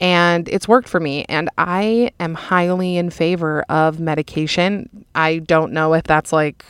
And 0.00 0.48
it's 0.48 0.68
worked 0.68 0.88
for 0.88 1.00
me. 1.00 1.24
And 1.28 1.50
I 1.58 2.12
am 2.20 2.34
highly 2.34 2.96
in 2.96 3.10
favor 3.10 3.62
of 3.68 3.98
medication. 3.98 5.04
I 5.14 5.38
don't 5.38 5.72
know 5.72 5.94
if 5.94 6.04
that's 6.04 6.32
like 6.32 6.64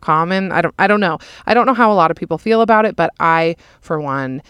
common. 0.00 0.52
I 0.52 0.62
don't 0.62 0.74
I 0.78 0.86
don't 0.86 1.00
know. 1.00 1.18
I 1.46 1.54
don't 1.54 1.66
know 1.66 1.74
how 1.74 1.92
a 1.92 1.94
lot 1.94 2.10
of 2.10 2.16
people 2.16 2.38
feel 2.38 2.60
about 2.60 2.86
it, 2.86 2.96
but 2.96 3.12
I 3.18 3.56
for 3.80 4.00
one 4.00 4.42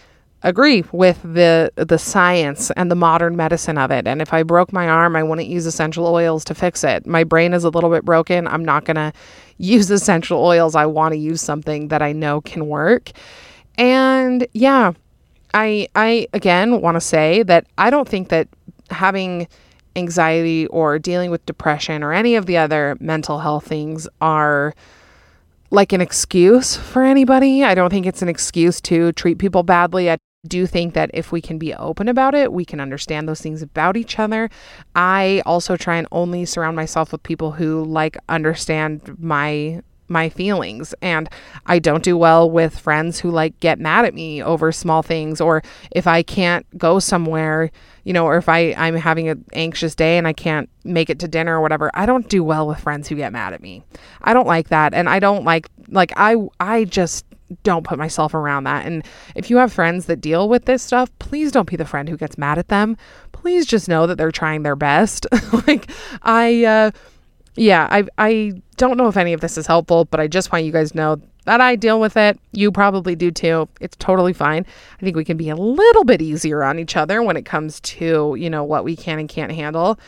agree 0.43 0.83
with 0.91 1.21
the 1.21 1.71
the 1.75 1.97
science 1.97 2.71
and 2.71 2.89
the 2.89 2.95
modern 2.95 3.35
medicine 3.35 3.77
of 3.77 3.91
it. 3.91 4.07
And 4.07 4.21
if 4.21 4.33
I 4.33 4.43
broke 4.43 4.71
my 4.71 4.87
arm, 4.87 5.15
I 5.15 5.23
wouldn't 5.23 5.47
use 5.47 5.65
essential 5.65 6.05
oils 6.07 6.43
to 6.45 6.55
fix 6.55 6.83
it. 6.83 7.05
My 7.05 7.23
brain 7.23 7.53
is 7.53 7.63
a 7.63 7.69
little 7.69 7.89
bit 7.89 8.05
broken. 8.05 8.47
I'm 8.47 8.63
not 8.63 8.85
going 8.85 8.95
to 8.95 9.13
use 9.57 9.89
essential 9.91 10.43
oils. 10.43 10.75
I 10.75 10.85
want 10.85 11.13
to 11.13 11.17
use 11.17 11.41
something 11.41 11.89
that 11.89 12.01
I 12.01 12.13
know 12.13 12.41
can 12.41 12.67
work. 12.67 13.11
And 13.77 14.47
yeah, 14.53 14.93
I 15.53 15.87
I 15.95 16.27
again 16.33 16.81
want 16.81 16.95
to 16.95 17.01
say 17.01 17.43
that 17.43 17.67
I 17.77 17.89
don't 17.89 18.07
think 18.07 18.29
that 18.29 18.47
having 18.89 19.47
anxiety 19.95 20.67
or 20.67 20.99
dealing 20.99 21.31
with 21.31 21.45
depression 21.45 22.03
or 22.03 22.13
any 22.13 22.35
of 22.35 22.45
the 22.45 22.57
other 22.57 22.95
mental 22.99 23.39
health 23.39 23.65
things 23.67 24.07
are 24.21 24.73
like 25.71 25.93
an 25.93 26.01
excuse 26.01 26.75
for 26.75 27.03
anybody. 27.03 27.63
I 27.63 27.75
don't 27.75 27.89
think 27.89 28.05
it's 28.05 28.21
an 28.21 28.29
excuse 28.29 28.81
to 28.81 29.11
treat 29.13 29.37
people 29.37 29.63
badly. 29.63 30.09
I 30.09 30.17
do 30.47 30.65
think 30.65 30.93
that 30.93 31.11
if 31.13 31.31
we 31.31 31.41
can 31.41 31.57
be 31.57 31.73
open 31.73 32.07
about 32.07 32.33
it, 32.33 32.53
we 32.53 32.63
can 32.63 32.79
understand 32.79 33.27
those 33.27 33.41
things 33.41 33.61
about 33.61 33.97
each 33.97 34.17
other. 34.19 34.49
I 34.95 35.41
also 35.45 35.75
try 35.75 35.97
and 35.97 36.07
only 36.11 36.45
surround 36.45 36.75
myself 36.75 37.11
with 37.11 37.23
people 37.23 37.51
who 37.51 37.83
like 37.83 38.17
understand 38.29 39.17
my 39.19 39.81
my 40.11 40.27
feelings 40.27 40.95
and 41.03 41.29
I 41.67 41.77
don't 41.77 42.03
do 42.03 42.17
well 42.17 42.49
with 42.49 42.79
friends 42.79 43.19
who 43.19 43.29
like 43.29 43.59
get 43.59 43.79
mad 43.79 44.05
at 44.05 44.15
me 44.15 44.41
over 44.41 44.71
small 44.71 45.03
things 45.03 45.39
or 45.39 45.61
if 45.91 46.07
I 46.07 46.23
can't 46.23 46.65
go 46.79 46.97
somewhere, 46.97 47.69
you 48.05 48.13
know, 48.13 48.25
or 48.25 48.37
if 48.37 48.49
I 48.49 48.73
I'm 48.75 48.95
having 48.95 49.29
an 49.29 49.45
anxious 49.53 49.93
day 49.93 50.17
and 50.17 50.27
I 50.27 50.33
can't 50.33 50.67
make 50.83 51.11
it 51.11 51.19
to 51.19 51.27
dinner 51.27 51.57
or 51.57 51.61
whatever. 51.61 51.91
I 51.93 52.07
don't 52.07 52.27
do 52.27 52.43
well 52.43 52.67
with 52.67 52.79
friends 52.79 53.07
who 53.07 53.15
get 53.15 53.31
mad 53.31 53.53
at 53.53 53.61
me. 53.61 53.83
I 54.23 54.33
don't 54.33 54.47
like 54.47 54.69
that 54.69 54.95
and 54.95 55.07
I 55.07 55.19
don't 55.19 55.43
like 55.43 55.69
like 55.89 56.11
I 56.17 56.37
I 56.59 56.85
just 56.85 57.23
don't 57.63 57.83
put 57.83 57.97
myself 57.97 58.33
around 58.33 58.65
that. 58.65 58.85
And 58.85 59.05
if 59.35 59.49
you 59.49 59.57
have 59.57 59.73
friends 59.73 60.05
that 60.05 60.21
deal 60.21 60.49
with 60.49 60.65
this 60.65 60.83
stuff, 60.83 61.09
please 61.19 61.51
don't 61.51 61.69
be 61.69 61.75
the 61.75 61.85
friend 61.85 62.09
who 62.09 62.17
gets 62.17 62.37
mad 62.37 62.57
at 62.57 62.67
them. 62.67 62.97
Please 63.31 63.65
just 63.65 63.87
know 63.87 64.07
that 64.07 64.17
they're 64.17 64.31
trying 64.31 64.63
their 64.63 64.75
best. 64.75 65.25
like 65.67 65.89
I 66.21 66.65
uh 66.65 66.91
yeah, 67.55 67.87
I 67.91 68.05
I 68.17 68.53
don't 68.77 68.97
know 68.97 69.07
if 69.07 69.17
any 69.17 69.33
of 69.33 69.41
this 69.41 69.57
is 69.57 69.67
helpful, 69.67 70.05
but 70.05 70.19
I 70.19 70.27
just 70.27 70.51
want 70.51 70.65
you 70.65 70.71
guys 70.71 70.95
know 70.95 71.21
that 71.45 71.61
I 71.61 71.75
deal 71.75 71.99
with 71.99 72.15
it. 72.15 72.39
You 72.51 72.71
probably 72.71 73.15
do 73.15 73.31
too. 73.31 73.67
It's 73.81 73.95
totally 73.97 74.33
fine. 74.33 74.65
I 74.99 75.03
think 75.03 75.15
we 75.15 75.25
can 75.25 75.37
be 75.37 75.49
a 75.49 75.55
little 75.55 76.03
bit 76.03 76.21
easier 76.21 76.63
on 76.63 76.77
each 76.79 76.95
other 76.95 77.23
when 77.23 77.37
it 77.37 77.45
comes 77.45 77.79
to, 77.81 78.35
you 78.37 78.49
know, 78.49 78.63
what 78.63 78.83
we 78.83 78.95
can 78.95 79.19
and 79.19 79.27
can't 79.27 79.51
handle. 79.51 79.99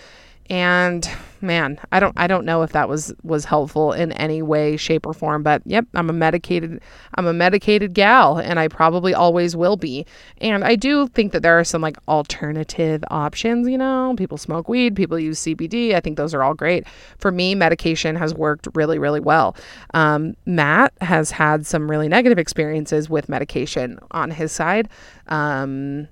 And 0.50 1.10
man, 1.42 1.80
I 1.92 2.00
don't 2.00 2.14
I 2.18 2.28
don't 2.28 2.46
know 2.46 2.62
if 2.62 2.72
that 2.72 2.90
was 2.90 3.14
was 3.24 3.46
helpful 3.46 3.94
in 3.94 4.12
any 4.14 4.42
way, 4.42 4.78
shape, 4.78 5.06
or 5.06 5.14
form. 5.14 5.44
But 5.44 5.62
yep, 5.66 5.86
I'm 5.94 6.10
a 6.10 6.14
medicated 6.14 6.82
I'm 7.16 7.26
a 7.28 7.34
medicated 7.34 7.94
gal, 7.94 8.38
and 8.38 8.60
I 8.60 8.68
probably 8.68 9.14
always 9.14 9.56
will 9.56 9.78
be. 9.78 10.06
And 10.40 10.64
I 10.64 10.76
do 10.76 11.08
think 11.08 11.32
that 11.34 11.44
there 11.44 11.58
are 11.60 11.64
some 11.64 11.82
like 11.82 11.98
alternative 12.08 13.04
options. 13.10 13.68
You 13.68 13.78
know, 13.78 14.14
people 14.18 14.38
smoke 14.38 14.70
weed, 14.70 14.96
people 14.96 15.20
use 15.20 15.40
CBD. 15.42 15.94
I 15.94 16.00
think 16.00 16.18
those 16.18 16.34
are 16.34 16.44
all 16.44 16.54
great. 16.54 16.86
For 17.18 17.32
me, 17.32 17.56
medication 17.56 18.16
has 18.16 18.34
worked 18.34 18.68
really, 18.74 19.00
really 19.00 19.20
well. 19.20 19.56
Um, 19.94 20.36
Matt 20.46 20.94
has 21.02 21.32
had 21.32 21.66
some 21.66 21.90
really 21.90 22.08
negative 22.08 22.38
experiences 22.38 23.10
with 23.10 23.30
medication 23.30 24.00
on 24.12 24.32
his 24.32 24.52
side. 24.52 24.90
Um, 25.28 26.08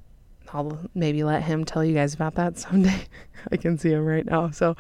I'll 0.54 0.80
maybe 0.96 1.24
let 1.24 1.44
him 1.44 1.66
tell 1.66 1.84
you 1.84 1.94
guys 1.94 2.14
about 2.14 2.36
that 2.36 2.58
someday. 2.58 3.06
I 3.52 3.58
can 3.58 3.78
see 3.78 3.92
him 3.92 4.06
right 4.06 4.26
now. 4.26 4.52
So, 4.52 4.76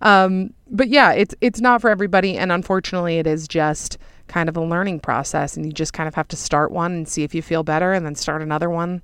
um, 0.00 0.54
but 0.70 0.88
yeah, 0.88 1.12
it's 1.12 1.34
it's 1.40 1.60
not 1.60 1.80
for 1.80 1.90
everybody, 1.90 2.36
and 2.38 2.50
unfortunately, 2.50 3.18
it 3.18 3.26
is 3.26 3.46
just 3.46 3.98
kind 4.28 4.48
of 4.48 4.56
a 4.56 4.62
learning 4.62 5.00
process, 5.00 5.56
and 5.56 5.66
you 5.66 5.72
just 5.72 5.92
kind 5.92 6.08
of 6.08 6.14
have 6.14 6.28
to 6.28 6.36
start 6.36 6.70
one 6.70 6.92
and 6.92 7.08
see 7.08 7.22
if 7.22 7.34
you 7.34 7.42
feel 7.42 7.62
better, 7.62 7.92
and 7.92 8.06
then 8.06 8.14
start 8.14 8.42
another 8.42 8.70
one 8.70 9.02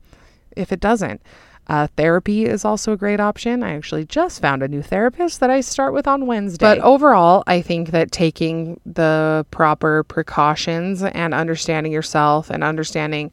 if 0.56 0.72
it 0.72 0.80
doesn't. 0.80 1.20
Uh, 1.66 1.86
therapy 1.96 2.44
is 2.44 2.64
also 2.64 2.92
a 2.92 2.96
great 2.96 3.20
option. 3.20 3.62
I 3.62 3.74
actually 3.74 4.04
just 4.04 4.40
found 4.42 4.62
a 4.62 4.68
new 4.68 4.82
therapist 4.82 5.40
that 5.40 5.48
I 5.48 5.62
start 5.62 5.94
with 5.94 6.06
on 6.06 6.26
Wednesday. 6.26 6.58
But 6.58 6.78
overall, 6.80 7.42
I 7.46 7.62
think 7.62 7.90
that 7.90 8.12
taking 8.12 8.78
the 8.84 9.46
proper 9.50 10.04
precautions 10.04 11.02
and 11.02 11.32
understanding 11.32 11.90
yourself 11.90 12.50
and 12.50 12.62
understanding 12.62 13.30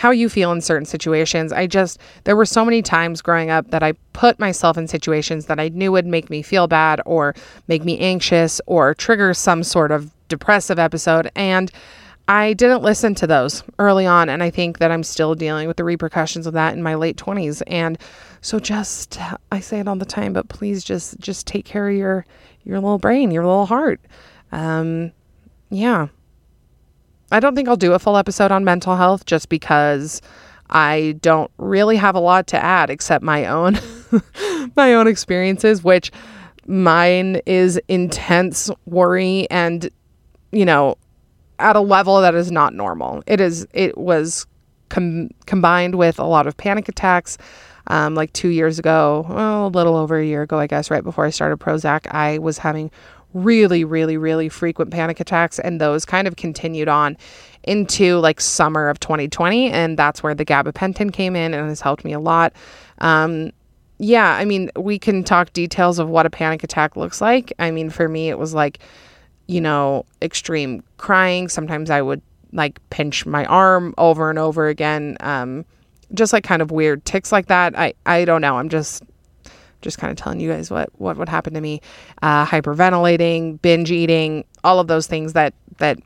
how 0.00 0.10
you 0.10 0.30
feel 0.30 0.50
in 0.50 0.62
certain 0.62 0.86
situations. 0.86 1.52
I 1.52 1.66
just, 1.66 2.00
there 2.24 2.34
were 2.34 2.46
so 2.46 2.64
many 2.64 2.80
times 2.80 3.20
growing 3.20 3.50
up 3.50 3.70
that 3.70 3.82
I 3.82 3.92
put 4.14 4.38
myself 4.38 4.78
in 4.78 4.88
situations 4.88 5.44
that 5.44 5.60
I 5.60 5.68
knew 5.68 5.92
would 5.92 6.06
make 6.06 6.30
me 6.30 6.40
feel 6.40 6.66
bad 6.66 7.02
or 7.04 7.34
make 7.68 7.84
me 7.84 7.98
anxious 7.98 8.62
or 8.64 8.94
trigger 8.94 9.34
some 9.34 9.62
sort 9.62 9.92
of 9.92 10.10
depressive 10.28 10.78
episode. 10.78 11.30
And 11.36 11.70
I 12.28 12.54
didn't 12.54 12.82
listen 12.82 13.14
to 13.16 13.26
those 13.26 13.62
early 13.78 14.06
on. 14.06 14.30
And 14.30 14.42
I 14.42 14.48
think 14.48 14.78
that 14.78 14.90
I'm 14.90 15.02
still 15.02 15.34
dealing 15.34 15.68
with 15.68 15.76
the 15.76 15.84
repercussions 15.84 16.46
of 16.46 16.54
that 16.54 16.72
in 16.72 16.82
my 16.82 16.94
late 16.94 17.18
20s. 17.18 17.60
And 17.66 17.98
so 18.40 18.58
just, 18.58 19.18
I 19.52 19.60
say 19.60 19.80
it 19.80 19.86
all 19.86 19.96
the 19.96 20.06
time, 20.06 20.32
but 20.32 20.48
please 20.48 20.82
just, 20.82 21.20
just 21.20 21.46
take 21.46 21.66
care 21.66 21.90
of 21.90 21.94
your, 21.94 22.24
your 22.64 22.80
little 22.80 22.98
brain, 22.98 23.32
your 23.32 23.44
little 23.44 23.66
heart. 23.66 24.00
Um, 24.50 25.12
yeah. 25.68 26.08
I 27.30 27.40
don't 27.40 27.54
think 27.54 27.68
I'll 27.68 27.76
do 27.76 27.92
a 27.92 27.98
full 27.98 28.16
episode 28.16 28.50
on 28.52 28.64
mental 28.64 28.96
health 28.96 29.26
just 29.26 29.48
because 29.48 30.20
I 30.68 31.16
don't 31.20 31.50
really 31.58 31.96
have 31.96 32.14
a 32.14 32.20
lot 32.20 32.46
to 32.48 32.62
add 32.62 32.90
except 32.90 33.24
my 33.24 33.46
own 33.46 33.78
my 34.76 34.94
own 34.94 35.06
experiences 35.06 35.82
which 35.82 36.10
mine 36.66 37.40
is 37.46 37.80
intense 37.88 38.70
worry 38.86 39.48
and 39.50 39.90
you 40.52 40.64
know 40.64 40.96
at 41.60 41.76
a 41.76 41.80
level 41.80 42.20
that 42.20 42.34
is 42.34 42.50
not 42.50 42.74
normal. 42.74 43.22
It 43.26 43.40
is 43.40 43.66
it 43.72 43.96
was 43.96 44.46
com- 44.88 45.30
combined 45.46 45.94
with 45.94 46.18
a 46.18 46.24
lot 46.24 46.46
of 46.46 46.56
panic 46.56 46.88
attacks 46.88 47.38
um, 47.86 48.14
like 48.14 48.32
two 48.32 48.48
years 48.48 48.78
ago, 48.78 49.26
well, 49.28 49.66
a 49.66 49.68
little 49.68 49.96
over 49.96 50.18
a 50.18 50.24
year 50.24 50.42
ago, 50.42 50.58
I 50.58 50.66
guess, 50.66 50.90
right 50.90 51.02
before 51.02 51.24
I 51.24 51.30
started 51.30 51.58
Prozac, 51.58 52.06
I 52.12 52.38
was 52.38 52.58
having 52.58 52.90
really, 53.34 53.84
really, 53.84 54.16
really 54.16 54.48
frequent 54.48 54.90
panic 54.90 55.20
attacks, 55.20 55.58
and 55.58 55.80
those 55.80 56.04
kind 56.04 56.26
of 56.26 56.36
continued 56.36 56.88
on 56.88 57.16
into 57.64 58.18
like 58.18 58.40
summer 58.40 58.88
of 58.88 59.00
2020, 59.00 59.70
and 59.70 59.98
that's 59.98 60.22
where 60.22 60.34
the 60.34 60.44
gabapentin 60.44 61.12
came 61.12 61.36
in 61.36 61.54
and 61.54 61.68
has 61.68 61.80
helped 61.80 62.04
me 62.04 62.12
a 62.12 62.20
lot. 62.20 62.52
Um, 62.98 63.52
yeah, 63.98 64.34
I 64.34 64.44
mean, 64.44 64.70
we 64.76 64.98
can 64.98 65.22
talk 65.22 65.52
details 65.52 65.98
of 65.98 66.08
what 66.08 66.24
a 66.24 66.30
panic 66.30 66.64
attack 66.64 66.96
looks 66.96 67.20
like. 67.20 67.52
I 67.58 67.70
mean, 67.70 67.90
for 67.90 68.08
me, 68.08 68.30
it 68.30 68.38
was 68.38 68.54
like 68.54 68.80
you 69.50 69.60
know, 69.60 70.06
extreme 70.22 70.80
crying. 70.96 71.48
Sometimes 71.48 71.90
I 71.90 72.00
would 72.00 72.22
like 72.52 72.78
pinch 72.90 73.26
my 73.26 73.44
arm 73.46 73.94
over 73.98 74.30
and 74.30 74.38
over 74.38 74.68
again. 74.68 75.16
Um, 75.18 75.64
just 76.14 76.32
like 76.32 76.44
kind 76.44 76.62
of 76.62 76.70
weird 76.70 77.04
ticks 77.04 77.32
like 77.32 77.46
that. 77.46 77.76
I, 77.76 77.94
I 78.06 78.24
don't 78.24 78.42
know. 78.42 78.58
I'm 78.58 78.68
just 78.68 79.02
just 79.80 79.98
kind 79.98 80.10
of 80.10 80.16
telling 80.16 80.40
you 80.40 80.50
guys 80.50 80.70
what 80.70 80.90
what 81.00 81.16
would 81.16 81.28
happen 81.28 81.54
to 81.54 81.60
me. 81.60 81.80
Uh, 82.22 82.44
hyperventilating, 82.46 83.60
binge 83.62 83.90
eating, 83.90 84.44
all 84.64 84.80
of 84.80 84.86
those 84.86 85.06
things 85.06 85.32
that 85.34 85.54
that 85.78 85.98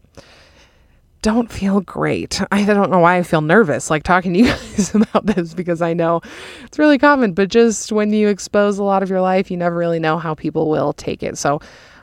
don't 1.25 1.51
feel 1.51 1.81
great. 1.81 2.43
I 2.53 2.65
don't 2.65 2.91
know 2.91 2.99
why 2.99 3.17
I 3.17 3.23
feel 3.23 3.41
nervous 3.41 3.89
like 3.89 4.03
talking 4.03 4.35
to 4.35 4.39
you 4.41 4.45
guys 4.77 4.95
about 4.95 5.25
this 5.25 5.55
because 5.55 5.81
I 5.81 5.95
know 5.95 6.21
it's 6.65 6.79
really 6.79 6.99
common, 6.99 7.33
but 7.33 7.49
just 7.49 7.91
when 7.93 8.13
you 8.13 8.29
expose 8.29 8.79
a 8.79 8.85
lot 8.85 9.03
of 9.03 9.09
your 9.09 9.23
life, 9.23 9.51
you 9.51 9.57
never 9.57 9.77
really 9.77 9.99
know 9.99 10.19
how 10.19 10.35
people 10.35 10.69
will 10.69 10.93
take 10.93 11.23
it. 11.23 11.39
So 11.39 11.61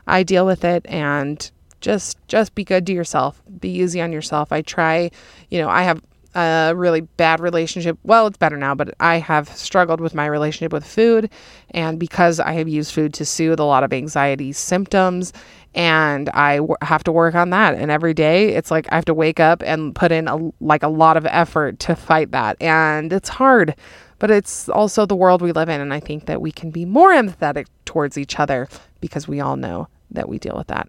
I 0.07 0.23
deal 0.23 0.45
with 0.45 0.63
it 0.63 0.85
and 0.87 1.51
just 1.81 2.17
just 2.27 2.55
be 2.55 2.63
good 2.63 2.85
to 2.87 2.93
yourself. 2.93 3.41
Be 3.59 3.69
easy 3.69 4.01
on 4.01 4.11
yourself. 4.11 4.51
I 4.51 4.63
try, 4.63 5.11
you 5.49 5.59
know, 5.59 5.69
I 5.69 5.83
have 5.83 6.01
a 6.35 6.73
really 6.75 7.01
bad 7.01 7.39
relationship. 7.39 7.97
Well, 8.03 8.27
it's 8.27 8.37
better 8.37 8.57
now, 8.57 8.75
but 8.75 8.93
I 8.99 9.17
have 9.17 9.49
struggled 9.49 9.99
with 9.99 10.13
my 10.13 10.25
relationship 10.25 10.71
with 10.71 10.85
food. 10.85 11.29
And 11.71 11.99
because 11.99 12.39
I 12.39 12.53
have 12.53 12.67
used 12.67 12.93
food 12.93 13.13
to 13.15 13.25
soothe 13.25 13.59
a 13.59 13.65
lot 13.65 13.83
of 13.83 13.93
anxiety 13.93 14.51
symptoms, 14.53 15.33
and 15.73 16.29
I 16.29 16.57
w- 16.57 16.75
have 16.81 17.03
to 17.05 17.11
work 17.11 17.35
on 17.35 17.49
that. 17.51 17.75
And 17.75 17.91
every 17.91 18.13
day, 18.13 18.49
it's 18.49 18.71
like 18.71 18.87
I 18.91 18.95
have 18.95 19.05
to 19.05 19.13
wake 19.13 19.39
up 19.39 19.63
and 19.65 19.95
put 19.95 20.11
in 20.11 20.27
a, 20.27 20.37
like 20.59 20.83
a 20.83 20.89
lot 20.89 21.17
of 21.17 21.25
effort 21.25 21.79
to 21.79 21.95
fight 21.95 22.31
that. 22.31 22.57
And 22.61 23.11
it's 23.13 23.29
hard, 23.29 23.75
but 24.19 24.31
it's 24.31 24.69
also 24.69 25.05
the 25.05 25.15
world 25.15 25.41
we 25.41 25.51
live 25.51 25.69
in. 25.69 25.81
And 25.81 25.93
I 25.93 25.99
think 25.99 26.25
that 26.25 26.41
we 26.41 26.51
can 26.51 26.71
be 26.71 26.85
more 26.85 27.11
empathetic 27.11 27.67
towards 27.85 28.17
each 28.17 28.39
other 28.39 28.67
because 28.99 29.27
we 29.27 29.39
all 29.39 29.55
know 29.55 29.87
that 30.11 30.29
we 30.29 30.39
deal 30.39 30.57
with 30.57 30.67
that. 30.67 30.87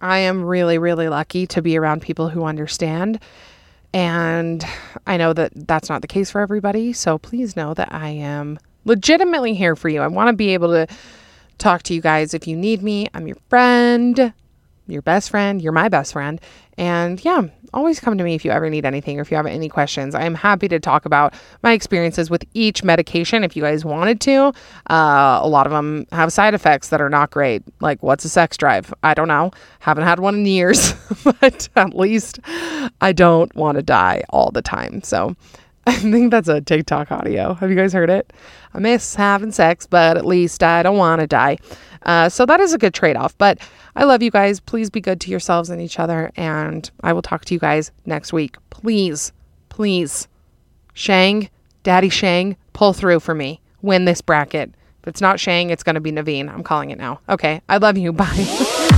I 0.00 0.18
am 0.18 0.44
really, 0.44 0.78
really 0.78 1.08
lucky 1.08 1.46
to 1.48 1.62
be 1.62 1.76
around 1.76 2.02
people 2.02 2.28
who 2.28 2.44
understand 2.44 3.20
and 3.96 4.62
I 5.06 5.16
know 5.16 5.32
that 5.32 5.52
that's 5.54 5.88
not 5.88 6.02
the 6.02 6.06
case 6.06 6.30
for 6.30 6.42
everybody. 6.42 6.92
So 6.92 7.16
please 7.16 7.56
know 7.56 7.72
that 7.72 7.90
I 7.90 8.10
am 8.10 8.58
legitimately 8.84 9.54
here 9.54 9.74
for 9.74 9.88
you. 9.88 10.02
I 10.02 10.06
want 10.06 10.28
to 10.28 10.34
be 10.34 10.52
able 10.52 10.68
to 10.68 10.86
talk 11.56 11.82
to 11.84 11.94
you 11.94 12.02
guys 12.02 12.34
if 12.34 12.46
you 12.46 12.58
need 12.58 12.82
me. 12.82 13.08
I'm 13.14 13.26
your 13.26 13.38
friend, 13.48 14.34
your 14.86 15.02
best 15.02 15.30
friend. 15.30 15.60
You're 15.60 15.72
my 15.72 15.88
best 15.88 16.12
friend. 16.12 16.40
And 16.78 17.24
yeah, 17.24 17.42
always 17.72 18.00
come 18.00 18.18
to 18.18 18.24
me 18.24 18.34
if 18.34 18.44
you 18.44 18.50
ever 18.50 18.68
need 18.68 18.84
anything 18.84 19.18
or 19.18 19.22
if 19.22 19.30
you 19.30 19.36
have 19.36 19.46
any 19.46 19.68
questions. 19.68 20.14
I 20.14 20.24
am 20.24 20.34
happy 20.34 20.68
to 20.68 20.78
talk 20.78 21.04
about 21.04 21.34
my 21.62 21.72
experiences 21.72 22.30
with 22.30 22.44
each 22.54 22.82
medication 22.84 23.44
if 23.44 23.56
you 23.56 23.62
guys 23.62 23.84
wanted 23.84 24.20
to. 24.22 24.52
Uh, 24.90 25.40
a 25.42 25.48
lot 25.48 25.66
of 25.66 25.72
them 25.72 26.06
have 26.12 26.32
side 26.32 26.54
effects 26.54 26.88
that 26.88 27.00
are 27.00 27.10
not 27.10 27.30
great. 27.30 27.62
Like, 27.80 28.02
what's 28.02 28.24
a 28.24 28.28
sex 28.28 28.56
drive? 28.56 28.92
I 29.02 29.14
don't 29.14 29.28
know. 29.28 29.50
Haven't 29.80 30.04
had 30.04 30.20
one 30.20 30.36
in 30.36 30.46
years, 30.46 30.92
but 31.40 31.68
at 31.76 31.94
least 31.94 32.40
I 33.00 33.12
don't 33.12 33.54
want 33.54 33.76
to 33.76 33.82
die 33.82 34.22
all 34.30 34.50
the 34.50 34.62
time. 34.62 35.02
So, 35.02 35.36
I 35.88 35.94
think 35.94 36.32
that's 36.32 36.48
a 36.48 36.60
TikTok 36.60 37.12
audio. 37.12 37.54
Have 37.54 37.70
you 37.70 37.76
guys 37.76 37.92
heard 37.92 38.10
it? 38.10 38.32
I 38.74 38.80
miss 38.80 39.14
having 39.14 39.52
sex, 39.52 39.86
but 39.86 40.16
at 40.16 40.26
least 40.26 40.64
I 40.64 40.82
don't 40.82 40.96
want 40.96 41.20
to 41.20 41.28
die. 41.28 41.58
Uh, 42.02 42.28
so 42.28 42.44
that 42.44 42.58
is 42.58 42.72
a 42.72 42.78
good 42.78 42.92
trade 42.92 43.16
off. 43.16 43.38
But 43.38 43.58
I 43.94 44.02
love 44.04 44.20
you 44.20 44.32
guys. 44.32 44.58
Please 44.58 44.90
be 44.90 45.00
good 45.00 45.20
to 45.22 45.30
yourselves 45.30 45.70
and 45.70 45.80
each 45.80 46.00
other. 46.00 46.32
And 46.36 46.90
I 47.02 47.12
will 47.12 47.22
talk 47.22 47.44
to 47.44 47.54
you 47.54 47.60
guys 47.60 47.92
next 48.04 48.32
week. 48.32 48.56
Please, 48.70 49.32
please, 49.68 50.26
Shang, 50.92 51.50
Daddy 51.84 52.08
Shang, 52.08 52.56
pull 52.72 52.92
through 52.92 53.20
for 53.20 53.34
me. 53.34 53.60
Win 53.82 54.06
this 54.06 54.20
bracket. 54.20 54.74
If 55.02 55.08
it's 55.08 55.20
not 55.20 55.38
Shang, 55.38 55.70
it's 55.70 55.84
going 55.84 55.94
to 55.94 56.00
be 56.00 56.10
Naveen. 56.10 56.52
I'm 56.52 56.64
calling 56.64 56.90
it 56.90 56.98
now. 56.98 57.20
Okay. 57.28 57.60
I 57.68 57.76
love 57.76 57.96
you. 57.96 58.12
Bye. 58.14 58.90